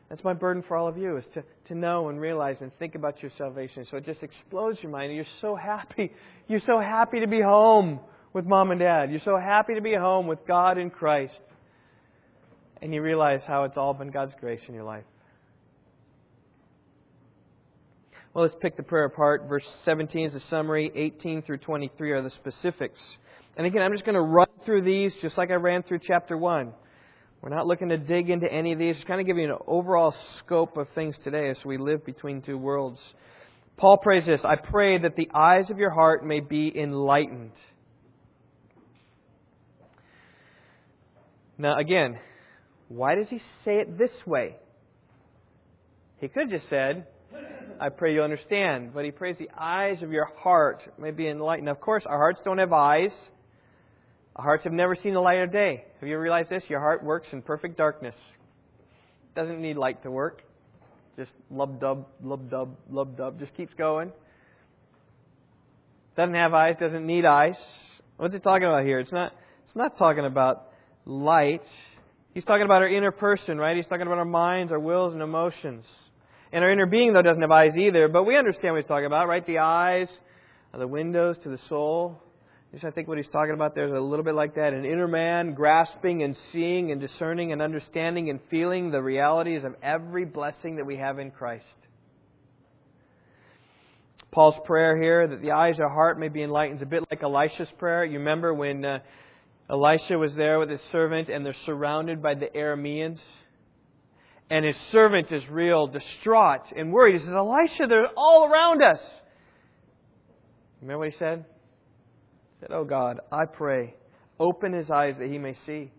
That's 0.08 0.24
my 0.24 0.32
burden 0.32 0.64
for 0.66 0.76
all 0.76 0.88
of 0.88 0.96
you, 0.96 1.18
is 1.18 1.24
to, 1.34 1.44
to 1.68 1.74
know 1.74 2.08
and 2.08 2.18
realize 2.18 2.56
and 2.60 2.72
think 2.78 2.94
about 2.94 3.20
your 3.22 3.30
salvation. 3.36 3.86
So 3.90 3.98
it 3.98 4.06
just 4.06 4.22
explodes 4.22 4.78
your 4.82 4.90
mind. 4.90 5.14
You're 5.14 5.26
so 5.40 5.54
happy. 5.54 6.12
You're 6.48 6.62
so 6.66 6.80
happy 6.80 7.20
to 7.20 7.26
be 7.26 7.42
home 7.42 8.00
with 8.32 8.46
mom 8.46 8.70
and 8.70 8.80
dad. 8.80 9.10
You're 9.10 9.20
so 9.24 9.36
happy 9.36 9.74
to 9.74 9.82
be 9.82 9.94
home 9.94 10.26
with 10.26 10.38
God 10.46 10.78
in 10.78 10.88
Christ. 10.88 11.40
And 12.80 12.94
you 12.94 13.02
realize 13.02 13.40
how 13.46 13.64
it's 13.64 13.76
all 13.76 13.92
been 13.92 14.10
God's 14.10 14.32
grace 14.40 14.60
in 14.66 14.74
your 14.74 14.84
life. 14.84 15.04
Well, 18.32 18.44
let's 18.44 18.56
pick 18.60 18.76
the 18.76 18.82
prayer 18.82 19.04
apart. 19.04 19.46
Verse 19.48 19.64
17 19.84 20.26
is 20.26 20.32
the 20.32 20.42
summary, 20.48 20.92
18 20.94 21.42
through 21.42 21.58
23 21.58 22.12
are 22.12 22.22
the 22.22 22.30
specifics. 22.30 23.00
And 23.56 23.66
again, 23.66 23.82
I'm 23.82 23.92
just 23.92 24.04
going 24.04 24.14
to 24.14 24.20
run 24.20 24.48
through 24.64 24.82
these 24.82 25.12
just 25.20 25.36
like 25.36 25.50
I 25.50 25.54
ran 25.54 25.82
through 25.82 26.00
chapter 26.06 26.36
1. 26.38 26.72
We're 27.40 27.50
not 27.50 27.66
looking 27.66 27.90
to 27.90 27.98
dig 27.98 28.30
into 28.30 28.52
any 28.52 28.72
of 28.72 28.78
these. 28.78 28.96
Just 28.96 29.06
kind 29.06 29.20
of 29.20 29.26
give 29.26 29.36
you 29.36 29.44
an 29.44 29.58
overall 29.66 30.14
scope 30.38 30.76
of 30.76 30.88
things 30.94 31.14
today 31.22 31.50
as 31.50 31.56
we 31.64 31.78
live 31.78 32.04
between 32.04 32.42
two 32.42 32.58
worlds. 32.58 32.98
Paul 33.76 33.98
prays 33.98 34.26
this 34.26 34.40
I 34.44 34.56
pray 34.56 34.98
that 34.98 35.14
the 35.16 35.30
eyes 35.32 35.70
of 35.70 35.78
your 35.78 35.90
heart 35.90 36.26
may 36.26 36.40
be 36.40 36.72
enlightened. 36.76 37.52
Now, 41.56 41.78
again, 41.78 42.18
why 42.88 43.14
does 43.14 43.28
he 43.28 43.38
say 43.64 43.76
it 43.76 43.98
this 43.98 44.10
way? 44.26 44.56
He 46.20 46.28
could 46.28 46.50
have 46.50 46.60
just 46.60 46.68
said, 46.68 47.06
I 47.80 47.90
pray 47.90 48.14
you 48.14 48.22
understand. 48.22 48.92
But 48.94 49.04
he 49.04 49.12
prays 49.12 49.36
the 49.38 49.50
eyes 49.56 50.02
of 50.02 50.10
your 50.10 50.28
heart 50.42 50.82
may 50.98 51.12
be 51.12 51.28
enlightened. 51.28 51.68
Of 51.68 51.80
course, 51.80 52.02
our 52.06 52.16
hearts 52.18 52.40
don't 52.44 52.58
have 52.58 52.72
eyes. 52.72 53.10
Our 54.38 54.44
hearts 54.44 54.64
have 54.64 54.72
never 54.72 54.94
seen 54.94 55.14
the 55.14 55.20
light 55.20 55.40
of 55.40 55.50
day. 55.50 55.84
Have 56.00 56.08
you 56.08 56.16
realized 56.16 56.48
this? 56.48 56.62
Your 56.68 56.78
heart 56.78 57.02
works 57.02 57.26
in 57.32 57.42
perfect 57.42 57.76
darkness. 57.76 58.14
Doesn't 59.34 59.60
need 59.60 59.76
light 59.76 60.02
to 60.04 60.10
work. 60.12 60.42
Just 61.16 61.32
lub 61.50 61.80
dub, 61.80 62.06
lub 62.22 62.48
dub, 62.48 62.76
lub 62.88 63.16
dub. 63.16 63.40
Just 63.40 63.56
keeps 63.56 63.74
going. 63.74 64.12
Doesn't 66.16 66.34
have 66.34 66.54
eyes, 66.54 66.76
doesn't 66.78 67.04
need 67.04 67.24
eyes. 67.24 67.56
What's 68.16 68.32
he 68.32 68.38
talking 68.38 68.68
about 68.68 68.84
here? 68.84 69.00
It's 69.00 69.12
not 69.12 69.32
it's 69.66 69.74
not 69.74 69.98
talking 69.98 70.24
about 70.24 70.68
light. 71.04 71.62
He's 72.32 72.44
talking 72.44 72.64
about 72.64 72.82
our 72.82 72.88
inner 72.88 73.10
person, 73.10 73.58
right? 73.58 73.76
He's 73.76 73.86
talking 73.86 74.06
about 74.06 74.18
our 74.18 74.24
minds, 74.24 74.70
our 74.70 74.78
wills, 74.78 75.14
and 75.14 75.22
emotions. 75.22 75.84
And 76.52 76.62
our 76.62 76.70
inner 76.70 76.86
being, 76.86 77.12
though, 77.12 77.22
doesn't 77.22 77.42
have 77.42 77.50
eyes 77.50 77.76
either, 77.76 78.08
but 78.08 78.24
we 78.24 78.36
understand 78.36 78.74
what 78.74 78.82
he's 78.82 78.88
talking 78.88 79.06
about, 79.06 79.26
right? 79.26 79.44
The 79.44 79.58
eyes 79.58 80.08
are 80.72 80.78
the 80.78 80.86
windows 80.86 81.36
to 81.42 81.48
the 81.48 81.58
soul. 81.68 82.22
Just 82.72 82.84
I 82.84 82.90
think 82.90 83.08
what 83.08 83.16
he's 83.16 83.28
talking 83.28 83.54
about 83.54 83.74
there 83.74 83.86
is 83.86 83.92
a 83.92 84.00
little 84.00 84.24
bit 84.24 84.34
like 84.34 84.56
that. 84.56 84.74
An 84.74 84.84
inner 84.84 85.08
man 85.08 85.54
grasping 85.54 86.22
and 86.22 86.36
seeing 86.52 86.92
and 86.92 87.00
discerning 87.00 87.52
and 87.52 87.62
understanding 87.62 88.28
and 88.28 88.40
feeling 88.50 88.90
the 88.90 89.00
realities 89.00 89.64
of 89.64 89.74
every 89.82 90.26
blessing 90.26 90.76
that 90.76 90.84
we 90.84 90.96
have 90.96 91.18
in 91.18 91.30
Christ. 91.30 91.64
Paul's 94.30 94.56
prayer 94.66 95.00
here 95.00 95.26
that 95.26 95.40
the 95.40 95.52
eyes 95.52 95.76
of 95.78 95.90
heart 95.90 96.20
may 96.20 96.28
be 96.28 96.42
enlightened 96.42 96.80
is 96.80 96.82
a 96.82 96.86
bit 96.86 97.04
like 97.10 97.22
Elisha's 97.22 97.68
prayer. 97.78 98.04
You 98.04 98.18
remember 98.18 98.52
when 98.52 98.84
uh, 98.84 98.98
Elisha 99.70 100.18
was 100.18 100.32
there 100.36 100.58
with 100.58 100.68
his 100.68 100.80
servant 100.92 101.30
and 101.30 101.46
they're 101.46 101.56
surrounded 101.64 102.22
by 102.22 102.34
the 102.34 102.48
Arameans? 102.54 103.18
And 104.50 104.66
his 104.66 104.76
servant 104.92 105.32
is 105.32 105.42
real 105.50 105.86
distraught 105.86 106.62
and 106.76 106.92
worried. 106.92 107.18
He 107.18 107.24
says, 107.24 107.34
Elisha, 107.34 107.86
they're 107.88 108.08
all 108.16 108.46
around 108.50 108.82
us. 108.82 109.00
Remember 110.82 110.98
what 110.98 111.12
he 111.12 111.18
said? 111.18 111.46
Said, 112.60 112.70
Oh 112.72 112.84
God, 112.84 113.20
I 113.30 113.44
pray, 113.44 113.94
open 114.38 114.72
his 114.72 114.90
eyes 114.90 115.14
that 115.18 115.28
he 115.28 115.38
may 115.38 115.56
see. 115.66 115.90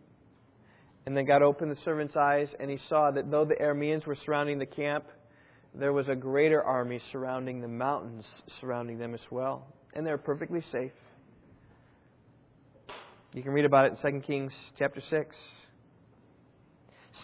And 1.05 1.15
then 1.15 1.25
God 1.25 1.41
opened 1.41 1.71
the 1.71 1.79
servant's 1.83 2.15
eyes, 2.15 2.49
and 2.59 2.69
he 2.69 2.77
saw 2.89 3.11
that 3.11 3.31
though 3.31 3.45
the 3.45 3.55
Arameans 3.55 4.05
were 4.05 4.17
surrounding 4.25 4.59
the 4.59 4.65
camp, 4.65 5.05
there 5.73 5.93
was 5.93 6.07
a 6.07 6.15
greater 6.15 6.61
army 6.61 6.99
surrounding 7.11 7.61
the 7.61 7.67
mountains, 7.67 8.25
surrounding 8.59 8.97
them 8.97 9.13
as 9.13 9.21
well. 9.31 9.67
And 9.93 10.05
they 10.05 10.11
were 10.11 10.17
perfectly 10.17 10.63
safe. 10.71 10.91
You 13.33 13.43
can 13.43 13.51
read 13.51 13.65
about 13.65 13.85
it 13.85 13.97
in 14.03 14.21
2 14.21 14.27
Kings 14.27 14.51
chapter 14.77 15.01
6. 15.07 15.35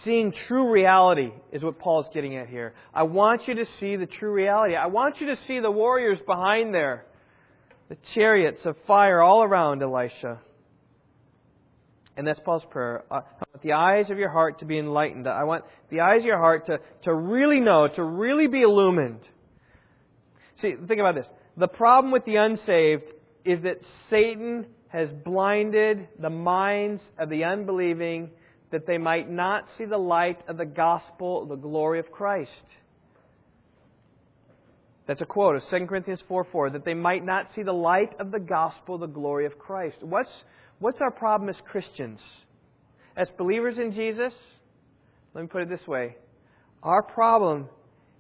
Seeing 0.03 0.33
true 0.47 0.71
reality 0.71 1.31
is 1.51 1.63
what 1.63 1.79
Paul's 1.79 2.05
getting 2.13 2.37
at 2.37 2.47
here. 2.47 2.73
I 2.93 3.03
want 3.03 3.47
you 3.47 3.55
to 3.55 3.65
see 3.79 3.95
the 3.95 4.05
true 4.05 4.31
reality. 4.31 4.75
I 4.75 4.85
want 4.87 5.19
you 5.19 5.27
to 5.27 5.37
see 5.47 5.59
the 5.59 5.71
warriors 5.71 6.19
behind 6.25 6.73
there, 6.73 7.05
the 7.89 7.97
chariots 8.13 8.61
of 8.65 8.75
fire 8.87 9.21
all 9.21 9.43
around 9.43 9.83
Elisha. 9.83 10.39
And 12.17 12.25
that's 12.25 12.39
Paul's 12.39 12.63
prayer. 12.69 13.03
I 13.11 13.15
want 13.15 13.61
the 13.61 13.73
eyes 13.73 14.09
of 14.09 14.17
your 14.17 14.29
heart 14.29 14.59
to 14.59 14.65
be 14.65 14.77
enlightened. 14.79 15.27
I 15.27 15.43
want 15.43 15.65
the 15.89 15.99
eyes 15.99 16.19
of 16.19 16.25
your 16.25 16.37
heart 16.37 16.65
to, 16.67 16.79
to 17.03 17.13
really 17.13 17.59
know, 17.59 17.87
to 17.87 18.03
really 18.03 18.47
be 18.47 18.61
illumined. 18.61 19.19
See, 20.61 20.75
think 20.87 20.99
about 20.99 21.15
this. 21.15 21.27
The 21.57 21.67
problem 21.67 22.11
with 22.11 22.25
the 22.25 22.37
unsaved 22.37 23.03
is 23.43 23.61
that 23.63 23.79
Satan 24.09 24.65
has 24.87 25.09
blinded 25.25 26.07
the 26.19 26.29
minds 26.29 27.01
of 27.17 27.29
the 27.29 27.43
unbelieving 27.43 28.31
that 28.71 28.87
they 28.87 28.97
might 28.97 29.29
not 29.29 29.65
see 29.77 29.85
the 29.85 29.97
light 29.97 30.39
of 30.47 30.57
the 30.57 30.65
gospel, 30.65 31.45
the 31.45 31.55
glory 31.55 31.99
of 31.99 32.11
Christ. 32.11 32.51
That's 35.07 35.21
a 35.21 35.25
quote 35.25 35.55
of 35.55 35.63
2 35.69 35.85
Corinthians 35.85 36.21
4 36.27 36.47
4, 36.51 36.69
that 36.71 36.85
they 36.85 36.93
might 36.93 37.23
not 37.23 37.47
see 37.55 37.63
the 37.63 37.73
light 37.73 38.19
of 38.19 38.31
the 38.31 38.39
gospel, 38.39 38.97
the 38.97 39.07
glory 39.07 39.45
of 39.45 39.59
Christ. 39.59 39.97
What's, 40.01 40.31
what's 40.79 40.99
our 41.01 41.11
problem 41.11 41.49
as 41.49 41.55
Christians? 41.69 42.19
As 43.15 43.27
believers 43.37 43.77
in 43.77 43.93
Jesus, 43.93 44.33
let 45.33 45.41
me 45.41 45.47
put 45.47 45.61
it 45.61 45.69
this 45.69 45.87
way 45.87 46.15
our 46.81 47.01
problem 47.01 47.67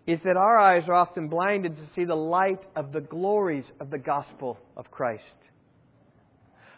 is 0.07 0.19
that 0.23 0.37
our 0.37 0.57
eyes 0.57 0.83
are 0.87 0.93
often 0.93 1.27
blinded 1.27 1.75
to 1.75 1.83
see 1.95 2.05
the 2.05 2.15
light 2.15 2.61
of 2.75 2.91
the 2.91 3.01
glories 3.01 3.65
of 3.79 3.89
the 3.89 3.97
gospel 3.97 4.59
of 4.77 4.91
Christ. 4.91 5.23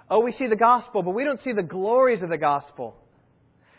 Oh, 0.10 0.20
we 0.20 0.32
see 0.34 0.48
the 0.48 0.56
gospel, 0.56 1.04
but 1.04 1.12
we 1.12 1.26
don't 1.26 1.44
see 1.44 1.52
the 1.52 1.64
glories 1.64 2.22
of 2.22 2.30
the 2.30 2.38
gospel. 2.38 2.96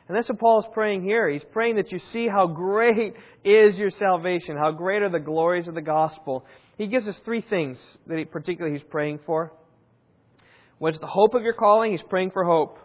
And 0.08 0.16
that's 0.16 0.28
what 0.28 0.38
Paul's 0.38 0.64
praying 0.72 1.04
here. 1.04 1.28
He's 1.28 1.44
praying 1.52 1.76
that 1.76 1.92
you 1.92 2.00
see 2.12 2.26
how 2.26 2.46
great 2.46 3.14
is 3.44 3.76
your 3.76 3.90
salvation, 3.98 4.56
how 4.56 4.72
great 4.72 5.02
are 5.02 5.10
the 5.10 5.20
glories 5.20 5.68
of 5.68 5.74
the 5.74 5.82
gospel. 5.82 6.46
He 6.78 6.86
gives 6.86 7.06
us 7.06 7.16
three 7.24 7.42
things 7.42 7.76
that 8.06 8.18
he, 8.18 8.24
particularly 8.24 8.78
he's 8.78 8.88
praying 8.88 9.20
for. 9.26 9.52
What's 10.78 10.98
the 10.98 11.06
hope 11.06 11.34
of 11.34 11.42
your 11.42 11.52
calling? 11.52 11.92
He's 11.92 12.02
praying 12.08 12.30
for 12.30 12.44
hope. 12.44 12.78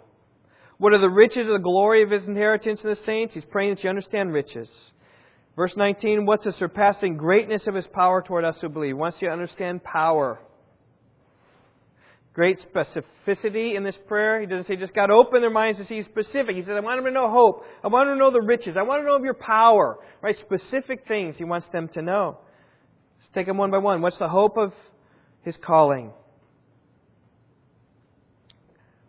What 0.80 0.94
are 0.94 1.00
the 1.00 1.10
riches 1.10 1.48
of 1.48 1.54
the 1.54 1.60
glory 1.60 2.04
of 2.04 2.12
his 2.12 2.28
inheritance 2.28 2.82
in 2.84 2.90
the 2.90 2.98
saints? 3.06 3.34
He's 3.34 3.46
praying 3.46 3.76
that 3.76 3.84
you 3.84 3.90
understand 3.90 4.34
riches. 4.34 4.68
Verse 5.56 5.74
19, 5.78 6.26
what's 6.26 6.44
the 6.44 6.54
surpassing 6.58 7.16
greatness 7.16 7.62
of 7.68 7.76
his 7.76 7.86
power 7.94 8.24
toward 8.24 8.44
us 8.44 8.56
who 8.60 8.70
believe? 8.70 8.98
Wants 8.98 9.18
you 9.22 9.28
to 9.28 9.34
understand 9.34 9.84
power 9.84 10.40
great 12.34 12.58
specificity 12.74 13.76
in 13.78 13.84
this 13.84 13.96
prayer. 14.08 14.42
He 14.42 14.48
doesn't 14.48 14.68
say 14.68 14.76
just 14.76 14.94
God 14.94 15.12
open 15.12 15.42
their 15.42 15.52
minds 15.52 15.80
to 15.80 15.86
see 15.86 16.02
specific. 16.04 16.56
He 16.56 16.64
says, 16.64 16.74
I 16.76 16.80
want 16.80 16.98
them 16.98 17.06
to 17.06 17.12
know 17.12 17.30
hope. 17.30 17.64
I 17.84 17.88
want 17.88 18.10
them 18.10 18.18
to 18.18 18.20
know 18.20 18.32
the 18.32 18.42
riches. 18.42 18.76
I 18.78 18.82
want 18.82 19.00
them 19.00 19.06
to 19.06 19.12
know 19.12 19.18
of 19.18 19.24
your 19.24 19.36
power. 19.36 19.98
Right? 20.22 20.36
Specific 20.40 21.08
things 21.08 21.36
he 21.38 21.44
wants 21.44 21.68
them 21.72 21.90
to 21.94 22.02
know. 22.02 22.40
Let's 23.20 23.34
take 23.34 23.46
them 23.46 23.58
one 23.58 23.72
by 23.72 23.78
one. 23.78 24.02
What's 24.02 24.18
the 24.18 24.28
hope 24.28 24.58
of 24.58 24.74
his 25.44 25.56
calling? 25.64 26.12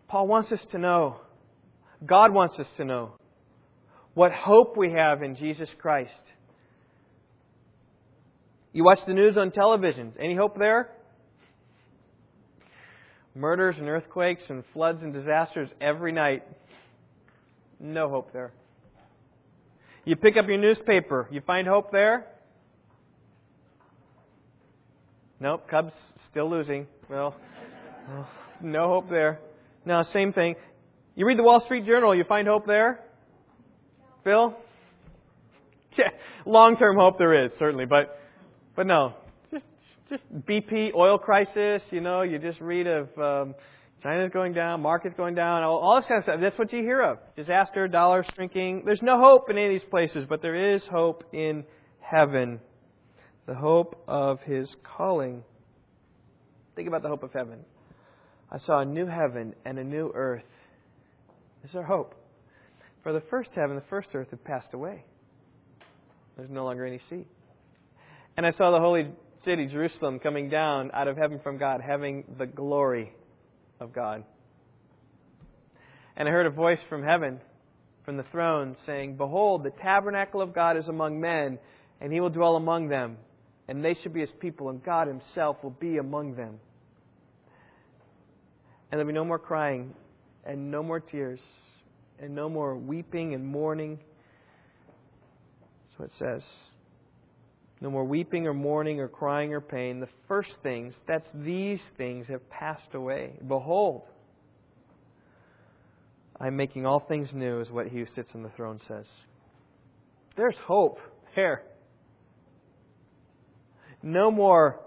Paul 0.07 0.27
wants 0.27 0.51
us 0.51 0.59
to 0.71 0.77
know. 0.77 1.17
God 2.05 2.31
wants 2.31 2.59
us 2.59 2.67
to 2.77 2.85
know 2.85 3.13
what 4.13 4.31
hope 4.31 4.77
we 4.77 4.91
have 4.91 5.23
in 5.23 5.35
Jesus 5.35 5.69
Christ. 5.79 6.11
You 8.71 8.83
watch 8.83 8.99
the 9.07 9.13
news 9.13 9.35
on 9.37 9.51
television. 9.51 10.13
Any 10.19 10.35
hope 10.35 10.57
there? 10.57 10.91
Murders 13.35 13.75
and 13.77 13.87
earthquakes 13.87 14.43
and 14.49 14.63
floods 14.73 15.03
and 15.03 15.13
disasters 15.13 15.69
every 15.81 16.11
night. 16.11 16.43
No 17.79 18.09
hope 18.09 18.31
there. 18.31 18.53
You 20.05 20.15
pick 20.15 20.37
up 20.37 20.47
your 20.47 20.57
newspaper, 20.57 21.27
you 21.31 21.41
find 21.41 21.67
hope 21.67 21.91
there? 21.91 22.27
Nope, 25.39 25.67
Cubs 25.69 25.91
still 26.31 26.49
losing. 26.49 26.87
Well, 27.09 27.35
no 28.61 28.87
hope 28.87 29.09
there. 29.09 29.39
No, 29.83 30.03
same 30.13 30.31
thing. 30.31 30.55
You 31.15 31.25
read 31.25 31.37
the 31.37 31.43
Wall 31.43 31.61
Street 31.65 31.85
Journal, 31.85 32.15
you 32.15 32.23
find 32.23 32.47
hope 32.47 32.65
there? 32.65 33.01
Phil? 34.23 34.55
Yeah, 35.97 36.09
long 36.45 36.75
term 36.75 36.97
hope 36.97 37.17
there 37.17 37.45
is, 37.45 37.51
certainly, 37.57 37.85
but 37.85 38.19
but 38.75 38.85
no, 38.85 39.13
just 40.09 40.23
BP 40.47 40.93
oil 40.95 41.17
crisis. 41.17 41.81
You 41.91 42.01
know, 42.01 42.21
you 42.21 42.39
just 42.39 42.59
read 42.61 42.87
of 42.87 43.09
um, 43.17 43.55
China's 44.03 44.31
going 44.31 44.53
down, 44.53 44.81
markets 44.81 45.15
going 45.17 45.35
down, 45.35 45.63
all, 45.63 45.79
all 45.79 45.95
this 45.99 46.07
kind 46.07 46.19
of 46.19 46.23
stuff. 46.23 46.39
That's 46.41 46.57
what 46.57 46.71
you 46.71 46.81
hear 46.81 47.01
of. 47.01 47.17
Disaster, 47.35 47.87
dollar 47.87 48.25
shrinking. 48.35 48.83
There's 48.85 49.01
no 49.01 49.19
hope 49.19 49.49
in 49.49 49.57
any 49.57 49.75
of 49.75 49.81
these 49.81 49.89
places, 49.89 50.25
but 50.29 50.41
there 50.41 50.75
is 50.75 50.83
hope 50.91 51.23
in 51.33 51.63
heaven. 51.99 52.59
The 53.47 53.55
hope 53.55 54.03
of 54.07 54.39
His 54.41 54.67
calling. 54.83 55.43
Think 56.75 56.87
about 56.87 57.01
the 57.01 57.09
hope 57.09 57.23
of 57.23 57.33
heaven. 57.33 57.59
I 58.51 58.59
saw 58.59 58.81
a 58.81 58.85
new 58.85 59.07
heaven 59.07 59.55
and 59.65 59.79
a 59.79 59.83
new 59.83 60.11
earth. 60.13 60.43
This 61.61 61.71
is 61.71 61.75
our 61.75 61.83
hope. 61.83 62.13
For 63.01 63.11
the 63.11 63.21
first 63.29 63.49
heaven, 63.55 63.75
the 63.75 63.83
first 63.89 64.09
earth 64.13 64.27
had 64.29 64.43
passed 64.43 64.73
away. 64.73 65.03
There's 66.37 66.49
no 66.49 66.65
longer 66.65 66.85
any 66.85 66.99
sea. 67.09 67.25
And 68.37 68.45
I 68.45 68.51
saw 68.51 68.71
the 68.71 68.79
holy 68.79 69.07
city, 69.45 69.67
Jerusalem, 69.67 70.19
coming 70.19 70.49
down 70.49 70.91
out 70.93 71.07
of 71.07 71.15
heaven 71.15 71.39
from 71.41 71.57
God, 71.57 71.79
having 71.79 72.25
the 72.37 72.47
glory 72.47 73.13
of 73.79 73.93
God. 73.93 74.23
And 76.17 76.27
I 76.27 76.31
heard 76.31 76.47
a 76.47 76.49
voice 76.49 76.79
from 76.89 77.03
heaven, 77.03 77.39
from 78.03 78.17
the 78.17 78.25
throne, 78.31 78.75
saying, 78.85 79.17
Behold, 79.17 79.63
the 79.63 79.71
tabernacle 79.81 80.41
of 80.41 80.53
God 80.53 80.77
is 80.77 80.87
among 80.87 81.21
men, 81.21 81.59
and 82.01 82.11
he 82.11 82.19
will 82.19 82.29
dwell 82.29 82.55
among 82.55 82.89
them, 82.89 83.17
and 83.67 83.83
they 83.83 83.95
shall 84.01 84.11
be 84.11 84.21
his 84.21 84.29
people, 84.39 84.69
and 84.69 84.83
God 84.83 85.07
himself 85.07 85.57
will 85.63 85.71
be 85.71 85.97
among 85.97 86.35
them. 86.35 86.59
And 88.91 88.99
there'll 88.99 89.07
be 89.07 89.13
no 89.13 89.25
more 89.25 89.39
crying, 89.39 89.93
and 90.45 90.71
no 90.71 90.81
more 90.81 90.99
tears, 90.99 91.39
and 92.19 92.33
no 92.33 92.49
more 92.49 92.75
weeping 92.75 93.33
and 93.33 93.45
mourning. 93.45 93.99
What 95.97 96.07
it 96.07 96.11
says. 96.19 96.41
No 97.85 97.91
more 97.91 98.03
weeping 98.03 98.47
or 98.47 98.53
mourning 98.55 98.99
or 98.99 99.07
crying 99.07 99.53
or 99.53 99.61
pain. 99.61 99.99
The 99.99 100.09
first 100.27 100.49
things, 100.63 100.95
that's 101.07 101.27
these 101.35 101.77
things, 101.99 102.25
have 102.29 102.49
passed 102.49 102.95
away. 102.95 103.33
Behold, 103.47 104.01
I'm 106.41 106.55
making 106.55 106.87
all 106.87 106.99
things 106.99 107.29
new, 107.31 107.59
is 107.59 107.69
what 107.69 107.85
he 107.85 107.99
who 107.99 108.07
sits 108.15 108.29
on 108.33 108.41
the 108.41 108.49
throne 108.57 108.79
says. 108.87 109.05
There's 110.35 110.55
hope 110.65 110.97
there. 111.35 111.61
No 114.01 114.31
more 114.31 114.79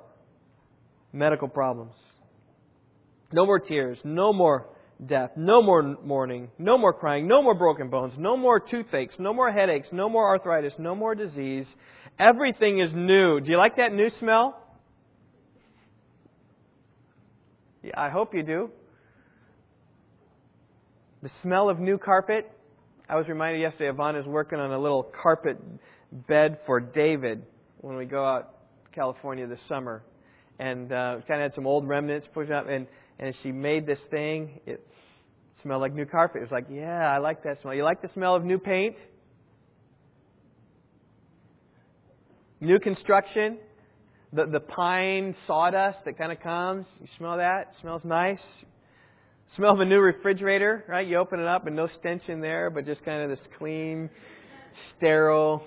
medical 1.12 1.46
problems. 1.46 1.94
No 3.30 3.46
more 3.46 3.60
tears. 3.60 3.98
No 4.02 4.32
more 4.32 4.66
death. 5.06 5.30
No 5.36 5.62
more 5.62 5.84
mourning. 6.02 6.50
No 6.58 6.76
more 6.76 6.92
crying. 6.92 7.28
No 7.28 7.42
more 7.42 7.54
broken 7.54 7.90
bones. 7.90 8.14
No 8.18 8.36
more 8.36 8.58
toothaches. 8.58 9.20
No 9.20 9.32
more 9.32 9.52
headaches. 9.52 9.86
No 9.92 10.08
more 10.08 10.26
arthritis. 10.28 10.72
No 10.80 10.96
more 10.96 11.14
disease. 11.14 11.66
Everything 12.18 12.80
is 12.80 12.90
new. 12.92 13.40
Do 13.40 13.50
you 13.50 13.58
like 13.58 13.76
that 13.76 13.92
new 13.92 14.10
smell? 14.18 14.60
Yeah, 17.82 17.92
I 17.96 18.10
hope 18.10 18.34
you 18.34 18.42
do. 18.42 18.70
The 21.22 21.30
smell 21.42 21.68
of 21.68 21.78
new 21.78 21.96
carpet. 21.96 22.50
I 23.08 23.16
was 23.16 23.28
reminded 23.28 23.60
yesterday, 23.60 23.90
is 24.18 24.26
working 24.26 24.58
on 24.58 24.72
a 24.72 24.78
little 24.78 25.04
carpet 25.22 25.58
bed 26.26 26.58
for 26.66 26.80
David 26.80 27.44
when 27.80 27.96
we 27.96 28.04
go 28.04 28.24
out 28.24 28.54
to 28.84 28.90
California 28.90 29.46
this 29.46 29.60
summer. 29.68 30.02
And 30.58 30.92
uh, 30.92 31.20
kind 31.28 31.40
of 31.40 31.50
had 31.50 31.54
some 31.54 31.66
old 31.66 31.86
remnants 31.86 32.26
pushed 32.34 32.50
up, 32.50 32.66
and, 32.68 32.88
and 33.20 33.32
she 33.42 33.52
made 33.52 33.86
this 33.86 34.00
thing. 34.10 34.60
It 34.66 34.84
smelled 35.62 35.82
like 35.82 35.94
new 35.94 36.04
carpet. 36.04 36.42
It 36.42 36.44
was 36.44 36.50
like, 36.50 36.66
yeah, 36.68 37.08
I 37.08 37.18
like 37.18 37.44
that 37.44 37.60
smell. 37.62 37.74
You 37.74 37.84
like 37.84 38.02
the 38.02 38.08
smell 38.12 38.34
of 38.34 38.44
new 38.44 38.58
paint? 38.58 38.96
New 42.60 42.80
construction, 42.80 43.58
the, 44.32 44.46
the 44.46 44.60
pine 44.60 45.34
sawdust 45.46 45.98
that 46.04 46.18
kind 46.18 46.32
of 46.32 46.40
comes. 46.40 46.86
You 47.00 47.06
smell 47.16 47.36
that? 47.36 47.60
It 47.60 47.80
smells 47.80 48.02
nice. 48.04 48.40
Smell 49.56 49.72
of 49.72 49.80
a 49.80 49.84
new 49.84 50.00
refrigerator, 50.00 50.84
right? 50.88 51.06
You 51.06 51.18
open 51.18 51.40
it 51.40 51.46
up 51.46 51.66
and 51.66 51.76
no 51.76 51.88
stench 51.98 52.22
in 52.28 52.40
there, 52.40 52.68
but 52.68 52.84
just 52.84 53.04
kind 53.04 53.22
of 53.22 53.30
this 53.30 53.46
clean, 53.58 54.10
sterile, 54.96 55.62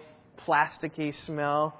plasticky 0.45 1.13
smell. 1.25 1.79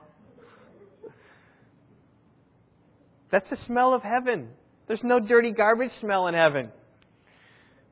That's 3.32 3.50
the 3.50 3.58
smell 3.68 3.94
of 3.94 4.02
heaven. 4.02 4.50
There's 4.88 5.04
no 5.04 5.20
dirty 5.20 5.52
garbage 5.52 5.92
smell 6.00 6.28
in 6.28 6.34
heaven. 6.34 6.70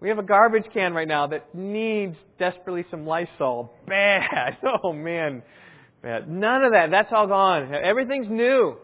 We 0.02 0.10
have 0.10 0.18
a 0.18 0.24
garbage 0.24 0.66
can 0.74 0.94
right 0.94 1.08
now 1.08 1.28
that 1.28 1.54
needs 1.54 2.16
desperately 2.40 2.86
some 2.90 3.06
Lysol. 3.06 3.74
Bad. 3.88 4.58
Oh 4.84 4.94
man. 4.94 5.44
None 6.04 6.64
of 6.64 6.72
that. 6.72 6.88
That's 6.92 7.12
all 7.12 7.28
gone. 7.28 7.74
Everything's 7.74 8.30
new. 8.30 8.78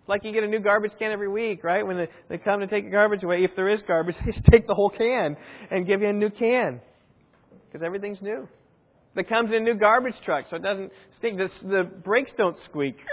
It's 0.00 0.08
like 0.08 0.24
you 0.24 0.32
get 0.32 0.44
a 0.44 0.48
new 0.48 0.60
garbage 0.60 0.92
can 0.98 1.12
every 1.12 1.28
week, 1.28 1.62
right? 1.62 1.86
When 1.86 1.96
they, 1.98 2.08
they 2.28 2.38
come 2.38 2.60
to 2.60 2.66
take 2.66 2.84
the 2.84 2.90
garbage 2.90 3.22
away, 3.22 3.44
if 3.44 3.50
there 3.56 3.68
is 3.68 3.80
garbage, 3.86 4.16
they 4.24 4.32
just 4.32 4.44
take 4.46 4.66
the 4.66 4.74
whole 4.74 4.90
can 4.90 5.36
and 5.70 5.86
give 5.86 6.00
you 6.00 6.08
a 6.08 6.12
new 6.12 6.30
can. 6.30 6.80
Because 7.66 7.84
everything's 7.84 8.22
new. 8.22 8.48
That 9.14 9.28
comes 9.28 9.50
in 9.50 9.56
a 9.56 9.60
new 9.60 9.74
garbage 9.74 10.14
truck, 10.24 10.46
so 10.48 10.56
it 10.56 10.62
doesn't 10.62 10.92
stink. 11.18 11.38
The, 11.38 11.48
the 11.66 11.84
brakes 11.84 12.30
don't 12.36 12.56
squeak. 12.66 12.96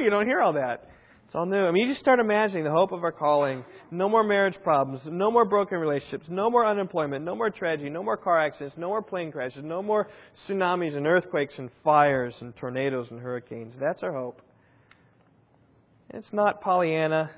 You 0.00 0.08
don't 0.08 0.24
hear 0.24 0.40
all 0.40 0.54
that. 0.54 0.89
It's 1.30 1.36
all 1.36 1.46
new. 1.46 1.64
I 1.64 1.70
mean, 1.70 1.86
you 1.86 1.92
just 1.92 2.00
start 2.00 2.18
imagining 2.18 2.64
the 2.64 2.72
hope 2.72 2.90
of 2.90 3.04
our 3.04 3.12
calling. 3.12 3.64
No 3.92 4.08
more 4.08 4.24
marriage 4.24 4.56
problems. 4.64 5.02
No 5.06 5.30
more 5.30 5.44
broken 5.44 5.78
relationships. 5.78 6.26
No 6.28 6.50
more 6.50 6.66
unemployment. 6.66 7.24
No 7.24 7.36
more 7.36 7.50
tragedy. 7.50 7.88
No 7.88 8.02
more 8.02 8.16
car 8.16 8.44
accidents. 8.44 8.74
No 8.76 8.88
more 8.88 9.00
plane 9.00 9.30
crashes. 9.30 9.62
No 9.62 9.80
more 9.80 10.08
tsunamis 10.48 10.96
and 10.96 11.06
earthquakes 11.06 11.54
and 11.56 11.70
fires 11.84 12.34
and 12.40 12.56
tornadoes 12.56 13.06
and 13.12 13.20
hurricanes. 13.20 13.74
That's 13.78 14.02
our 14.02 14.12
hope. 14.12 14.42
It's 16.12 16.26
not 16.32 16.62
Pollyanna. 16.62 17.30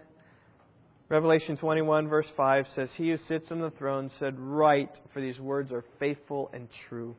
Revelation 1.10 1.58
21, 1.58 2.08
verse 2.08 2.28
5 2.34 2.64
says, 2.74 2.88
He 2.96 3.10
who 3.10 3.18
sits 3.28 3.50
on 3.50 3.60
the 3.60 3.72
throne 3.72 4.10
said, 4.18 4.38
Write, 4.38 4.96
for 5.12 5.20
these 5.20 5.38
words 5.38 5.70
are 5.70 5.84
faithful 6.00 6.48
and 6.54 6.66
true. 6.88 7.14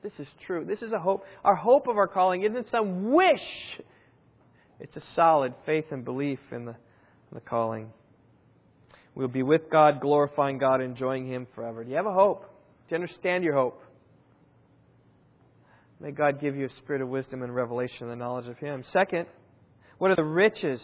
This 0.00 0.12
is 0.20 0.28
true. 0.46 0.64
This 0.64 0.80
is 0.80 0.92
a 0.92 1.00
hope. 1.00 1.24
Our 1.42 1.56
hope 1.56 1.88
of 1.88 1.96
our 1.96 2.06
calling 2.06 2.44
isn't 2.44 2.70
some 2.70 3.10
wish 3.10 3.40
it's 4.80 4.96
a 4.96 5.02
solid 5.14 5.54
faith 5.64 5.86
and 5.90 6.04
belief 6.04 6.40
in 6.52 6.64
the, 6.64 6.76
the 7.32 7.40
calling. 7.40 7.90
We'll 9.14 9.28
be 9.28 9.42
with 9.42 9.70
God, 9.70 10.00
glorifying 10.00 10.58
God, 10.58 10.80
enjoying 10.80 11.28
Him 11.28 11.46
forever. 11.54 11.84
Do 11.84 11.90
you 11.90 11.96
have 11.96 12.06
a 12.06 12.12
hope? 12.12 12.42
Do 12.88 12.96
you 12.96 13.02
understand 13.02 13.44
your 13.44 13.54
hope? 13.54 13.80
May 16.00 16.10
God 16.10 16.40
give 16.40 16.56
you 16.56 16.66
a 16.66 16.82
spirit 16.82 17.00
of 17.00 17.08
wisdom 17.08 17.42
and 17.42 17.54
revelation 17.54 18.02
and 18.02 18.10
the 18.10 18.16
knowledge 18.16 18.48
of 18.48 18.58
Him. 18.58 18.84
Second, 18.92 19.26
what 19.98 20.10
are 20.10 20.16
the 20.16 20.24
riches 20.24 20.80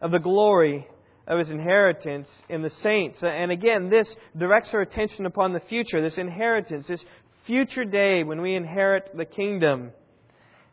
of 0.00 0.10
the 0.10 0.18
glory 0.18 0.86
of 1.26 1.38
His 1.38 1.50
inheritance 1.50 2.28
in 2.48 2.62
the 2.62 2.70
saints? 2.82 3.18
And 3.22 3.52
again, 3.52 3.90
this 3.90 4.08
directs 4.36 4.70
our 4.72 4.80
attention 4.80 5.26
upon 5.26 5.52
the 5.52 5.60
future, 5.68 6.00
this 6.00 6.18
inheritance, 6.18 6.86
this 6.88 7.04
future 7.46 7.84
day 7.84 8.24
when 8.24 8.40
we 8.40 8.54
inherit 8.54 9.10
the 9.14 9.26
kingdom. 9.26 9.92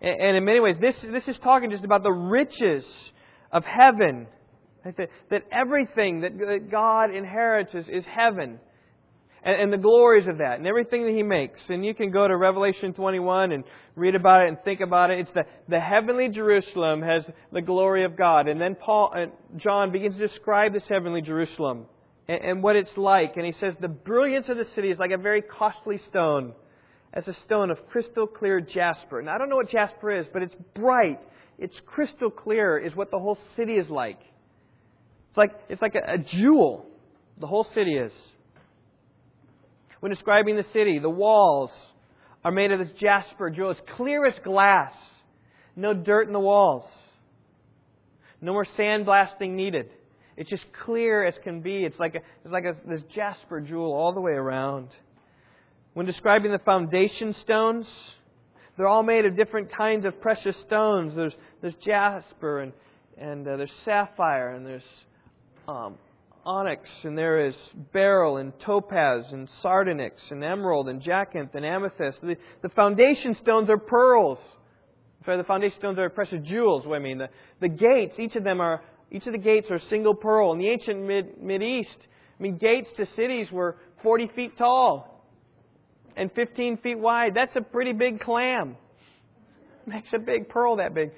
And 0.03 0.35
in 0.35 0.43
many 0.43 0.59
ways, 0.59 0.75
this, 0.81 0.95
this 1.01 1.23
is 1.27 1.37
talking 1.41 1.71
just 1.71 1.85
about 1.85 2.03
the 2.03 2.11
riches 2.11 2.83
of 3.51 3.63
heaven. 3.63 4.27
That, 4.83 5.09
that 5.31 5.43
everything 5.49 6.21
that 6.21 6.69
God 6.69 7.15
inherits 7.15 7.73
is, 7.73 7.85
is 7.87 8.03
heaven 8.05 8.59
and, 9.43 9.61
and 9.61 9.73
the 9.73 9.77
glories 9.77 10.27
of 10.27 10.39
that 10.39 10.57
and 10.57 10.67
everything 10.67 11.05
that 11.05 11.13
he 11.13 11.23
makes. 11.23 11.59
And 11.69 11.85
you 11.85 11.93
can 11.93 12.11
go 12.11 12.27
to 12.27 12.35
Revelation 12.35 12.93
21 12.93 13.53
and 13.53 13.63
read 13.95 14.15
about 14.15 14.43
it 14.43 14.49
and 14.49 14.57
think 14.63 14.81
about 14.81 15.11
it. 15.11 15.19
It's 15.19 15.31
the, 15.33 15.43
the 15.69 15.79
heavenly 15.79 16.29
Jerusalem 16.29 17.01
has 17.01 17.23
the 17.51 17.61
glory 17.61 18.03
of 18.05 18.17
God. 18.17 18.49
And 18.49 18.59
then 18.59 18.75
Paul, 18.75 19.13
uh, 19.15 19.25
John 19.57 19.91
begins 19.93 20.17
to 20.17 20.27
describe 20.27 20.73
this 20.73 20.83
heavenly 20.89 21.21
Jerusalem 21.21 21.85
and 22.27 22.63
what 22.63 22.75
it's 22.75 22.95
like. 22.97 23.37
And 23.37 23.45
he 23.45 23.53
says 23.59 23.73
the 23.79 23.87
brilliance 23.87 24.47
of 24.49 24.57
the 24.57 24.67
city 24.75 24.89
is 24.89 24.97
like 24.97 25.11
a 25.11 25.17
very 25.17 25.41
costly 25.41 26.01
stone 26.09 26.53
as 27.13 27.27
a 27.27 27.35
stone 27.45 27.69
of 27.69 27.77
crystal 27.89 28.25
clear 28.25 28.59
jasper. 28.59 29.21
Now, 29.21 29.35
I 29.35 29.37
don't 29.37 29.49
know 29.49 29.55
what 29.55 29.69
jasper 29.69 30.11
is, 30.11 30.25
but 30.33 30.41
it's 30.41 30.55
bright. 30.73 31.19
It's 31.59 31.75
crystal 31.85 32.31
clear, 32.31 32.77
is 32.77 32.95
what 32.95 33.11
the 33.11 33.19
whole 33.19 33.37
city 33.55 33.73
is 33.73 33.87
like. 33.89 34.19
It's 35.29 35.37
like, 35.37 35.51
it's 35.69 35.81
like 35.81 35.93
a, 35.95 36.13
a 36.13 36.17
jewel. 36.17 36.87
The 37.39 37.47
whole 37.47 37.67
city 37.75 37.95
is. 37.97 38.11
When 39.99 40.11
describing 40.11 40.55
the 40.55 40.65
city, 40.73 40.99
the 40.99 41.09
walls 41.09 41.69
are 42.43 42.51
made 42.51 42.71
of 42.71 42.79
this 42.79 42.89
jasper 42.99 43.49
jewel. 43.49 43.71
It's 43.71 43.79
clear 43.95 44.25
as 44.25 44.33
glass. 44.43 44.93
No 45.75 45.93
dirt 45.93 46.27
in 46.27 46.33
the 46.33 46.39
walls. 46.39 46.83
No 48.41 48.53
more 48.53 48.65
sandblasting 48.77 49.51
needed. 49.51 49.89
It's 50.35 50.49
just 50.49 50.65
clear 50.83 51.25
as 51.25 51.35
can 51.43 51.61
be. 51.61 51.85
It's 51.85 51.97
like, 51.99 52.15
a, 52.15 52.19
it's 52.43 52.51
like 52.51 52.65
a, 52.65 52.75
this 52.87 53.01
jasper 53.15 53.61
jewel 53.61 53.93
all 53.93 54.13
the 54.13 54.21
way 54.21 54.33
around. 54.33 54.89
When 55.93 56.07
describing 56.07 56.51
the 56.51 56.59
foundation 56.59 57.35
stones, 57.43 57.85
they're 58.75 58.87
all 58.87 59.03
made 59.03 59.25
of 59.25 59.35
different 59.35 59.71
kinds 59.71 60.05
of 60.05 60.19
precious 60.19 60.55
stones. 60.65 61.13
There's, 61.15 61.33
there's 61.61 61.75
jasper 61.85 62.61
and, 62.61 62.73
and 63.15 63.47
uh, 63.47 63.57
there's 63.57 63.71
sapphire 63.85 64.55
and 64.55 64.65
there's 64.65 64.83
um, 65.67 65.95
onyx, 66.45 66.89
and 67.03 67.15
there 67.15 67.45
is 67.45 67.53
beryl 67.93 68.37
and 68.37 68.53
topaz 68.65 69.25
and 69.31 69.47
sardonyx 69.61 70.15
and 70.31 70.43
emerald 70.43 70.89
and 70.89 70.99
jacinth 70.99 71.53
and 71.53 71.63
amethyst. 71.63 72.17
The, 72.23 72.37
the 72.63 72.69
foundation 72.69 73.37
stones 73.41 73.69
are 73.69 73.77
pearls. 73.77 74.39
Sorry, 75.25 75.37
the 75.37 75.43
foundation 75.43 75.77
stones 75.77 75.99
are 75.99 76.09
precious 76.09 76.39
jewels. 76.43 76.87
What 76.87 76.95
I 76.95 76.99
mean, 76.99 77.19
the, 77.19 77.29
the 77.61 77.69
gates, 77.69 78.15
each 78.17 78.35
of 78.35 78.43
them 78.43 78.59
are 78.61 78.81
each 79.11 79.27
of 79.27 79.33
the 79.33 79.37
gates 79.37 79.67
are 79.69 79.79
single 79.91 80.15
pearl. 80.15 80.53
In 80.53 80.57
the 80.57 80.69
ancient 80.69 81.03
mid 81.03 81.39
Mid 81.39 81.61
East, 81.61 81.97
I 82.39 82.41
mean, 82.41 82.57
gates 82.57 82.89
to 82.97 83.05
cities 83.15 83.51
were 83.51 83.77
40 84.01 84.31
feet 84.35 84.57
tall 84.57 85.12
and 86.15 86.31
15 86.33 86.77
feet 86.77 86.99
wide. 86.99 87.33
That's 87.35 87.55
a 87.55 87.61
pretty 87.61 87.93
big 87.93 88.19
clam. 88.19 88.75
Makes 89.85 90.09
a 90.13 90.19
big 90.19 90.49
pearl 90.49 90.77
that 90.77 90.93
big. 90.93 91.11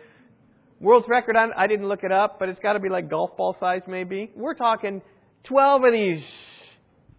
World's 0.80 1.08
record, 1.08 1.36
I 1.38 1.68
didn't 1.68 1.88
look 1.88 2.04
it 2.04 2.12
up, 2.12 2.38
but 2.39 2.50
it's 2.50 2.60
got 2.60 2.74
to 2.74 2.80
be 2.80 2.89
like 2.89 3.10
golf 3.10 3.38
ball 3.38 3.56
size 3.60 3.82
maybe. 3.88 4.32
We're 4.36 4.56
talking 4.56 5.02
12 5.46 5.84
of 5.84 5.93
these 5.93 6.24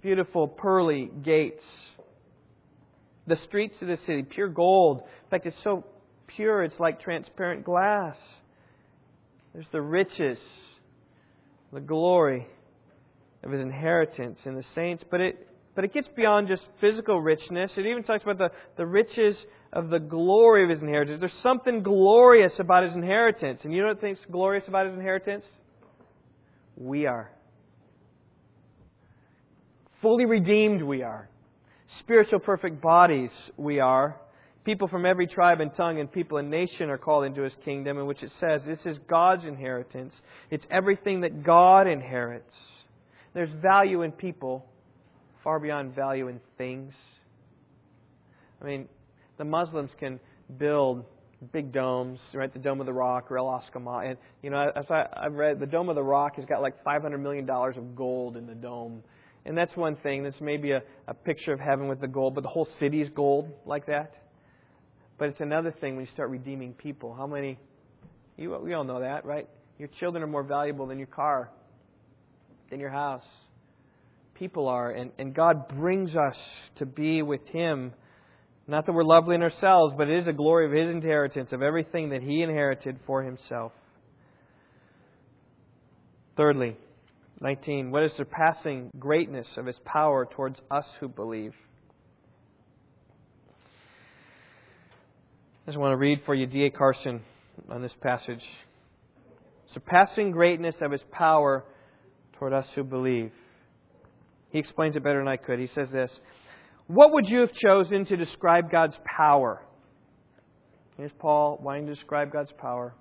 beautiful 0.03 0.47
pearly 0.47 1.11
gates. 1.25 1.63
The 3.27 3.39
streets 3.47 3.77
of 3.81 3.89
the 3.89 3.99
city, 4.07 4.23
pure 4.23 4.49
gold. 4.49 4.99
In 4.99 5.31
fact, 5.31 5.47
it's 5.47 5.57
so 5.65 5.85
pure, 6.27 6.63
it's 6.63 6.79
like 6.79 7.01
transparent 7.01 7.65
glass. 7.65 8.17
There's 9.55 9.67
the 9.73 9.81
riches, 9.81 10.39
the 11.73 11.81
glory 11.81 12.47
of 13.43 13.51
his 13.51 13.61
inheritance 13.61 14.39
in 14.45 14.55
the 14.55 14.65
saints. 14.75 15.03
But 15.11 15.21
it, 15.21 15.49
but 15.77 15.85
it 15.85 15.93
gets 15.93 16.09
beyond 16.17 16.49
just 16.49 16.63
physical 16.81 17.21
richness. 17.21 17.71
It 17.77 17.85
even 17.85 18.03
talks 18.03 18.25
about 18.25 18.39
the, 18.39 18.51
the 18.79 18.87
riches 18.87 19.37
of 19.75 19.91
the 19.91 20.01
glory 20.01 20.65
of 20.65 20.71
his 20.71 20.81
inheritance. 20.81 21.21
There's 21.21 21.33
something 21.43 21.83
glorious 21.83 22.55
about 22.59 22.85
his 22.85 22.95
inheritance. 22.95 23.61
And 23.63 23.75
you 23.75 23.83
know 23.83 23.89
what 23.89 24.01
thinks 24.01 24.21
glorious 24.33 24.67
about 24.67 24.87
his 24.87 24.95
inheritance? 24.95 25.45
We 26.77 27.05
are. 27.05 27.31
Fully 30.01 30.25
redeemed 30.25 30.83
we 30.83 31.03
are. 31.03 31.29
Spiritual 32.01 32.39
perfect 32.41 32.81
bodies 32.81 33.31
we 33.59 33.79
are. 33.79 34.17
People 34.65 34.89
from 34.89 35.05
every 35.05 35.27
tribe 35.27 35.61
and 35.61 35.75
tongue 35.77 36.01
and 36.01 36.11
people 36.11 36.39
and 36.39 36.51
nation 36.51 36.89
are 36.89 36.99
called 36.99 37.25
into 37.25 37.43
his 37.43 37.53
kingdom, 37.67 37.99
in 37.99 38.07
which 38.07 38.23
it 38.23 38.33
says 38.41 38.63
this 38.67 38.81
is 38.87 38.99
God's 39.09 39.45
inheritance. 39.45 40.15
It's 40.51 40.65
everything 40.71 41.21
that 41.21 41.45
God 41.45 41.87
inherits. 41.87 42.53
There's 43.35 43.51
value 43.61 44.03
in 44.03 44.13
people 44.13 44.65
far 45.47 45.61
beyond 45.61 45.95
value 45.95 46.27
in 46.27 46.41
things. 46.59 46.93
I 48.61 48.65
mean, 48.65 48.89
the 49.39 49.45
Muslims 49.45 49.93
can 49.97 50.19
build 50.59 51.05
big 51.53 51.71
domes, 51.71 52.19
right? 52.35 52.53
The 52.53 52.59
Dome 52.59 52.81
of 52.81 52.87
the 52.87 52.93
Rock, 52.93 53.31
or 53.31 53.39
El 53.39 53.45
Ascama. 53.47 54.09
And, 54.09 54.19
you 54.43 54.51
know, 54.51 54.73
as 54.75 54.87
I, 54.91 55.07
I've 55.13 55.35
read, 55.35 55.61
the 55.61 55.67
Dome 55.67 55.89
of 55.89 55.95
the 55.95 56.03
Rock 56.03 56.35
has 56.35 56.45
got 56.47 56.63
like 56.63 56.83
$500 56.83 57.21
million 57.21 57.49
of 57.49 57.95
gold 57.95 58.37
in 58.37 58.49
the 58.49 58.57
dome. 58.57 59.05
And 59.45 59.57
that's 59.57 59.77
one 59.77 59.95
thing. 59.95 60.25
That's 60.25 60.41
maybe 60.41 60.73
a, 60.73 60.83
a 61.07 61.15
picture 61.15 61.53
of 61.53 61.61
heaven 61.61 61.87
with 61.87 62.01
the 62.01 62.09
gold, 62.09 62.35
but 62.35 62.41
the 62.41 62.51
whole 62.51 62.67
city 62.81 63.01
is 63.01 63.09
gold 63.11 63.49
like 63.65 63.87
that. 63.87 64.15
But 65.17 65.29
it's 65.29 65.41
another 65.41 65.71
thing 65.71 65.95
when 65.95 66.07
you 66.07 66.11
start 66.13 66.31
redeeming 66.31 66.73
people. 66.73 67.15
How 67.15 67.29
many? 67.29 67.57
You, 68.37 68.59
we 68.59 68.75
all 68.75 68.83
know 68.83 68.99
that, 68.99 69.25
right? 69.25 69.49
Your 69.79 69.91
children 70.01 70.25
are 70.25 70.27
more 70.27 70.43
valuable 70.43 70.89
than 70.89 70.99
your 70.99 71.07
car, 71.07 71.51
than 72.69 72.81
your 72.81 72.91
house. 72.91 73.23
People 74.39 74.69
are. 74.69 74.91
And, 74.91 75.11
and 75.19 75.35
God 75.35 75.69
brings 75.69 76.15
us 76.15 76.37
to 76.79 76.87
be 76.87 77.23
with 77.23 77.47
Him. 77.49 77.93
Not 78.67 78.87
that 78.87 78.93
we're 78.93 79.05
lovely 79.05 79.35
in 79.35 79.43
ourselves, 79.43 79.95
but 79.97 80.09
it 80.09 80.19
is 80.19 80.27
a 80.27 80.33
glory 80.33 80.67
of 80.67 80.73
His 80.73 80.95
inheritance, 80.95 81.51
of 81.53 81.63
everything 81.63 82.11
that 82.11 82.23
He 82.23 82.43
inherited 82.43 82.99
for 83.07 83.23
Himself. 83.23 83.73
Thirdly, 86.37 86.77
19. 87.41 87.91
What 87.91 88.03
is 88.03 88.13
surpassing 88.17 88.91
greatness 88.99 89.47
of 89.57 89.67
his 89.67 89.77
power 89.85 90.27
towards 90.27 90.59
us 90.71 90.85
who 91.01 91.09
believe? 91.09 91.53
I 95.67 95.71
just 95.71 95.79
want 95.79 95.93
to 95.93 95.97
read 95.97 96.21
for 96.25 96.35
you 96.35 96.47
D.A. 96.47 96.71
Carson 96.71 97.23
on 97.71 97.83
this 97.83 97.93
passage. 98.03 98.43
Surpassing 99.75 100.31
greatness 100.31 100.75
of 100.81 100.93
his 100.93 101.03
power 101.11 101.65
toward 102.39 102.53
us 102.53 102.67
who 102.75 102.85
believe. 102.85 103.33
He 104.51 104.59
explains 104.59 104.97
it 104.97 105.03
better 105.03 105.19
than 105.19 105.29
I 105.29 105.37
could. 105.37 105.59
He 105.59 105.69
says 105.75 105.89
this 105.91 106.11
What 106.87 107.13
would 107.13 107.27
you 107.27 107.41
have 107.41 107.53
chosen 107.53 108.07
to 108.07 108.17
describe 108.17 108.71
God's 108.71 108.97
power? 109.05 109.63
Here's 110.97 111.13
Paul 111.19 111.59
wanting 111.63 111.87
to 111.87 111.95
describe 111.95 112.33
God's 112.33 112.53
power. 112.59 112.95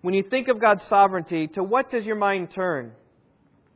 When 0.00 0.14
you 0.14 0.22
think 0.22 0.48
of 0.48 0.60
God's 0.60 0.82
sovereignty, 0.88 1.48
to 1.48 1.62
what 1.62 1.90
does 1.90 2.04
your 2.04 2.16
mind 2.16 2.48
turn? 2.54 2.92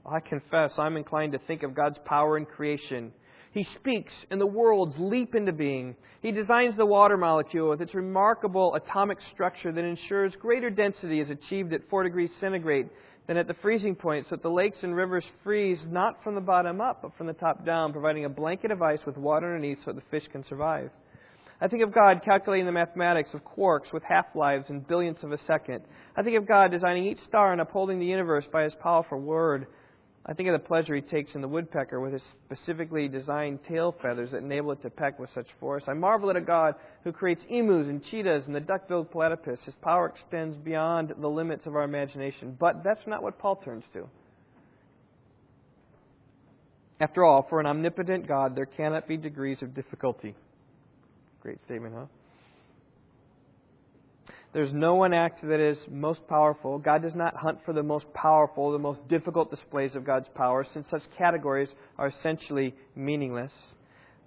I 0.06 0.20
confess 0.20 0.72
I'm 0.78 0.96
inclined 0.96 1.32
to 1.32 1.38
think 1.38 1.62
of 1.62 1.74
God's 1.74 1.98
power 2.04 2.38
in 2.38 2.46
creation. 2.46 3.12
He 3.52 3.66
speaks, 3.78 4.12
and 4.30 4.40
the 4.40 4.46
worlds 4.46 4.94
leap 4.98 5.34
into 5.34 5.52
being. 5.52 5.96
He 6.22 6.30
designs 6.30 6.76
the 6.76 6.86
water 6.86 7.16
molecule 7.16 7.68
with 7.68 7.80
its 7.80 7.94
remarkable 7.94 8.74
atomic 8.74 9.18
structure 9.32 9.72
that 9.72 9.84
ensures 9.84 10.32
greater 10.40 10.70
density 10.70 11.20
is 11.20 11.30
achieved 11.30 11.72
at 11.72 11.88
4 11.90 12.04
degrees 12.04 12.30
centigrade 12.40 12.88
than 13.30 13.36
at 13.36 13.46
the 13.46 13.54
freezing 13.62 13.94
point, 13.94 14.26
so 14.28 14.34
that 14.34 14.42
the 14.42 14.50
lakes 14.50 14.78
and 14.82 14.92
rivers 14.92 15.22
freeze 15.44 15.78
not 15.88 16.20
from 16.24 16.34
the 16.34 16.40
bottom 16.40 16.80
up, 16.80 17.00
but 17.00 17.16
from 17.16 17.28
the 17.28 17.32
top 17.32 17.64
down, 17.64 17.92
providing 17.92 18.24
a 18.24 18.28
blanket 18.28 18.72
of 18.72 18.82
ice 18.82 18.98
with 19.06 19.16
water 19.16 19.54
underneath 19.54 19.78
so 19.84 19.92
the 19.92 20.02
fish 20.10 20.24
can 20.32 20.44
survive. 20.48 20.90
I 21.60 21.68
think 21.68 21.84
of 21.84 21.94
God 21.94 22.22
calculating 22.24 22.66
the 22.66 22.72
mathematics 22.72 23.30
of 23.32 23.42
quarks 23.44 23.92
with 23.92 24.02
half 24.02 24.26
lives 24.34 24.64
and 24.68 24.84
billionths 24.84 25.22
of 25.22 25.30
a 25.30 25.38
second. 25.46 25.82
I 26.16 26.24
think 26.24 26.36
of 26.38 26.48
God 26.48 26.72
designing 26.72 27.06
each 27.06 27.20
star 27.28 27.52
and 27.52 27.60
upholding 27.60 28.00
the 28.00 28.04
universe 28.04 28.46
by 28.52 28.64
His 28.64 28.74
powerful 28.82 29.20
word. 29.20 29.68
I 30.30 30.32
think 30.32 30.48
of 30.48 30.52
the 30.52 30.66
pleasure 30.66 30.94
He 30.94 31.00
takes 31.00 31.34
in 31.34 31.40
the 31.40 31.48
woodpecker 31.48 32.00
with 32.00 32.12
His 32.12 32.22
specifically 32.46 33.08
designed 33.08 33.58
tail 33.68 33.96
feathers 34.00 34.30
that 34.30 34.38
enable 34.38 34.70
it 34.70 34.80
to 34.82 34.90
peck 34.90 35.18
with 35.18 35.28
such 35.34 35.48
force. 35.58 35.82
I 35.88 35.92
marvel 35.94 36.30
at 36.30 36.36
a 36.36 36.40
God 36.40 36.76
who 37.02 37.10
creates 37.10 37.42
emus 37.48 37.88
and 37.88 38.00
cheetahs 38.04 38.44
and 38.46 38.54
the 38.54 38.60
duck 38.60 38.86
billed 38.86 39.10
platypus. 39.10 39.58
His 39.64 39.74
power 39.82 40.06
extends 40.06 40.56
beyond 40.56 41.12
the 41.20 41.28
limits 41.28 41.66
of 41.66 41.74
our 41.74 41.82
imagination. 41.82 42.56
But 42.60 42.84
that's 42.84 43.04
not 43.08 43.24
what 43.24 43.40
Paul 43.40 43.56
turns 43.56 43.82
to. 43.92 44.08
After 47.00 47.24
all, 47.24 47.46
for 47.48 47.58
an 47.58 47.66
omnipotent 47.66 48.28
God, 48.28 48.54
there 48.54 48.66
cannot 48.66 49.08
be 49.08 49.16
degrees 49.16 49.62
of 49.62 49.74
difficulty. 49.74 50.36
Great 51.40 51.58
statement, 51.64 51.94
huh? 51.96 52.04
There's 54.53 54.72
no 54.72 54.96
one 54.96 55.14
act 55.14 55.42
that 55.42 55.61
is 55.61 55.78
most 55.88 56.26
powerful. 56.28 56.78
God 56.78 57.03
does 57.03 57.14
not 57.14 57.36
hunt 57.36 57.59
for 57.64 57.72
the 57.72 57.84
most 57.84 58.12
powerful, 58.14 58.72
the 58.72 58.78
most 58.78 59.07
difficult 59.09 59.51
displays 59.51 59.94
of 59.94 60.05
God's 60.05 60.26
power, 60.34 60.66
since 60.72 60.86
such 60.90 61.03
categories 61.16 61.68
are 61.98 62.09
essentially 62.09 62.74
meaningless. 62.96 63.53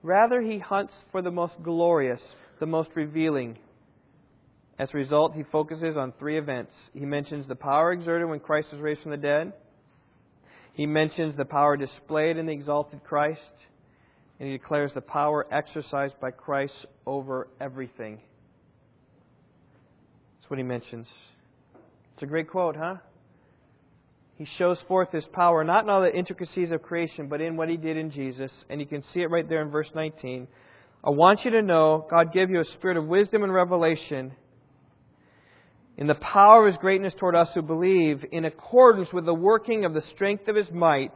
Rather, 0.01 0.41
He 0.41 0.59
hunts 0.59 0.93
for 1.11 1.21
the 1.21 1.31
most 1.31 1.55
glorious, 1.61 2.21
the 2.59 2.65
most 2.65 2.89
revealing. 2.95 3.57
As 4.79 4.89
a 4.93 4.97
result, 4.97 5.35
he 5.35 5.43
focuses 5.43 5.95
on 5.95 6.13
three 6.17 6.37
events. 6.37 6.71
He 6.93 7.05
mentions 7.05 7.47
the 7.47 7.55
power 7.55 7.91
exerted 7.91 8.27
when 8.27 8.39
Christ 8.39 8.69
was 8.71 8.81
raised 8.81 9.01
from 9.01 9.11
the 9.11 9.17
dead. 9.17 9.53
He 10.73 10.87
mentions 10.87 11.37
the 11.37 11.45
power 11.45 11.77
displayed 11.77 12.37
in 12.37 12.47
the 12.47 12.53
exalted 12.53 13.03
Christ. 13.03 13.39
And 14.39 14.49
he 14.49 14.57
declares 14.57 14.91
the 14.95 15.01
power 15.01 15.45
exercised 15.53 16.15
by 16.19 16.31
Christ 16.31 16.73
over 17.05 17.49
everything. 17.61 18.19
That's 20.43 20.49
what 20.49 20.59
he 20.59 20.63
mentions. 20.63 21.07
It's 22.13 22.23
a 22.23 22.25
great 22.25 22.49
quote, 22.49 22.75
huh? 22.75 22.95
He 24.37 24.45
shows 24.57 24.77
forth 24.89 25.09
his 25.13 25.23
power 25.31 25.63
not 25.63 25.85
in 25.85 25.89
all 25.89 26.01
the 26.01 26.13
intricacies 26.13 26.69
of 26.71 26.81
creation, 26.81 27.29
but 27.29 27.39
in 27.39 27.55
what 27.55 27.69
he 27.69 27.77
did 27.77 27.95
in 27.95 28.11
Jesus. 28.11 28.51
And 28.69 28.81
you 28.81 28.85
can 28.85 29.05
see 29.13 29.21
it 29.21 29.29
right 29.29 29.47
there 29.47 29.61
in 29.61 29.69
verse 29.69 29.87
19. 29.95 30.49
I 31.01 31.09
want 31.11 31.45
you 31.45 31.51
to 31.51 31.61
know 31.61 32.05
God 32.09 32.33
gave 32.33 32.49
you 32.49 32.59
a 32.59 32.65
spirit 32.77 32.97
of 32.97 33.05
wisdom 33.05 33.43
and 33.43 33.53
revelation 33.53 34.33
in 35.95 36.07
the 36.07 36.15
power 36.15 36.67
of 36.67 36.73
his 36.73 36.81
greatness 36.81 37.13
toward 37.17 37.35
us 37.35 37.47
who 37.53 37.61
believe, 37.61 38.25
in 38.33 38.43
accordance 38.43 39.13
with 39.13 39.23
the 39.23 39.33
working 39.33 39.85
of 39.85 39.93
the 39.93 40.03
strength 40.13 40.49
of 40.49 40.57
his 40.57 40.69
might, 40.73 41.13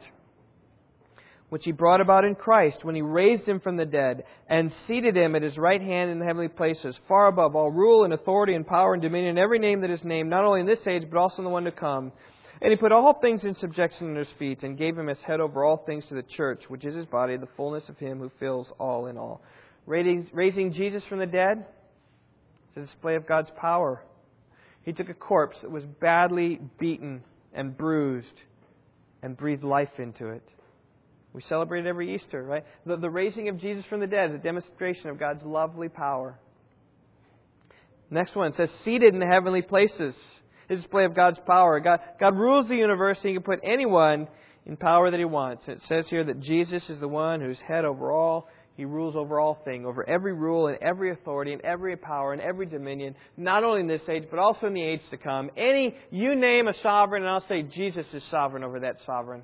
which 1.48 1.64
he 1.64 1.72
brought 1.72 2.00
about 2.00 2.24
in 2.24 2.34
Christ 2.34 2.84
when 2.84 2.94
he 2.94 3.02
raised 3.02 3.44
him 3.44 3.60
from 3.60 3.76
the 3.76 3.86
dead 3.86 4.24
and 4.48 4.72
seated 4.86 5.16
him 5.16 5.34
at 5.34 5.42
his 5.42 5.56
right 5.56 5.80
hand 5.80 6.10
in 6.10 6.18
the 6.18 6.24
heavenly 6.24 6.48
places, 6.48 6.94
far 7.08 7.28
above 7.28 7.56
all 7.56 7.70
rule 7.70 8.04
and 8.04 8.12
authority 8.12 8.54
and 8.54 8.66
power 8.66 8.92
and 8.92 9.02
dominion, 9.02 9.38
every 9.38 9.58
name 9.58 9.80
that 9.80 9.90
is 9.90 10.04
named, 10.04 10.28
not 10.28 10.44
only 10.44 10.60
in 10.60 10.66
this 10.66 10.86
age, 10.86 11.04
but 11.10 11.18
also 11.18 11.38
in 11.38 11.44
the 11.44 11.50
one 11.50 11.64
to 11.64 11.72
come. 11.72 12.12
And 12.60 12.70
he 12.70 12.76
put 12.76 12.92
all 12.92 13.14
things 13.20 13.44
in 13.44 13.54
subjection 13.54 14.08
under 14.08 14.24
his 14.24 14.32
feet, 14.38 14.62
and 14.62 14.76
gave 14.76 14.98
him 14.98 15.08
as 15.08 15.16
head 15.24 15.40
over 15.40 15.64
all 15.64 15.76
things 15.86 16.04
to 16.08 16.14
the 16.14 16.24
church, 16.24 16.64
which 16.68 16.84
is 16.84 16.94
his 16.94 17.06
body, 17.06 17.36
the 17.36 17.48
fullness 17.56 17.88
of 17.88 17.96
him 17.98 18.18
who 18.18 18.30
fills 18.40 18.66
all 18.80 19.06
in 19.06 19.16
all. 19.16 19.40
Raising 19.86 20.72
Jesus 20.74 21.04
from 21.08 21.20
the 21.20 21.26
dead 21.26 21.64
is 22.76 22.82
a 22.82 22.86
display 22.86 23.14
of 23.14 23.26
God's 23.28 23.50
power. 23.56 24.02
He 24.82 24.92
took 24.92 25.08
a 25.08 25.14
corpse 25.14 25.56
that 25.62 25.70
was 25.70 25.84
badly 25.84 26.60
beaten 26.78 27.22
and 27.54 27.76
bruised 27.76 28.26
and 29.22 29.36
breathed 29.36 29.64
life 29.64 29.98
into 29.98 30.28
it. 30.28 30.42
We 31.32 31.42
celebrate 31.48 31.80
it 31.80 31.88
every 31.88 32.14
Easter, 32.14 32.42
right? 32.42 32.64
The, 32.86 32.96
the 32.96 33.10
raising 33.10 33.48
of 33.48 33.60
Jesus 33.60 33.84
from 33.88 34.00
the 34.00 34.06
dead 34.06 34.30
is 34.30 34.36
a 34.36 34.42
demonstration 34.42 35.10
of 35.10 35.18
God's 35.18 35.42
lovely 35.44 35.88
power. 35.88 36.38
Next 38.10 38.34
one 38.34 38.54
says, 38.56 38.70
seated 38.84 39.12
in 39.12 39.20
the 39.20 39.26
heavenly 39.26 39.62
places 39.62 40.14
a 40.70 40.76
display 40.76 41.04
of 41.04 41.14
God's 41.14 41.38
power. 41.46 41.80
God, 41.80 42.00
God 42.18 42.36
rules 42.36 42.68
the 42.68 42.76
universe, 42.76 43.18
and 43.22 43.28
He 43.28 43.34
can 43.34 43.42
put 43.42 43.60
anyone 43.62 44.28
in 44.66 44.76
power 44.76 45.10
that 45.10 45.18
He 45.18 45.24
wants. 45.24 45.64
It 45.66 45.80
says 45.88 46.06
here 46.08 46.24
that 46.24 46.40
Jesus 46.40 46.82
is 46.88 47.00
the 47.00 47.08
one 47.08 47.40
who's 47.40 47.58
head 47.66 47.84
over 47.84 48.12
all. 48.12 48.48
He 48.76 48.84
rules 48.84 49.16
over 49.16 49.40
all 49.40 49.60
things, 49.64 49.86
over 49.86 50.08
every 50.08 50.32
rule 50.32 50.68
and 50.68 50.78
every 50.80 51.10
authority 51.10 51.52
and 51.52 51.60
every 51.62 51.96
power 51.96 52.32
and 52.32 52.40
every 52.40 52.66
dominion, 52.66 53.16
not 53.36 53.64
only 53.64 53.80
in 53.80 53.88
this 53.88 54.02
age, 54.08 54.24
but 54.30 54.38
also 54.38 54.68
in 54.68 54.74
the 54.74 54.82
age 54.82 55.00
to 55.10 55.16
come. 55.16 55.50
Any, 55.56 55.96
you 56.10 56.36
name 56.36 56.68
a 56.68 56.74
sovereign, 56.80 57.24
and 57.24 57.30
I'll 57.30 57.46
say 57.48 57.62
Jesus 57.62 58.06
is 58.12 58.22
sovereign 58.30 58.62
over 58.62 58.80
that 58.80 58.96
sovereign. 59.04 59.42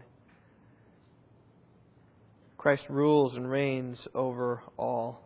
Christ 2.64 2.84
rules 2.88 3.36
and 3.36 3.50
reigns 3.50 3.98
over 4.14 4.62
all. 4.78 5.20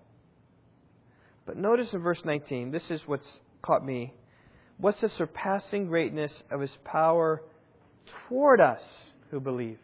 But 1.46 1.56
notice 1.56 1.86
in 1.92 2.00
verse 2.00 2.18
19, 2.24 2.72
this 2.72 2.82
is 2.90 3.00
what's 3.06 3.28
caught 3.62 3.86
me. 3.86 4.12
What's 4.78 5.00
the 5.00 5.08
surpassing 5.16 5.86
greatness 5.86 6.32
of 6.50 6.60
his 6.60 6.72
power 6.84 7.44
toward 8.28 8.60
us 8.60 8.80
who 9.30 9.38
believe? 9.38 9.78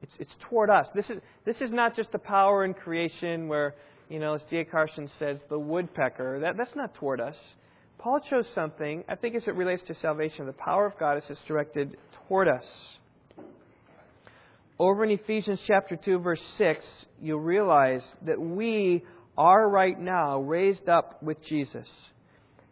It's, 0.00 0.12
it's 0.18 0.32
toward 0.48 0.70
us. 0.70 0.86
This 0.94 1.04
is, 1.10 1.18
this 1.44 1.56
is 1.60 1.70
not 1.70 1.94
just 1.94 2.12
the 2.12 2.18
power 2.18 2.64
in 2.64 2.72
creation 2.72 3.46
where, 3.48 3.74
you 4.08 4.18
know, 4.18 4.32
as 4.32 4.40
D.A. 4.48 4.64
Carson 4.64 5.10
says, 5.18 5.36
the 5.50 5.58
woodpecker. 5.58 6.40
That, 6.40 6.56
that's 6.56 6.74
not 6.74 6.94
toward 6.94 7.20
us. 7.20 7.36
Paul 7.98 8.20
chose 8.30 8.46
something, 8.54 9.04
I 9.06 9.16
think 9.16 9.34
as 9.34 9.42
it 9.46 9.54
relates 9.54 9.82
to 9.88 9.94
salvation, 10.00 10.46
the 10.46 10.54
power 10.54 10.86
of 10.86 10.98
God 10.98 11.18
is 11.18 11.24
directed 11.46 11.98
toward 12.26 12.48
us. 12.48 12.64
Over 14.78 15.04
in 15.04 15.10
Ephesians 15.10 15.58
chapter 15.66 15.96
2, 15.96 16.18
verse 16.18 16.40
6, 16.56 16.84
you'll 17.20 17.40
realize 17.40 18.02
that 18.26 18.40
we 18.40 19.04
are 19.36 19.68
right 19.68 19.98
now 19.98 20.40
raised 20.40 20.88
up 20.88 21.22
with 21.22 21.38
Jesus 21.48 21.86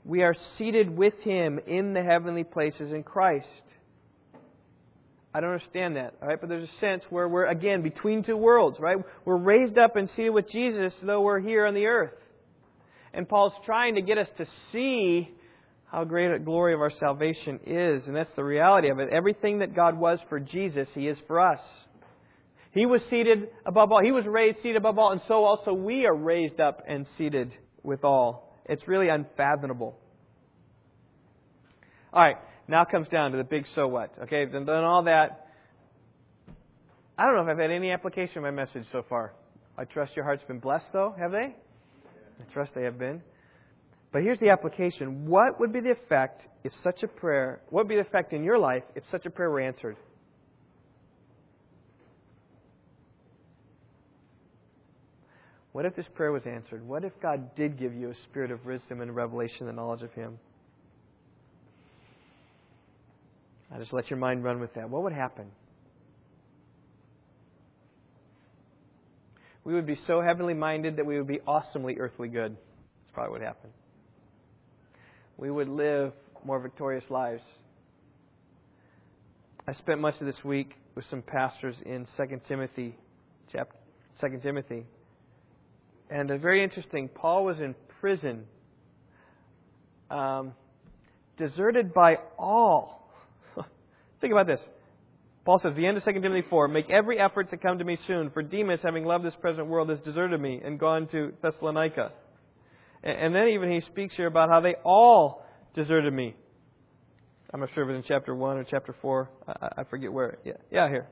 we 0.07 0.23
are 0.23 0.37
seated 0.57 0.97
with 0.97 1.15
him 1.23 1.59
in 1.67 1.93
the 1.93 2.03
heavenly 2.03 2.45
places 2.45 2.93
in 2.93 3.03
Christ. 3.03 3.47
I 5.35 5.41
don't 5.41 5.51
understand 5.51 5.97
that, 5.97 6.15
all 6.23 6.29
right? 6.29 6.41
But 6.41 6.49
there's 6.49 6.69
a 6.69 6.81
sense 6.81 7.03
where 7.11 7.29
we're, 7.29 7.47
again, 7.47 7.83
between 7.83 8.23
two 8.23 8.37
worlds, 8.37 8.79
right? 8.81 8.97
We're 9.25 9.37
raised 9.37 9.77
up 9.77 9.97
and 9.97 10.09
seated 10.17 10.31
with 10.31 10.49
Jesus, 10.51 10.93
though 11.03 11.23
we're 11.23 11.41
here 11.41 11.67
on 11.67 11.75
the 11.75 11.87
earth. 11.87 12.15
And 13.13 13.29
Paul's 13.29 13.53
trying 13.67 13.97
to 13.97 14.03
get 14.03 14.17
us 14.17 14.29
to 14.39 14.47
see 14.73 15.29
how 15.91 16.05
great 16.05 16.33
a 16.33 16.39
glory 16.39 16.73
of 16.73 16.81
our 16.81 16.93
salvation 17.01 17.61
is. 17.67 18.07
And 18.07 18.15
that's 18.15 18.35
the 18.37 18.45
reality 18.45 18.89
of 18.89 18.99
it. 18.99 19.09
Everything 19.13 19.59
that 19.59 19.75
God 19.75 19.99
was 19.99 20.21
for 20.29 20.39
Jesus, 20.39 20.89
He 20.95 21.09
is 21.09 21.19
for 21.27 21.41
us. 21.41 21.61
He 22.77 22.85
was 22.85 23.01
seated 23.09 23.49
above 23.65 23.91
all. 23.91 24.03
He 24.05 24.13
was 24.13 24.27
raised 24.27 24.59
seated 24.59 24.77
above 24.77 24.99
all. 24.99 25.13
And 25.13 25.23
so 25.27 25.45
also 25.45 25.73
we 25.73 26.05
are 26.05 26.15
raised 26.15 26.61
up 26.61 26.83
and 26.87 27.07
seated 27.17 27.51
with 27.83 28.05
all. 28.05 28.55
It's 28.67 28.87
really 28.87 29.09
unfathomable. 29.09 29.99
All 32.13 32.23
right, 32.23 32.37
now 32.69 32.85
comes 32.85 33.09
down 33.09 33.31
to 33.31 33.39
the 33.39 33.45
big 33.45 33.65
so 33.75 33.89
what. 33.89 34.13
Okay, 34.25 34.45
then 34.45 34.69
all 34.69 35.05
that. 35.05 35.47
I 37.17 37.25
don't 37.25 37.37
know 37.37 37.43
if 37.43 37.49
I've 37.49 37.59
had 37.59 37.71
any 37.71 37.93
application 37.93 38.39
of 38.39 38.43
my 38.43 38.51
message 38.51 38.85
so 38.93 39.03
far. 39.09 39.33
I 39.79 39.85
trust 39.85 40.15
your 40.15 40.27
heart's 40.27 40.45
been 40.45 40.59
blessed, 40.59 40.87
though, 40.93 41.15
have 41.19 41.33
they? 41.33 41.55
I 41.55 42.53
trust 42.53 42.73
they 42.75 42.83
have 42.83 42.99
been. 42.99 43.23
But 44.13 44.23
here's 44.23 44.39
the 44.39 44.51
application. 44.51 45.27
What 45.27 45.59
would 45.61 45.73
be 45.73 45.81
the 45.81 45.93
effect 45.93 46.43
if 46.63 46.73
such 46.85 47.03
a 47.03 47.09
prayer, 47.09 47.61
what 47.71 47.85
would 47.85 47.89
be 47.89 47.95
the 47.95 48.03
effect 48.03 48.35
in 48.35 48.45
your 48.45 48.59
life 48.59 48.83
if 48.95 49.03
such 49.11 49.25
a 49.25 49.31
prayer 49.31 49.49
were 49.49 49.61
answered? 49.61 49.97
What 55.77 55.85
if 55.85 55.95
this 55.95 56.07
prayer 56.15 56.33
was 56.33 56.41
answered? 56.47 56.89
What 56.89 57.05
if 57.05 57.13
God 57.21 57.55
did 57.55 57.79
give 57.79 57.95
you 57.95 58.09
a 58.09 58.15
spirit 58.31 58.51
of 58.51 58.65
wisdom 58.65 59.03
and 59.03 59.15
revelation 59.15 59.69
and 59.69 59.77
knowledge 59.77 60.01
of 60.01 60.11
Him? 60.15 60.39
I 63.71 63.79
just 63.79 63.93
let 63.93 64.09
your 64.09 64.19
mind 64.19 64.43
run 64.43 64.59
with 64.59 64.73
that. 64.73 64.89
What 64.89 65.03
would 65.03 65.13
happen? 65.13 65.45
We 69.65 69.75
would 69.75 69.87
be 69.87 69.99
so 70.07 70.23
heavenly 70.23 70.55
minded 70.55 70.97
that 70.97 71.05
we 71.05 71.19
would 71.19 71.29
be 71.29 71.41
awesomely 71.47 71.99
earthly 71.99 72.29
good. 72.29 72.53
That's 72.57 73.13
probably 73.13 73.33
what 73.33 73.43
happened. 73.43 73.75
We 75.37 75.51
would 75.51 75.69
live 75.69 76.15
more 76.43 76.59
victorious 76.59 77.05
lives. 77.11 77.43
I 79.69 79.75
spent 79.75 80.01
much 80.01 80.15
of 80.23 80.27
this 80.27 80.43
week 80.43 80.73
with 80.95 81.05
some 81.11 81.21
pastors 81.21 81.77
in 81.85 82.07
2 82.17 82.41
Timothy, 82.49 82.97
chapter 83.53 83.77
2 84.23 84.41
Timothy. 84.43 84.87
And 86.11 86.31
uh, 86.31 86.39
very 86.39 86.63
interesting, 86.63 87.09
Paul 87.09 87.45
was 87.45 87.59
in 87.59 87.75
prison, 88.01 88.45
um, 90.11 90.53
deserted 91.37 91.93
by 91.93 92.17
all. 92.39 93.11
Think 94.21 94.33
about 94.33 94.47
this. 94.47 94.61
Paul 95.45 95.61
says, 95.63 95.75
the 95.77 95.87
end 95.87 95.97
of 95.97 96.05
2 96.05 96.13
Timothy 96.13 96.47
4, 96.49 96.69
make 96.69 96.91
every 96.91 97.21
effort 97.21 97.51
to 97.51 97.57
come 97.57 97.79
to 97.79 97.85
me 97.85 97.97
soon, 98.07 98.31
for 98.31 98.43
Demas, 98.43 98.81
having 98.83 99.05
loved 99.05 99.25
this 99.25 99.35
present 99.41 99.69
world, 99.69 99.91
has 99.91 100.01
deserted 100.01 100.41
me 100.41 100.61
and 100.65 100.79
gone 100.79 101.07
to 101.09 101.33
Thessalonica. 101.41 102.11
And, 103.03 103.19
and 103.19 103.35
then 103.35 103.49
even 103.49 103.71
he 103.71 103.81
speaks 103.81 104.15
here 104.17 104.27
about 104.27 104.49
how 104.49 104.61
they 104.61 104.75
all 104.85 105.45
deserted 105.75 106.13
me. 106.13 106.35
I'm 107.55 107.61
not 107.61 107.69
sure 107.75 107.89
if 107.89 107.97
it's 107.97 108.05
in 108.05 108.09
chapter 108.09 108.35
1 108.35 108.57
or 108.57 108.65
chapter 108.65 108.95
4. 109.01 109.31
I, 109.47 109.69
I 109.79 109.85
forget 109.85 110.13
where. 110.13 110.39
Yeah, 110.45 110.53
yeah 110.71 110.89
here. 110.89 111.09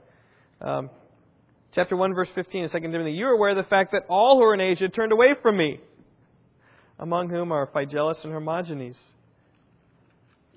Um, 0.60 0.90
chapter 1.74 1.96
1, 1.96 2.14
verse 2.14 2.28
15 2.34 2.64
of 2.64 2.72
2 2.72 2.80
Timothy, 2.80 3.12
you 3.12 3.26
are 3.26 3.32
aware 3.32 3.50
of 3.50 3.56
the 3.56 3.68
fact 3.68 3.92
that 3.92 4.02
all 4.08 4.38
who 4.38 4.44
are 4.44 4.54
in 4.54 4.60
Asia 4.60 4.88
turned 4.88 5.12
away 5.12 5.34
from 5.42 5.56
me, 5.56 5.80
among 6.98 7.28
whom 7.28 7.52
are 7.52 7.66
Phygelus 7.66 8.22
and 8.22 8.32
Hermogenes. 8.32 8.96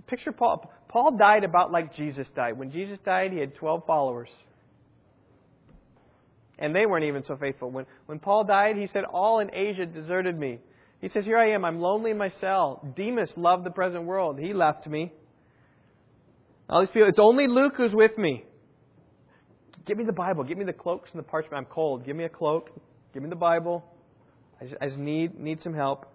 Picture 0.08 0.32
Paul. 0.32 0.72
Paul 0.88 1.18
died 1.18 1.44
about 1.44 1.72
like 1.72 1.96
Jesus 1.96 2.28
died. 2.36 2.58
When 2.58 2.72
Jesus 2.72 2.98
died, 3.04 3.34
he 3.34 3.40
had 3.40 3.56
12 3.56 3.84
followers. 3.86 4.30
And 6.60 6.74
they 6.74 6.86
weren't 6.86 7.06
even 7.06 7.24
so 7.28 7.36
faithful. 7.36 7.70
When, 7.70 7.86
when 8.06 8.20
Paul 8.20 8.46
died, 8.46 8.78
he 8.78 8.88
said, 8.94 9.04
All 9.04 9.40
in 9.40 9.54
Asia 9.54 9.86
deserted 9.86 10.40
me. 10.40 10.60
He 11.02 11.10
says, 11.10 11.26
Here 11.26 11.38
I 11.38 11.52
am. 11.52 11.66
I'm 11.66 11.80
lonely 11.80 12.12
in 12.12 12.18
my 12.18 12.32
cell. 12.40 12.94
Demas 12.96 13.30
loved 13.36 13.66
the 13.66 13.70
present 13.70 14.06
world. 14.06 14.40
He 14.40 14.54
left 14.54 14.88
me. 14.88 15.12
All 16.70 16.82
these 16.82 16.90
people, 16.90 17.10
it's 17.10 17.20
only 17.20 17.48
Luke 17.48 17.74
who's 17.78 17.94
with 17.94 18.18
me. 18.18 18.44
Give 19.88 19.98
me 19.98 20.04
the 20.04 20.12
Bible. 20.12 20.44
Give 20.44 20.58
me 20.58 20.66
the 20.66 20.74
cloaks 20.74 21.10
and 21.14 21.20
the 21.20 21.24
parchment. 21.24 21.66
I'm 21.66 21.74
cold. 21.74 22.06
Give 22.06 22.16
me 22.16 22.26
a 22.26 22.30
cloak. 22.30 22.70
Give 23.14 23.24
me 23.24 23.30
the 23.30 23.36
Bible. 23.36 23.86
I 24.62 24.66
just, 24.66 24.76
I 24.82 24.88
just 24.88 25.00
need, 25.00 25.40
need 25.40 25.60
some 25.64 25.74
help. 25.74 26.12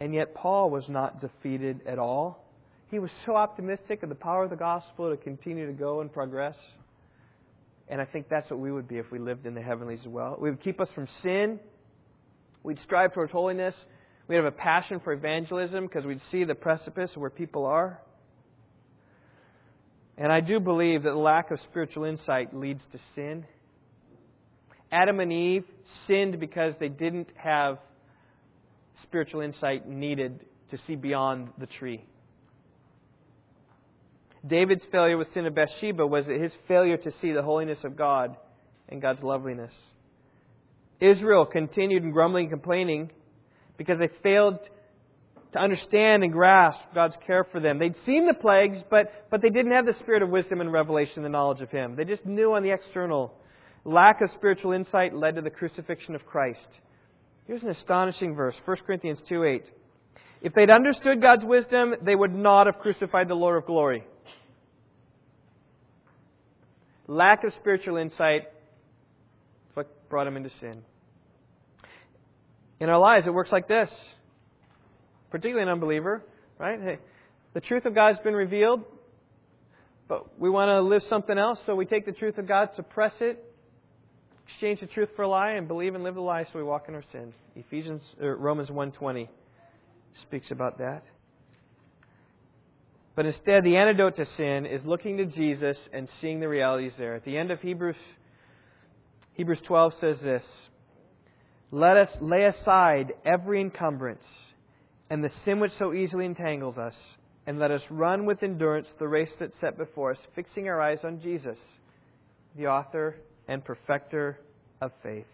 And 0.00 0.14
yet, 0.14 0.34
Paul 0.34 0.70
was 0.70 0.84
not 0.88 1.20
defeated 1.20 1.80
at 1.86 1.98
all. 1.98 2.44
He 2.90 3.00
was 3.00 3.10
so 3.26 3.34
optimistic 3.34 4.02
of 4.02 4.08
the 4.08 4.14
power 4.14 4.44
of 4.44 4.50
the 4.50 4.56
gospel 4.56 5.10
to 5.10 5.16
continue 5.16 5.66
to 5.66 5.72
go 5.72 6.00
and 6.00 6.12
progress. 6.12 6.54
And 7.88 8.00
I 8.00 8.04
think 8.04 8.28
that's 8.28 8.48
what 8.50 8.60
we 8.60 8.70
would 8.70 8.86
be 8.86 8.98
if 8.98 9.10
we 9.10 9.18
lived 9.18 9.46
in 9.46 9.54
the 9.54 9.62
heavenlies 9.62 10.00
as 10.02 10.08
well. 10.08 10.36
We 10.40 10.50
would 10.50 10.62
keep 10.62 10.80
us 10.80 10.88
from 10.94 11.08
sin. 11.22 11.58
We'd 12.62 12.78
strive 12.84 13.14
towards 13.14 13.32
holiness. 13.32 13.74
We'd 14.28 14.36
have 14.36 14.44
a 14.44 14.52
passion 14.52 15.00
for 15.00 15.12
evangelism 15.12 15.86
because 15.86 16.04
we'd 16.04 16.20
see 16.30 16.44
the 16.44 16.54
precipice 16.54 17.10
where 17.14 17.30
people 17.30 17.64
are. 17.64 17.98
And 20.18 20.32
I 20.32 20.40
do 20.40 20.58
believe 20.58 21.04
that 21.04 21.14
lack 21.14 21.52
of 21.52 21.60
spiritual 21.70 22.02
insight 22.04 22.54
leads 22.54 22.82
to 22.90 22.98
sin. 23.14 23.46
Adam 24.90 25.20
and 25.20 25.32
Eve 25.32 25.64
sinned 26.08 26.40
because 26.40 26.74
they 26.80 26.88
didn't 26.88 27.28
have 27.36 27.78
spiritual 29.04 29.42
insight 29.42 29.88
needed 29.88 30.40
to 30.70 30.78
see 30.86 30.96
beyond 30.96 31.50
the 31.58 31.66
tree. 31.66 32.04
David's 34.44 34.82
failure 34.90 35.16
with 35.16 35.32
sin 35.34 35.46
of 35.46 35.54
Bathsheba 35.54 36.04
was 36.04 36.26
his 36.26 36.52
failure 36.66 36.96
to 36.96 37.12
see 37.20 37.32
the 37.32 37.42
holiness 37.42 37.78
of 37.84 37.96
God 37.96 38.36
and 38.88 39.00
God's 39.00 39.22
loveliness. 39.22 39.72
Israel 41.00 41.46
continued 41.46 42.02
in 42.02 42.10
grumbling 42.10 42.44
and 42.44 42.52
complaining 42.52 43.10
because 43.76 43.98
they 43.98 44.10
failed 44.22 44.58
to 45.52 45.58
understand 45.58 46.22
and 46.22 46.32
grasp 46.32 46.78
God's 46.94 47.16
care 47.26 47.44
for 47.44 47.60
them. 47.60 47.78
They'd 47.78 47.94
seen 48.04 48.26
the 48.26 48.34
plagues, 48.34 48.78
but, 48.90 49.28
but 49.30 49.40
they 49.40 49.48
didn't 49.48 49.72
have 49.72 49.86
the 49.86 49.94
spirit 50.00 50.22
of 50.22 50.28
wisdom 50.28 50.60
and 50.60 50.72
revelation, 50.72 51.22
the 51.22 51.28
knowledge 51.28 51.62
of 51.62 51.70
Him. 51.70 51.96
They 51.96 52.04
just 52.04 52.26
knew 52.26 52.52
on 52.52 52.62
the 52.62 52.70
external. 52.70 53.34
Lack 53.84 54.20
of 54.20 54.30
spiritual 54.36 54.72
insight 54.72 55.14
led 55.14 55.36
to 55.36 55.40
the 55.40 55.50
crucifixion 55.50 56.14
of 56.14 56.26
Christ. 56.26 56.68
Here's 57.46 57.62
an 57.62 57.70
astonishing 57.70 58.34
verse 58.34 58.54
1 58.66 58.76
Corinthians 58.86 59.20
2 59.28 59.44
8. 59.44 59.64
If 60.42 60.54
they'd 60.54 60.70
understood 60.70 61.22
God's 61.22 61.44
wisdom, 61.44 61.94
they 62.02 62.14
would 62.14 62.34
not 62.34 62.66
have 62.66 62.78
crucified 62.78 63.28
the 63.28 63.34
Lord 63.34 63.56
of 63.56 63.66
glory. 63.66 64.04
Lack 67.06 67.42
of 67.42 67.54
spiritual 67.54 67.96
insight 67.96 68.42
what 69.72 70.08
brought 70.10 70.26
him 70.26 70.36
into 70.36 70.50
sin. 70.60 70.82
In 72.80 72.90
our 72.90 73.00
lives, 73.00 73.26
it 73.26 73.30
works 73.30 73.50
like 73.50 73.66
this, 73.66 73.88
particularly 75.30 75.62
an 75.62 75.68
unbeliever, 75.68 76.22
right? 76.58 76.80
Hey, 76.80 76.98
the 77.54 77.60
truth 77.60 77.84
of 77.86 77.94
God 77.94 78.14
has 78.14 78.22
been 78.24 78.34
revealed, 78.34 78.82
but 80.08 80.38
we 80.38 80.50
want 80.50 80.68
to 80.68 80.80
live 80.82 81.02
something 81.08 81.36
else, 81.36 81.58
so 81.66 81.74
we 81.74 81.86
take 81.86 82.06
the 82.06 82.12
truth 82.12 82.38
of 82.38 82.46
God, 82.46 82.70
suppress 82.76 83.12
it, 83.20 83.44
exchange 84.46 84.80
the 84.80 84.86
truth 84.86 85.10
for 85.16 85.22
a 85.22 85.28
lie, 85.28 85.52
and 85.52 85.68
believe 85.68 85.94
and 85.94 86.04
live 86.04 86.14
the 86.14 86.20
lie, 86.20 86.44
so 86.44 86.50
we 86.54 86.62
walk 86.62 86.86
in 86.88 86.94
our 86.94 87.04
sin. 87.12 87.32
Ephesians, 87.56 88.02
or 88.20 88.36
Romans 88.36 88.70
1.20 88.70 89.28
speaks 90.22 90.50
about 90.50 90.78
that. 90.78 91.02
But 93.14 93.26
instead, 93.26 93.64
the 93.64 93.76
antidote 93.76 94.16
to 94.16 94.26
sin 94.36 94.64
is 94.64 94.80
looking 94.84 95.16
to 95.16 95.26
Jesus 95.26 95.76
and 95.92 96.08
seeing 96.20 96.38
the 96.38 96.48
realities 96.48 96.92
there. 96.96 97.16
At 97.16 97.24
the 97.24 97.36
end 97.36 97.50
of 97.50 97.60
Hebrews, 97.60 97.96
Hebrews 99.34 99.58
12 99.66 99.92
says 100.00 100.16
this 100.22 100.44
Let 101.72 101.96
us 101.96 102.10
lay 102.20 102.44
aside 102.44 103.14
every 103.24 103.60
encumbrance 103.60 104.22
and 105.10 105.24
the 105.24 105.30
sin 105.44 105.60
which 105.60 105.72
so 105.78 105.92
easily 105.92 106.24
entangles 106.24 106.76
us, 106.78 106.94
and 107.46 107.58
let 107.58 107.70
us 107.70 107.82
run 107.90 108.26
with 108.26 108.42
endurance 108.42 108.88
the 108.98 109.08
race 109.08 109.30
that's 109.40 109.58
set 109.60 109.78
before 109.78 110.12
us, 110.12 110.18
fixing 110.34 110.68
our 110.68 110.80
eyes 110.80 110.98
on 111.02 111.20
Jesus, 111.20 111.56
the 112.56 112.66
author 112.66 113.16
and 113.48 113.64
perfecter 113.64 114.38
of 114.82 114.92
faith. 115.02 115.24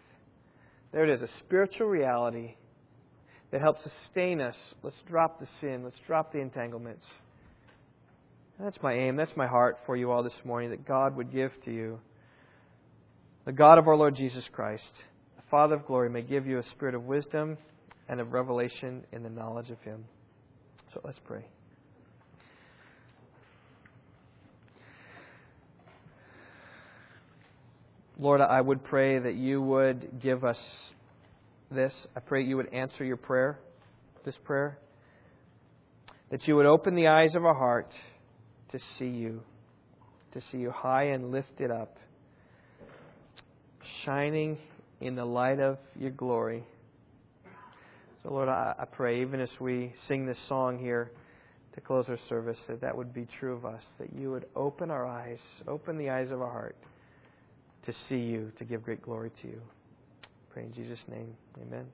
There 0.93 1.03
it 1.03 1.13
is, 1.13 1.21
a 1.21 1.29
spiritual 1.45 1.87
reality 1.87 2.55
that 3.51 3.59
helps 3.61 3.81
sustain 3.83 4.39
us. 4.39 4.55
Let's 4.81 4.95
drop 5.09 5.39
the 5.39 5.47
sin, 5.59 5.83
let's 5.83 5.99
drop 6.07 6.31
the 6.31 6.39
entanglements. 6.39 7.03
That's 8.59 8.77
my 8.81 8.93
aim, 8.93 9.17
that's 9.17 9.35
my 9.35 9.47
heart 9.47 9.79
for 9.85 9.97
you 9.97 10.11
all 10.11 10.23
this 10.23 10.33
morning, 10.45 10.69
that 10.69 10.87
God 10.87 11.17
would 11.17 11.33
give 11.33 11.51
to 11.65 11.71
you. 11.71 11.99
The 13.43 13.51
God 13.51 13.77
of 13.77 13.89
our 13.89 13.97
Lord 13.97 14.15
Jesus 14.15 14.45
Christ, 14.53 14.83
the 15.35 15.43
Father 15.51 15.75
of 15.75 15.85
glory, 15.85 16.09
may 16.09 16.21
give 16.21 16.47
you 16.47 16.59
a 16.59 16.63
spirit 16.71 16.95
of 16.95 17.03
wisdom 17.03 17.57
and 18.07 18.19
of 18.19 18.33
revelation 18.33 19.03
in 19.11 19.23
the 19.23 19.29
knowledge 19.29 19.69
of 19.69 19.79
Him. 19.81 20.05
So 20.93 21.01
let's 21.03 21.19
pray. 21.25 21.45
Lord, 28.17 28.39
I 28.39 28.61
would 28.61 28.83
pray 28.83 29.19
that 29.19 29.35
you 29.35 29.61
would 29.61 30.21
give 30.21 30.45
us 30.45 30.57
this. 31.69 31.91
I 32.15 32.21
pray 32.21 32.43
you 32.43 32.55
would 32.55 32.73
answer 32.73 33.03
your 33.03 33.17
prayer, 33.17 33.59
this 34.23 34.35
prayer. 34.45 34.79
That 36.31 36.47
you 36.47 36.55
would 36.55 36.65
open 36.65 36.95
the 36.95 37.07
eyes 37.07 37.35
of 37.35 37.45
our 37.45 37.53
heart 37.53 37.91
to 38.71 38.79
see 38.97 39.07
you, 39.07 39.41
to 40.33 40.41
see 40.49 40.59
you 40.59 40.71
high 40.71 41.07
and 41.07 41.31
lifted 41.31 41.71
up, 41.71 41.97
shining 44.05 44.57
in 45.01 45.15
the 45.15 45.25
light 45.25 45.59
of 45.59 45.77
your 45.99 46.11
glory. 46.11 46.63
So, 48.25 48.33
Lord, 48.33 48.49
I, 48.49 48.73
I 48.79 48.85
pray, 48.85 49.21
even 49.21 49.39
as 49.39 49.49
we 49.59 49.93
sing 50.07 50.25
this 50.25 50.37
song 50.49 50.79
here 50.79 51.11
to 51.75 51.81
close 51.81 52.05
our 52.09 52.17
service, 52.27 52.57
that 52.67 52.81
that 52.81 52.97
would 52.97 53.13
be 53.13 53.27
true 53.39 53.53
of 53.53 53.65
us, 53.65 53.83
that 53.99 54.11
you 54.13 54.31
would 54.31 54.47
open 54.55 54.89
our 54.89 55.05
eyes, 55.05 55.37
open 55.67 55.97
the 55.97 56.09
eyes 56.09 56.31
of 56.31 56.41
our 56.41 56.51
heart 56.51 56.75
to 57.85 57.93
see 58.09 58.17
you, 58.17 58.51
to 58.57 58.65
give 58.65 58.83
great 58.83 59.03
glory 59.03 59.31
to 59.43 59.47
you. 59.47 59.61
Pray 60.51 60.63
in 60.63 60.73
Jesus' 60.73 61.03
name. 61.07 61.35
Amen. 61.61 61.85